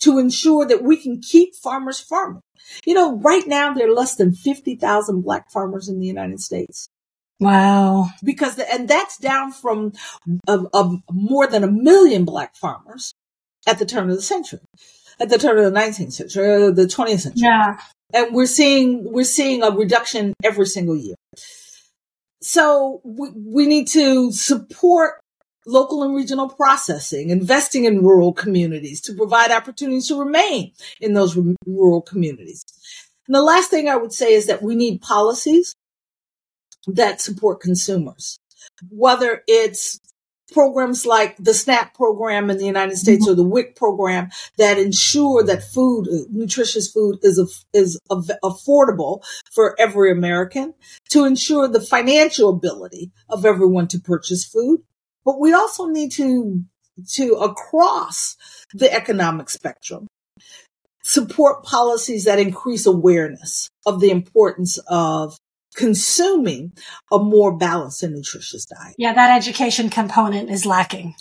to 0.00 0.18
ensure 0.18 0.66
that 0.66 0.82
we 0.82 0.96
can 0.96 1.20
keep 1.20 1.54
farmers 1.54 2.00
farming. 2.00 2.42
You 2.84 2.94
know, 2.94 3.16
right 3.18 3.46
now 3.46 3.72
there 3.72 3.88
are 3.88 3.94
less 3.94 4.16
than 4.16 4.32
50,000 4.32 5.22
black 5.22 5.50
farmers 5.50 5.88
in 5.88 6.00
the 6.00 6.06
United 6.06 6.40
States. 6.40 6.88
Wow. 7.40 8.08
Because, 8.22 8.56
the, 8.56 8.70
and 8.72 8.88
that's 8.88 9.18
down 9.18 9.52
from 9.52 9.92
uh, 10.46 10.64
uh, 10.72 10.96
more 11.10 11.46
than 11.46 11.62
a 11.62 11.70
million 11.70 12.24
black 12.24 12.56
farmers 12.56 13.14
at 13.66 13.78
the 13.78 13.86
turn 13.86 14.10
of 14.10 14.16
the 14.16 14.22
century, 14.22 14.60
at 15.20 15.28
the 15.28 15.38
turn 15.38 15.58
of 15.58 15.72
the 15.72 15.78
19th 15.78 16.12
century, 16.12 16.50
uh, 16.50 16.70
the 16.70 16.86
20th 16.86 17.20
century. 17.20 17.42
Yeah 17.42 17.78
and 18.12 18.34
we're 18.34 18.46
seeing 18.46 19.10
we're 19.12 19.24
seeing 19.24 19.62
a 19.62 19.70
reduction 19.70 20.34
every 20.42 20.66
single 20.66 20.96
year. 20.96 21.14
So 22.40 23.00
we, 23.04 23.30
we 23.34 23.66
need 23.66 23.88
to 23.88 24.32
support 24.32 25.20
local 25.66 26.02
and 26.02 26.14
regional 26.14 26.48
processing, 26.48 27.30
investing 27.30 27.84
in 27.84 28.02
rural 28.02 28.32
communities 28.32 29.00
to 29.02 29.14
provide 29.14 29.50
opportunities 29.50 30.08
to 30.08 30.18
remain 30.18 30.72
in 31.00 31.12
those 31.12 31.36
r- 31.36 31.44
rural 31.66 32.00
communities. 32.00 32.64
And 33.26 33.34
the 33.34 33.42
last 33.42 33.70
thing 33.70 33.88
I 33.88 33.96
would 33.96 34.12
say 34.12 34.32
is 34.32 34.46
that 34.46 34.62
we 34.62 34.74
need 34.74 35.02
policies 35.02 35.74
that 36.86 37.20
support 37.20 37.60
consumers, 37.60 38.38
whether 38.88 39.42
it's 39.46 39.98
programs 40.52 41.04
like 41.04 41.36
the 41.36 41.54
SNAP 41.54 41.94
program 41.94 42.50
in 42.50 42.58
the 42.58 42.64
United 42.66 42.96
States 42.96 43.24
mm-hmm. 43.24 43.32
or 43.32 43.36
the 43.36 43.44
WIC 43.48 43.76
program 43.76 44.30
that 44.56 44.78
ensure 44.78 45.42
that 45.44 45.62
food, 45.62 46.08
nutritious 46.30 46.90
food 46.90 47.18
is, 47.22 47.64
is 47.72 48.00
affordable 48.10 49.22
for 49.52 49.78
every 49.78 50.10
American 50.10 50.74
to 51.10 51.24
ensure 51.24 51.68
the 51.68 51.80
financial 51.80 52.48
ability 52.48 53.10
of 53.28 53.44
everyone 53.44 53.88
to 53.88 54.00
purchase 54.00 54.44
food. 54.44 54.80
But 55.24 55.38
we 55.38 55.52
also 55.52 55.86
need 55.86 56.12
to, 56.12 56.64
to 57.14 57.32
across 57.34 58.36
the 58.72 58.92
economic 58.92 59.50
spectrum, 59.50 60.06
support 61.02 61.64
policies 61.64 62.24
that 62.24 62.38
increase 62.38 62.86
awareness 62.86 63.70
of 63.86 64.00
the 64.00 64.10
importance 64.10 64.78
of 64.88 65.38
consuming 65.74 66.72
a 67.12 67.18
more 67.18 67.56
balanced 67.56 68.02
and 68.02 68.14
nutritious 68.14 68.66
diet. 68.66 68.94
Yeah, 68.98 69.14
that 69.14 69.36
education 69.36 69.90
component 69.90 70.50
is 70.50 70.66
lacking. 70.66 71.14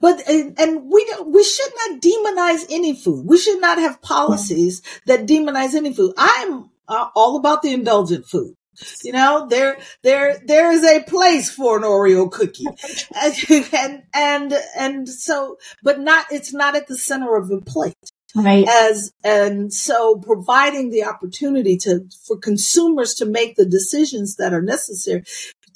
But 0.00 0.22
and 0.28 0.90
we 0.90 1.14
we 1.26 1.44
should 1.44 1.72
not 1.76 2.00
demonize 2.00 2.66
any 2.70 2.94
food. 2.94 3.26
We 3.26 3.38
should 3.38 3.60
not 3.60 3.78
have 3.78 4.00
policies 4.00 4.82
that 5.06 5.26
demonize 5.26 5.74
any 5.74 5.92
food. 5.92 6.14
I'm 6.16 6.70
uh, 6.88 7.08
all 7.14 7.36
about 7.36 7.62
the 7.62 7.72
indulgent 7.72 8.26
food. 8.26 8.54
You 9.02 9.12
know, 9.12 9.46
there 9.48 9.78
there 10.02 10.40
there 10.44 10.72
is 10.72 10.84
a 10.84 11.02
place 11.02 11.50
for 11.50 11.76
an 11.76 11.82
Oreo 11.82 12.30
cookie, 12.30 12.64
and 13.72 14.02
and 14.14 14.54
and 14.76 15.08
so, 15.08 15.58
but 15.82 16.00
not 16.00 16.26
it's 16.30 16.54
not 16.54 16.74
at 16.74 16.86
the 16.86 16.96
center 16.96 17.36
of 17.36 17.48
the 17.48 17.60
plate. 17.60 18.11
Right. 18.34 18.66
As, 18.66 19.12
and 19.22 19.72
so 19.72 20.16
providing 20.16 20.90
the 20.90 21.04
opportunity 21.04 21.76
to, 21.78 22.06
for 22.26 22.38
consumers 22.38 23.14
to 23.14 23.26
make 23.26 23.56
the 23.56 23.66
decisions 23.66 24.36
that 24.36 24.54
are 24.54 24.62
necessary 24.62 25.24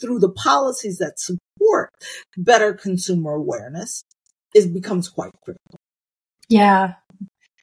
through 0.01 0.21
the 0.21 0.31
policies 0.31 0.99
that 0.99 1.19
support 1.19 1.91
better 2.37 2.73
consumer 2.73 3.35
awareness 3.35 4.05
is 4.55 4.67
becomes 4.67 5.09
quite 5.09 5.33
critical. 5.45 5.79
Yeah. 6.49 6.95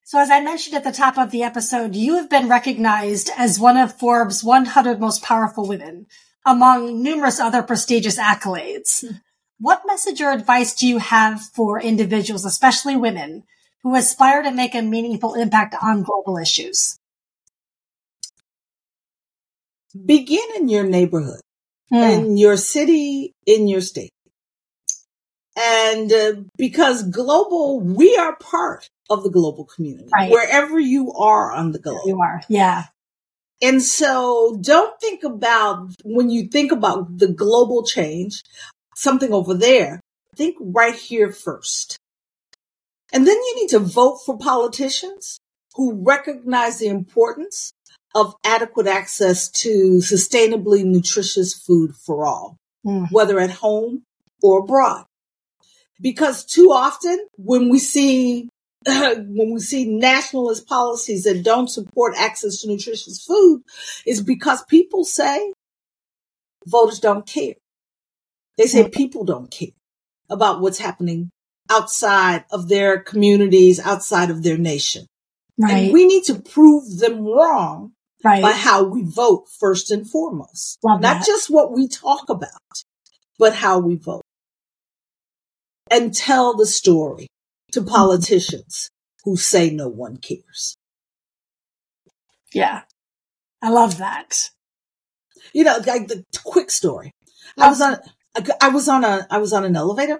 So 0.03 0.19
as 0.19 0.29
I 0.29 0.41
mentioned 0.41 0.75
at 0.75 0.83
the 0.83 0.91
top 0.91 1.17
of 1.17 1.31
the 1.31 1.43
episode, 1.43 1.95
you 1.95 2.15
have 2.15 2.29
been 2.29 2.49
recognized 2.49 3.31
as 3.35 3.59
one 3.59 3.77
of 3.77 3.97
Forbes 3.97 4.43
100 4.43 4.99
most 4.99 5.23
powerful 5.23 5.67
women 5.67 6.05
among 6.45 7.01
numerous 7.01 7.39
other 7.39 7.63
prestigious 7.63 8.19
accolades. 8.19 9.07
Hmm. 9.07 9.15
What 9.59 9.83
message 9.87 10.21
or 10.21 10.31
advice 10.31 10.75
do 10.75 10.87
you 10.87 10.97
have 10.97 11.41
for 11.41 11.79
individuals, 11.79 12.43
especially 12.43 12.97
women, 12.97 13.43
who 13.83 13.95
aspire 13.95 14.41
to 14.43 14.51
make 14.51 14.73
a 14.75 14.81
meaningful 14.81 15.35
impact 15.35 15.75
on 15.81 16.03
global 16.03 16.37
issues? 16.37 16.97
Begin 20.05 20.45
in 20.55 20.69
your 20.69 20.85
neighborhood, 20.85 21.41
mm. 21.91 22.13
in 22.13 22.37
your 22.37 22.57
city, 22.57 23.33
in 23.45 23.67
your 23.67 23.81
state. 23.81 24.09
And 25.55 26.11
uh, 26.11 26.33
because 26.57 27.03
global, 27.03 27.79
we 27.79 28.17
are 28.17 28.35
part 28.37 28.89
of 29.09 29.23
the 29.23 29.29
global 29.29 29.65
community, 29.65 30.09
right. 30.11 30.31
wherever 30.31 30.79
you 30.79 31.11
are 31.13 31.51
on 31.51 31.71
the 31.71 31.79
globe. 31.79 32.01
You 32.05 32.19
are, 32.21 32.41
yeah. 32.47 32.85
And 33.61 33.81
so 33.81 34.57
don't 34.61 34.99
think 34.99 35.23
about 35.23 35.91
when 36.03 36.31
you 36.31 36.47
think 36.47 36.71
about 36.71 37.19
the 37.19 37.27
global 37.27 37.85
change, 37.85 38.41
something 38.95 39.31
over 39.31 39.53
there, 39.53 40.01
think 40.35 40.57
right 40.59 40.95
here 40.95 41.31
first. 41.31 41.97
And 43.13 43.27
then 43.27 43.35
you 43.35 43.55
need 43.55 43.69
to 43.69 43.79
vote 43.79 44.17
for 44.25 44.37
politicians 44.37 45.39
who 45.75 46.03
recognize 46.03 46.79
the 46.79 46.87
importance 46.87 47.71
of 48.15 48.35
adequate 48.43 48.87
access 48.87 49.49
to 49.49 49.99
sustainably 49.99 50.83
nutritious 50.83 51.53
food 51.53 51.95
for 51.95 52.25
all, 52.25 52.57
mm. 52.85 53.07
whether 53.11 53.39
at 53.39 53.51
home 53.51 54.03
or 54.41 54.59
abroad. 54.59 55.05
Because 56.01 56.43
too 56.43 56.71
often 56.71 57.27
when 57.37 57.69
we 57.69 57.79
see 57.79 58.49
when 58.85 59.53
we 59.53 59.59
see 59.59 59.85
nationalist 59.85 60.67
policies 60.67 61.23
that 61.23 61.41
don't 61.41 61.69
support 61.69 62.15
access 62.17 62.59
to 62.59 62.67
nutritious 62.67 63.23
food 63.23 63.61
is 64.05 64.21
because 64.21 64.61
people 64.65 65.05
say 65.05 65.53
voters 66.65 66.99
don't 66.99 67.25
care. 67.25 67.53
They 68.57 68.65
say 68.65 68.89
people 68.89 69.23
don't 69.23 69.49
care 69.49 69.69
about 70.29 70.59
what's 70.59 70.79
happening 70.79 71.31
outside 71.69 72.45
of 72.51 72.69
their 72.69 72.99
communities, 72.99 73.79
outside 73.79 74.29
of 74.29 74.43
their 74.43 74.57
nation. 74.57 75.07
Right. 75.57 75.85
And 75.85 75.93
we 75.93 76.05
need 76.05 76.23
to 76.25 76.35
prove 76.35 76.97
them 76.97 77.25
wrong 77.25 77.93
right. 78.23 78.41
by 78.41 78.51
how 78.51 78.83
we 78.83 79.03
vote 79.03 79.47
first 79.59 79.91
and 79.91 80.09
foremost. 80.09 80.79
Love 80.83 81.01
Not 81.01 81.19
that. 81.19 81.25
just 81.25 81.49
what 81.49 81.71
we 81.71 81.87
talk 81.87 82.29
about, 82.29 82.49
but 83.37 83.53
how 83.53 83.79
we 83.79 83.95
vote. 83.95 84.23
And 85.91 86.13
tell 86.13 86.55
the 86.55 86.65
story 86.65 87.27
to 87.71 87.81
mm-hmm. 87.81 87.89
politicians 87.89 88.89
who 89.23 89.37
say 89.37 89.69
no 89.69 89.87
one 89.87 90.17
cares. 90.17 90.75
Yeah. 92.51 92.81
I 93.61 93.69
love 93.69 93.97
that. 93.99 94.49
You 95.53 95.63
know, 95.63 95.77
like 95.85 96.07
the 96.07 96.23
quick 96.43 96.71
story. 96.71 97.11
I 97.57 97.67
oh. 97.67 97.69
was 97.69 97.81
on, 97.81 97.97
I 98.59 98.69
was 98.69 98.89
on 98.89 99.03
a, 99.03 99.27
I 99.29 99.37
was 99.37 99.53
on 99.53 99.65
an 99.65 99.75
elevator 99.75 100.19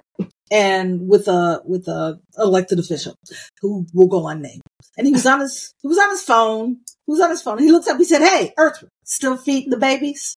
and 0.52 1.08
with 1.08 1.28
a, 1.28 1.62
with 1.66 1.88
a 1.88 2.20
elected 2.38 2.80
official 2.80 3.16
who 3.62 3.86
will 3.94 4.08
go 4.08 4.28
unnamed. 4.28 4.62
And 4.98 5.08
he 5.08 5.14
was 5.14 5.26
on 5.26 5.40
his, 5.40 5.74
he 5.82 5.88
was 5.88 5.98
on 5.98 6.10
his 6.10 6.24
phone. 6.24 6.78
He 7.06 7.12
was 7.12 7.22
on 7.22 7.30
his 7.30 7.42
phone. 7.42 7.60
He 7.60 7.72
looks 7.72 7.88
up. 7.88 7.98
He 7.98 8.04
said, 8.04 8.22
Hey, 8.22 8.54
Earth, 8.58 8.84
still 9.04 9.38
feeding 9.38 9.70
the 9.70 9.78
babies? 9.78 10.36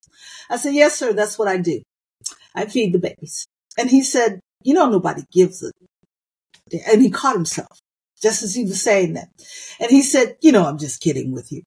I 0.49 0.57
said, 0.57 0.75
yes, 0.75 0.99
sir. 0.99 1.13
That's 1.13 1.39
what 1.39 1.49
I 1.49 1.59
do. 1.59 1.83
I 2.55 2.67
feed 2.67 2.93
the 2.93 2.99
babies. 2.99 3.47
And 3.79 3.91
he 3.91 4.03
said, 4.03 4.41
you 4.63 4.75
know, 4.75 4.89
nobody 4.89 5.23
gives 5.33 5.63
a, 5.63 5.71
and 6.91 7.03
he 7.03 7.11
caught 7.11 7.37
himself 7.37 7.79
just 8.21 8.43
as 8.43 8.55
he 8.55 8.65
was 8.65 8.83
saying 8.83 9.15
that. 9.15 9.29
And 9.79 9.91
he 9.91 10.03
said, 10.03 10.37
you 10.41 10.53
know, 10.53 10.65
I'm 10.65 10.79
just 10.79 11.01
kidding 11.01 11.33
with 11.33 11.53
you. 11.53 11.63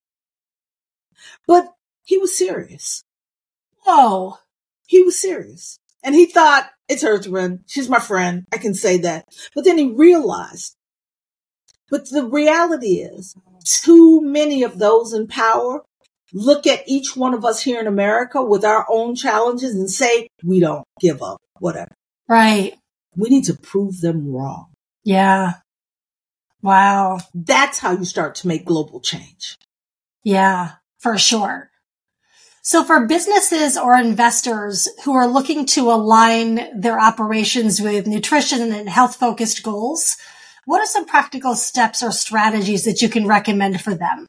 But 1.48 1.68
he 2.04 2.18
was 2.18 2.38
serious. 2.38 3.04
Oh, 3.86 4.40
he 4.88 5.04
was 5.04 5.20
serious. 5.20 5.78
And 6.04 6.16
he 6.16 6.26
thought, 6.26 6.70
it's 6.90 7.04
Ertharin. 7.04 7.60
She's 7.68 7.88
my 7.88 8.00
friend. 8.00 8.46
I 8.52 8.58
can 8.58 8.74
say 8.74 8.98
that. 9.00 9.26
But 9.56 9.64
then 9.64 9.78
he 9.78 9.92
realized, 9.92 10.76
but 11.90 12.10
the 12.10 12.26
reality 12.26 12.96
is 12.98 13.36
too 13.64 14.22
many 14.22 14.64
of 14.64 14.80
those 14.80 15.14
in 15.14 15.28
power 15.28 15.84
look 16.34 16.68
at 16.68 16.88
each 16.88 17.16
one 17.16 17.34
of 17.34 17.46
us 17.46 17.62
here 17.62 17.80
in 17.80 17.88
America 17.88 18.44
with 18.44 18.64
our 18.64 18.86
own 18.90 19.16
challenges 19.16 19.76
and 19.76 19.90
say, 19.90 20.28
we 20.44 20.60
don't 20.60 20.86
give 21.00 21.24
up, 21.24 21.42
whatever. 21.60 21.92
Right. 22.28 22.76
We 23.16 23.30
need 23.30 23.46
to 23.46 23.56
prove 23.56 24.02
them 24.02 24.32
wrong. 24.32 24.68
Yeah. 25.04 25.54
Wow. 26.62 27.20
That's 27.34 27.80
how 27.80 27.94
you 27.94 28.06
start 28.06 28.36
to 28.36 28.48
make 28.48 28.66
global 28.66 29.00
change. 29.00 29.58
Yeah, 30.24 30.74
for 31.00 31.18
sure. 31.18 31.70
So 32.70 32.84
for 32.84 33.08
businesses 33.08 33.76
or 33.76 33.96
investors 33.96 34.88
who 35.04 35.16
are 35.16 35.28
looking 35.28 35.66
to 35.74 35.90
align 35.90 36.80
their 36.80 37.00
operations 37.00 37.82
with 37.82 38.06
nutrition 38.06 38.72
and 38.72 38.88
health 38.88 39.16
focused 39.16 39.64
goals, 39.64 40.18
what 40.66 40.80
are 40.80 40.86
some 40.86 41.08
practical 41.08 41.56
steps 41.56 42.04
or 42.04 42.12
strategies 42.12 42.86
that 42.86 43.02
you 43.02 43.10
can 43.10 43.26
recommend 43.26 43.82
for 43.82 43.96
them? 43.96 44.28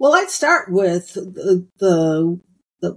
Well, 0.00 0.14
I'd 0.14 0.30
start 0.30 0.72
with 0.72 1.12
the, 1.12 1.68
the, 1.78 2.40
the, 2.80 2.96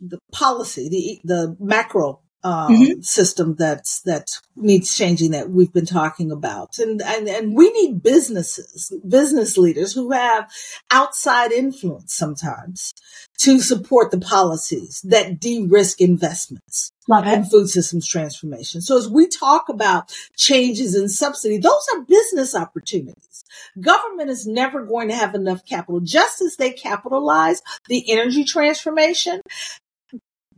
the 0.00 0.18
policy, 0.30 0.88
the, 0.88 1.20
the 1.24 1.56
macro 1.58 2.20
um, 2.46 2.72
mm-hmm. 2.72 3.00
system 3.00 3.56
that's 3.58 4.02
that 4.02 4.30
needs 4.54 4.96
changing 4.96 5.32
that 5.32 5.50
we've 5.50 5.72
been 5.72 5.84
talking 5.84 6.30
about, 6.30 6.78
and 6.78 7.02
and 7.02 7.28
and 7.28 7.56
we 7.56 7.72
need 7.72 8.04
businesses, 8.04 8.92
business 9.06 9.58
leaders 9.58 9.92
who 9.92 10.12
have 10.12 10.48
outside 10.92 11.50
influence 11.50 12.14
sometimes 12.14 12.94
to 13.38 13.58
support 13.58 14.12
the 14.12 14.20
policies 14.20 15.00
that 15.02 15.40
de-risk 15.40 16.00
investments 16.00 16.92
in 17.08 17.44
food 17.44 17.68
systems 17.68 18.06
transformation. 18.06 18.80
So 18.80 18.96
as 18.96 19.08
we 19.08 19.26
talk 19.26 19.68
about 19.68 20.12
changes 20.36 20.94
in 20.94 21.08
subsidy, 21.08 21.58
those 21.58 21.84
are 21.94 22.04
business 22.04 22.54
opportunities. 22.54 23.44
Government 23.80 24.30
is 24.30 24.46
never 24.46 24.84
going 24.84 25.08
to 25.08 25.16
have 25.16 25.34
enough 25.34 25.66
capital, 25.66 26.00
just 26.00 26.40
as 26.42 26.56
they 26.56 26.70
capitalize 26.70 27.60
the 27.88 28.10
energy 28.10 28.44
transformation 28.44 29.40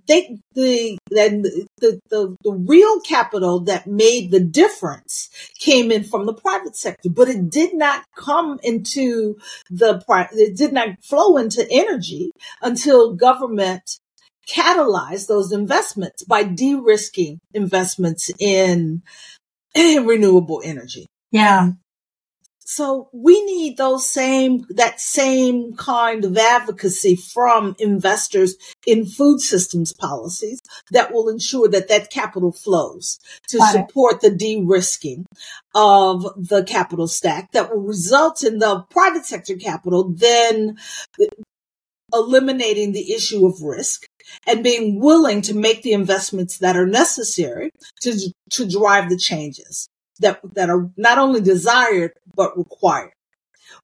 they 0.09 0.38
the, 0.54 0.98
the 1.11 1.68
the 1.78 2.00
the 2.11 2.36
the 2.42 2.52
real 2.52 3.00
capital 3.00 3.61
that 3.61 3.86
made 3.86 4.30
the 4.30 4.40
difference 4.40 5.28
came 5.59 5.92
in 5.92 6.02
from 6.02 6.26
the 6.26 6.34
private 6.34 6.76
sector, 6.76 7.11
but 7.11 7.28
it 7.28 7.50
did 7.50 7.74
not 7.74 8.04
come 8.16 8.59
into 8.62 9.36
the 9.70 10.02
it 10.32 10.56
did 10.56 10.72
not 10.72 10.88
flow 11.02 11.36
into 11.36 11.66
energy 11.70 12.32
until 12.62 13.14
government 13.14 13.98
catalyzed 14.48 15.26
those 15.26 15.52
investments 15.52 16.24
by 16.24 16.42
de-risking 16.42 17.38
investments 17.52 18.30
in 18.38 19.02
renewable 19.76 20.62
energy. 20.64 21.06
Yeah. 21.30 21.72
So 22.70 23.08
we 23.14 23.42
need 23.46 23.78
those 23.78 24.10
same, 24.10 24.66
that 24.68 25.00
same 25.00 25.74
kind 25.74 26.22
of 26.26 26.36
advocacy 26.36 27.16
from 27.16 27.74
investors 27.78 28.56
in 28.86 29.06
food 29.06 29.40
systems 29.40 29.94
policies 29.94 30.60
that 30.90 31.10
will 31.10 31.30
ensure 31.30 31.68
that 31.68 31.88
that 31.88 32.10
capital 32.10 32.52
flows 32.52 33.20
to 33.48 33.56
Got 33.56 33.72
support 33.72 34.16
it. 34.16 34.20
the 34.20 34.36
de-risking 34.36 35.24
of 35.74 36.24
the 36.36 36.62
capital 36.62 37.08
stack 37.08 37.52
that 37.52 37.70
will 37.70 37.80
result 37.80 38.44
in 38.44 38.58
the 38.58 38.84
private 38.90 39.24
sector 39.24 39.56
capital 39.56 40.12
then 40.12 40.76
eliminating 42.12 42.92
the 42.92 43.14
issue 43.14 43.46
of 43.46 43.62
risk 43.62 44.04
and 44.46 44.62
being 44.62 45.00
willing 45.00 45.40
to 45.40 45.54
make 45.54 45.80
the 45.80 45.94
investments 45.94 46.58
that 46.58 46.76
are 46.76 46.86
necessary 46.86 47.70
to, 48.02 48.30
to 48.50 48.68
drive 48.68 49.08
the 49.08 49.16
changes 49.16 49.88
that, 50.20 50.40
that 50.54 50.70
are 50.70 50.90
not 50.96 51.18
only 51.18 51.40
desired, 51.40 52.12
but 52.34 52.56
required. 52.56 53.12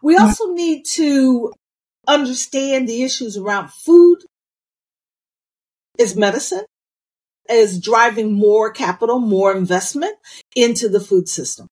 We 0.03 0.16
also 0.16 0.53
need 0.53 0.85
to 0.95 1.53
understand 2.07 2.89
the 2.89 3.03
issues 3.03 3.37
around 3.37 3.72
food 3.72 4.18
is 5.99 6.16
medicine, 6.16 6.64
is 7.49 7.80
driving 7.80 8.32
more 8.32 8.72
capital, 8.72 9.18
more 9.18 9.57
investment 9.57 10.16
into 10.57 10.89
the 10.89 11.01
food 11.01 11.28
system. 11.28 11.68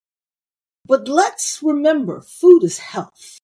But 0.87 1.09
let's 1.09 1.61
remember 1.63 2.21
food 2.23 2.65
is 2.65 2.79
health. 2.79 3.39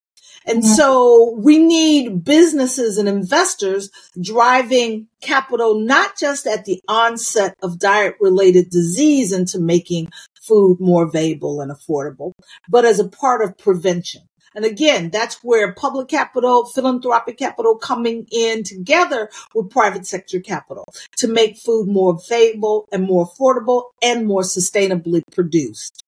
And 0.46 0.62
mm-hmm. 0.62 0.72
so 0.72 1.34
we 1.36 1.58
need 1.58 2.24
businesses 2.24 2.96
and 2.96 3.08
investors 3.08 3.90
driving 4.20 5.08
capital, 5.20 5.78
not 5.78 6.16
just 6.18 6.46
at 6.46 6.64
the 6.64 6.80
onset 6.88 7.54
of 7.62 7.78
diet 7.78 8.14
related 8.20 8.70
disease 8.70 9.32
into 9.32 9.58
making 9.58 10.08
food 10.48 10.78
more 10.80 11.04
available 11.04 11.60
and 11.60 11.70
affordable, 11.70 12.32
but 12.68 12.84
as 12.84 12.98
a 12.98 13.08
part 13.08 13.42
of 13.42 13.58
prevention. 13.58 14.22
And 14.54 14.64
again, 14.64 15.10
that's 15.10 15.36
where 15.42 15.72
public 15.74 16.08
capital, 16.08 16.64
philanthropic 16.66 17.38
capital 17.38 17.76
coming 17.76 18.26
in 18.32 18.64
together 18.64 19.30
with 19.54 19.70
private 19.70 20.06
sector 20.06 20.40
capital 20.40 20.84
to 21.18 21.28
make 21.28 21.58
food 21.58 21.86
more 21.86 22.18
available 22.18 22.88
and 22.90 23.04
more 23.04 23.28
affordable 23.28 23.84
and 24.02 24.26
more 24.26 24.42
sustainably 24.42 25.22
produced. 25.32 26.02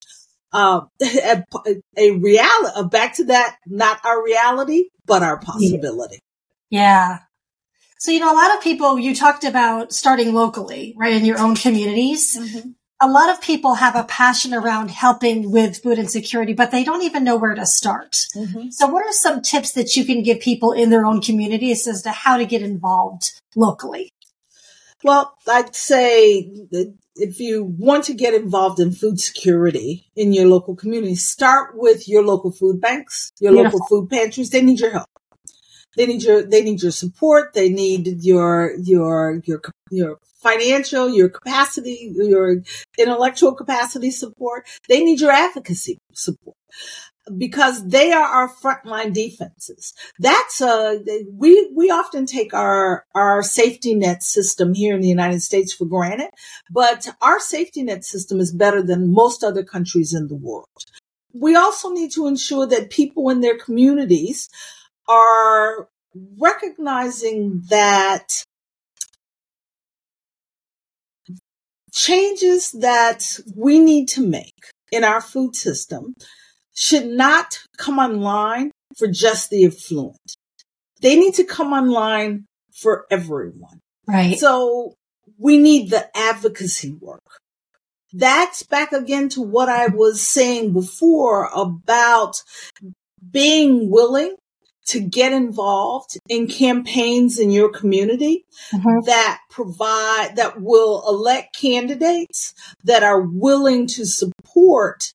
Uh, 0.51 0.81
a, 1.01 1.43
a 1.95 2.11
reality, 2.11 2.89
back 2.89 3.15
to 3.15 3.25
that, 3.25 3.55
not 3.67 4.03
our 4.03 4.23
reality, 4.23 4.89
but 5.05 5.23
our 5.23 5.39
possibility. 5.39 6.19
Yeah. 6.69 7.19
So, 7.99 8.11
you 8.11 8.19
know, 8.19 8.33
a 8.33 8.35
lot 8.35 8.57
of 8.57 8.63
people, 8.63 8.97
you 8.97 9.15
talked 9.15 9.43
about 9.43 9.93
starting 9.93 10.33
locally, 10.33 10.95
right, 10.97 11.13
in 11.13 11.23
your 11.23 11.39
own 11.39 11.55
communities. 11.55 12.35
Mm-hmm 12.37 12.71
a 13.01 13.07
lot 13.07 13.29
of 13.29 13.41
people 13.41 13.73
have 13.75 13.95
a 13.95 14.03
passion 14.03 14.53
around 14.53 14.91
helping 14.91 15.51
with 15.51 15.81
food 15.81 15.97
insecurity, 15.97 16.53
but 16.53 16.69
they 16.69 16.83
don't 16.83 17.01
even 17.01 17.23
know 17.23 17.35
where 17.35 17.55
to 17.55 17.65
start. 17.65 18.11
Mm-hmm. 18.35 18.69
So 18.69 18.87
what 18.87 19.05
are 19.05 19.11
some 19.11 19.41
tips 19.41 19.71
that 19.71 19.95
you 19.95 20.05
can 20.05 20.21
give 20.21 20.39
people 20.39 20.71
in 20.71 20.91
their 20.91 21.05
own 21.05 21.19
communities 21.19 21.87
as 21.87 22.03
to 22.03 22.11
how 22.11 22.37
to 22.37 22.45
get 22.45 22.61
involved 22.61 23.31
locally? 23.55 24.11
Well, 25.03 25.35
I'd 25.47 25.75
say 25.75 26.43
that 26.71 26.93
if 27.15 27.39
you 27.39 27.63
want 27.63 28.03
to 28.05 28.13
get 28.13 28.35
involved 28.35 28.79
in 28.79 28.91
food 28.91 29.19
security 29.19 30.05
in 30.15 30.31
your 30.31 30.47
local 30.47 30.75
community, 30.75 31.15
start 31.15 31.71
with 31.73 32.07
your 32.07 32.23
local 32.23 32.51
food 32.51 32.79
banks, 32.79 33.31
your 33.39 33.51
Beautiful. 33.51 33.79
local 33.79 33.87
food 33.87 34.09
pantries. 34.11 34.51
They 34.51 34.61
need 34.61 34.79
your 34.79 34.91
help. 34.91 35.07
They 35.97 36.05
need 36.07 36.23
your 36.23 36.43
they 36.43 36.63
need 36.63 36.81
your 36.83 36.91
support. 36.91 37.53
They 37.53 37.69
need 37.69 38.23
your 38.23 38.73
your 38.77 39.41
your 39.45 39.61
your 39.91 40.17
financial, 40.41 41.09
your 41.09 41.29
capacity, 41.29 42.13
your 42.15 42.57
intellectual 42.97 43.53
capacity 43.55 44.11
support. 44.11 44.67
They 44.89 45.03
need 45.03 45.19
your 45.21 45.31
advocacy 45.31 45.99
support 46.13 46.57
because 47.37 47.87
they 47.87 48.11
are 48.11 48.23
our 48.25 48.49
frontline 48.49 49.13
defenses. 49.13 49.93
That's 50.19 50.61
uh 50.61 50.99
we 51.31 51.71
we 51.75 51.91
often 51.91 52.25
take 52.25 52.53
our 52.53 53.05
our 53.15 53.43
safety 53.43 53.95
net 53.95 54.23
system 54.23 54.73
here 54.73 54.95
in 54.95 55.01
the 55.01 55.09
United 55.09 55.41
States 55.41 55.73
for 55.73 55.85
granted, 55.85 56.29
but 56.71 57.09
our 57.21 57.39
safety 57.39 57.83
net 57.83 58.03
system 58.05 58.39
is 58.39 58.53
better 58.53 58.81
than 58.83 59.13
most 59.13 59.43
other 59.43 59.63
countries 59.63 60.13
in 60.13 60.27
the 60.27 60.35
world. 60.35 60.67
we 61.33 61.55
also 61.55 61.89
need 61.91 62.11
to 62.11 62.27
ensure 62.27 62.67
that 62.67 62.89
people 62.89 63.29
in 63.29 63.41
their 63.41 63.57
communities 63.57 64.49
are 65.11 65.87
recognizing 66.39 67.63
that 67.69 68.27
changes 71.91 72.71
that 72.71 73.39
we 73.55 73.79
need 73.79 74.07
to 74.07 74.25
make 74.25 74.71
in 74.91 75.03
our 75.03 75.19
food 75.19 75.55
system 75.55 76.15
should 76.73 77.05
not 77.05 77.59
come 77.77 77.99
online 77.99 78.71
for 78.97 79.07
just 79.07 79.49
the 79.49 79.65
affluent. 79.65 80.17
They 81.01 81.19
need 81.19 81.33
to 81.35 81.43
come 81.43 81.73
online 81.73 82.45
for 82.73 83.05
everyone. 83.11 83.79
Right. 84.07 84.37
So 84.37 84.93
we 85.37 85.57
need 85.57 85.89
the 85.89 86.09
advocacy 86.15 86.93
work. 87.01 87.21
That's 88.13 88.63
back 88.63 88.93
again 88.93 89.29
to 89.29 89.41
what 89.41 89.69
I 89.69 89.87
was 89.87 90.21
saying 90.21 90.73
before 90.73 91.49
about 91.53 92.41
being 93.31 93.89
willing 93.89 94.35
to 94.87 94.99
get 94.99 95.31
involved 95.31 96.17
in 96.27 96.47
campaigns 96.47 97.39
in 97.39 97.51
your 97.51 97.69
community 97.69 98.45
mm-hmm. 98.73 99.05
that 99.05 99.39
provide, 99.49 100.35
that 100.35 100.61
will 100.61 101.03
elect 101.07 101.55
candidates 101.55 102.53
that 102.83 103.03
are 103.03 103.21
willing 103.21 103.87
to 103.87 104.05
support 104.05 105.13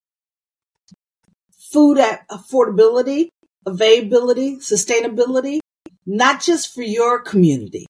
food 1.72 1.98
affordability, 2.30 3.28
availability, 3.66 4.56
sustainability, 4.56 5.58
not 6.06 6.40
just 6.40 6.72
for 6.72 6.82
your 6.82 7.20
community, 7.20 7.86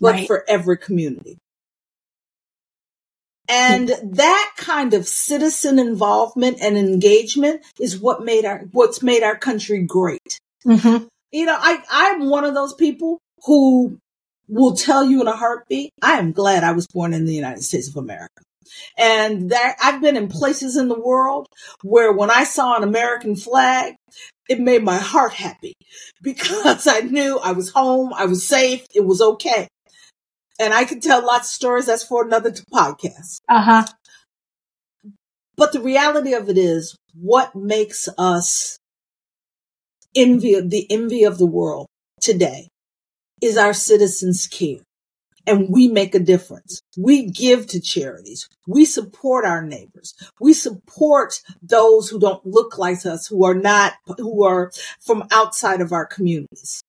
but 0.00 0.14
right. 0.14 0.26
for 0.26 0.44
every 0.48 0.78
community. 0.78 1.36
And 3.48 3.88
that 3.88 4.52
kind 4.56 4.94
of 4.94 5.08
citizen 5.08 5.80
involvement 5.80 6.58
and 6.62 6.78
engagement 6.78 7.62
is 7.80 7.98
what 7.98 8.24
made 8.24 8.44
our, 8.44 8.60
what's 8.70 9.02
made 9.02 9.24
our 9.24 9.36
country 9.36 9.82
great. 9.82 10.38
Mm-hmm. 10.66 11.06
You 11.32 11.46
know, 11.46 11.56
I, 11.58 11.82
I'm 11.90 12.28
one 12.28 12.44
of 12.44 12.54
those 12.54 12.74
people 12.74 13.18
who 13.44 13.98
will 14.48 14.74
tell 14.74 15.04
you 15.04 15.20
in 15.20 15.28
a 15.28 15.36
heartbeat, 15.36 15.92
I 16.02 16.18
am 16.18 16.32
glad 16.32 16.64
I 16.64 16.72
was 16.72 16.86
born 16.88 17.14
in 17.14 17.24
the 17.24 17.34
United 17.34 17.62
States 17.62 17.88
of 17.88 17.96
America. 17.96 18.42
And 18.96 19.50
that 19.50 19.76
I've 19.82 20.00
been 20.00 20.16
in 20.16 20.28
places 20.28 20.76
in 20.76 20.88
the 20.88 20.98
world 20.98 21.46
where 21.82 22.12
when 22.12 22.30
I 22.30 22.44
saw 22.44 22.76
an 22.76 22.82
American 22.82 23.34
flag, 23.36 23.94
it 24.48 24.60
made 24.60 24.82
my 24.82 24.98
heart 24.98 25.32
happy 25.32 25.74
because 26.22 26.86
I 26.86 27.00
knew 27.00 27.38
I 27.38 27.52
was 27.52 27.70
home, 27.70 28.12
I 28.12 28.26
was 28.26 28.46
safe, 28.46 28.84
it 28.94 29.04
was 29.04 29.20
okay. 29.20 29.68
And 30.60 30.74
I 30.74 30.84
could 30.84 31.02
tell 31.02 31.24
lots 31.24 31.48
of 31.48 31.54
stories. 31.54 31.86
That's 31.86 32.04
for 32.04 32.22
another 32.22 32.50
podcast. 32.50 33.38
Uh 33.48 33.62
huh. 33.62 33.84
But 35.56 35.72
the 35.72 35.80
reality 35.80 36.34
of 36.34 36.50
it 36.50 36.58
is 36.58 36.96
what 37.14 37.54
makes 37.54 38.10
us 38.18 38.78
envy, 40.14 40.60
the 40.60 40.86
envy 40.90 41.24
of 41.24 41.38
the 41.38 41.46
world 41.46 41.86
today 42.20 42.68
is 43.40 43.56
our 43.56 43.72
citizens 43.72 44.46
care. 44.46 44.78
And 45.46 45.68
we 45.70 45.88
make 45.88 46.14
a 46.14 46.20
difference. 46.20 46.82
We 46.98 47.30
give 47.30 47.66
to 47.68 47.80
charities. 47.80 48.46
We 48.68 48.84
support 48.84 49.46
our 49.46 49.62
neighbors. 49.62 50.14
We 50.38 50.52
support 50.52 51.40
those 51.62 52.10
who 52.10 52.20
don't 52.20 52.44
look 52.44 52.76
like 52.76 53.06
us, 53.06 53.26
who 53.26 53.44
are 53.44 53.54
not, 53.54 53.94
who 54.18 54.44
are 54.44 54.70
from 55.00 55.26
outside 55.30 55.80
of 55.80 55.92
our 55.92 56.04
communities. 56.04 56.82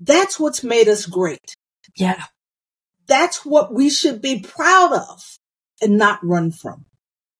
That's 0.00 0.40
what's 0.40 0.64
made 0.64 0.88
us 0.88 1.06
great. 1.06 1.54
Yeah. 1.94 2.24
That's 3.06 3.46
what 3.46 3.72
we 3.72 3.90
should 3.90 4.20
be 4.20 4.40
proud 4.40 4.92
of 4.92 5.38
and 5.80 5.96
not 5.96 6.18
run 6.24 6.50
from 6.50 6.84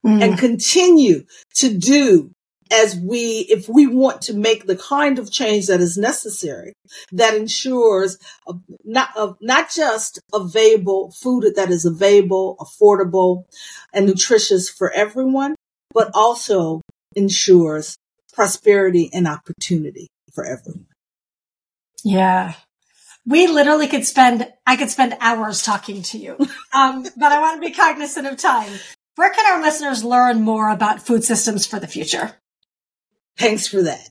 mm. 0.05 0.23
and 0.23 0.39
continue 0.39 1.25
to 1.55 1.77
do 1.77 2.33
as 2.73 2.97
we, 2.97 3.47
if 3.51 3.69
we 3.69 3.87
want 3.87 4.23
to 4.23 4.35
make 4.35 4.67
the 4.67 4.77
kind 4.77 5.19
of 5.19 5.31
change 5.31 5.67
that 5.67 5.81
is 5.81 5.97
necessary 5.97 6.73
that 7.13 7.35
ensures 7.35 8.19
not, 8.85 9.11
not 9.41 9.71
just 9.71 10.21
available 10.33 11.13
food 11.13 11.53
that 11.57 11.71
is 11.71 11.85
available, 11.85 12.57
affordable 12.61 13.45
and 13.93 14.07
nutritious 14.07 14.69
for 14.69 14.91
everyone, 14.93 15.55
but 15.93 16.11
also 16.15 16.81
ensures 17.15 17.97
prosperity 18.33 19.11
and 19.13 19.29
opportunity 19.29 20.09
for 20.33 20.45
everyone. 20.45 20.87
Yeah 22.03 22.55
we 23.27 23.47
literally 23.47 23.87
could 23.87 24.05
spend, 24.05 24.49
I 24.67 24.77
could 24.77 24.91
spend 24.91 25.17
hours 25.21 25.63
talking 25.63 26.03
to 26.03 26.19
you. 26.19 26.37
Um, 26.75 27.03
but 27.03 27.31
I 27.31 27.39
want 27.39 27.63
to 27.63 27.69
be 27.69 27.75
cognizant 27.75 28.27
of 28.27 28.39
time. 28.39 28.73
Where 29.17 29.31
can 29.31 29.45
our 29.45 29.63
listeners 29.63 30.03
learn 30.03 30.41
more 30.41 30.71
about 30.71 31.03
food 31.03 31.23
systems 31.23 31.67
for 31.67 31.79
the 31.79 31.87
future? 31.87 32.33
Thanks 33.39 33.67
for 33.67 33.83
that. 33.83 34.09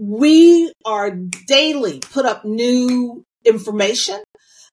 We 0.00 0.72
are 0.84 1.12
daily 1.46 2.00
put 2.00 2.26
up 2.26 2.44
new 2.44 3.24
information 3.44 4.20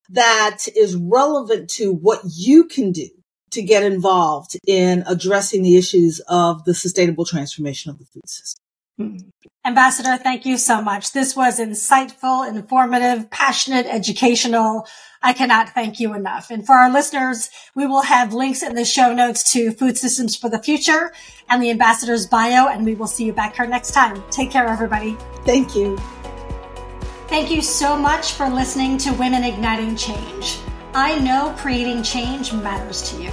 that 0.09 0.65
is 0.75 0.95
relevant 0.95 1.69
to 1.71 1.93
what 1.93 2.21
you 2.25 2.65
can 2.65 2.91
do 2.91 3.07
to 3.51 3.61
get 3.61 3.83
involved 3.83 4.57
in 4.65 5.03
addressing 5.07 5.61
the 5.61 5.77
issues 5.77 6.19
of 6.27 6.63
the 6.63 6.73
sustainable 6.73 7.25
transformation 7.25 7.91
of 7.91 7.99
the 7.99 8.05
food 8.05 8.27
system. 8.27 8.61
Ambassador, 9.64 10.18
thank 10.18 10.45
you 10.45 10.58
so 10.58 10.82
much. 10.82 11.12
This 11.12 11.36
was 11.36 11.60
insightful, 11.60 12.49
informative, 12.49 13.30
passionate, 13.30 13.86
educational. 13.86 14.88
I 15.22 15.34
cannot 15.34 15.70
thank 15.70 15.99
you 15.99 16.16
enough. 16.16 16.49
And 16.49 16.66
for 16.66 16.74
our 16.74 16.91
listeners, 16.91 17.52
we 17.76 17.86
will 17.86 18.02
have 18.02 18.34
links 18.34 18.64
in 18.64 18.74
the 18.74 18.86
show 18.86 19.14
notes 19.14 19.52
to 19.54 19.72
Food 19.72 19.99
Systems 19.99 20.36
for 20.36 20.49
the 20.49 20.58
Future 20.58 21.14
and 21.47 21.62
the 21.62 21.70
ambassador's 21.70 22.26
bio, 22.26 22.68
and 22.70 22.86
we 22.86 22.95
will 22.95 23.06
see 23.06 23.26
you 23.26 23.34
back 23.34 23.56
here 23.56 23.68
next 23.68 23.91
time. 23.91 24.24
Take 24.32 24.49
care, 24.49 24.66
everybody. 24.66 25.16
Thank 25.45 25.76
you. 25.76 25.95
Thank 27.28 27.52
you 27.52 27.62
so 27.62 27.95
much 27.95 28.32
for 28.32 28.49
listening 28.49 28.97
to 28.99 29.14
Women 29.14 29.43
Igniting 29.43 29.95
Change. 29.95 30.58
I 30.95 31.20
know 31.20 31.54
creating 31.58 32.02
change 32.02 32.52
matters 32.52 33.10
to 33.12 33.22
you. 33.22 33.32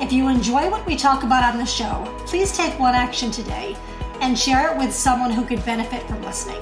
If 0.00 0.12
you 0.12 0.28
enjoy 0.28 0.70
what 0.70 0.84
we 0.86 0.94
talk 0.94 1.22
about 1.22 1.42
on 1.42 1.58
the 1.58 1.64
show, 1.64 2.04
please 2.26 2.54
take 2.54 2.78
one 2.78 2.94
action 2.94 3.30
today 3.30 3.76
and 4.24 4.38
share 4.38 4.72
it 4.72 4.78
with 4.78 4.90
someone 4.90 5.30
who 5.30 5.44
could 5.44 5.62
benefit 5.66 6.02
from 6.08 6.22
listening. 6.22 6.60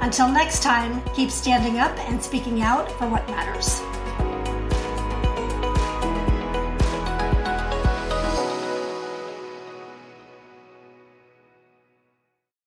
Until 0.00 0.32
next 0.32 0.62
time, 0.62 1.02
keep 1.14 1.30
standing 1.30 1.78
up 1.78 1.96
and 2.08 2.22
speaking 2.22 2.62
out 2.62 2.90
for 2.92 3.06
what 3.06 3.28
matters. 3.28 3.82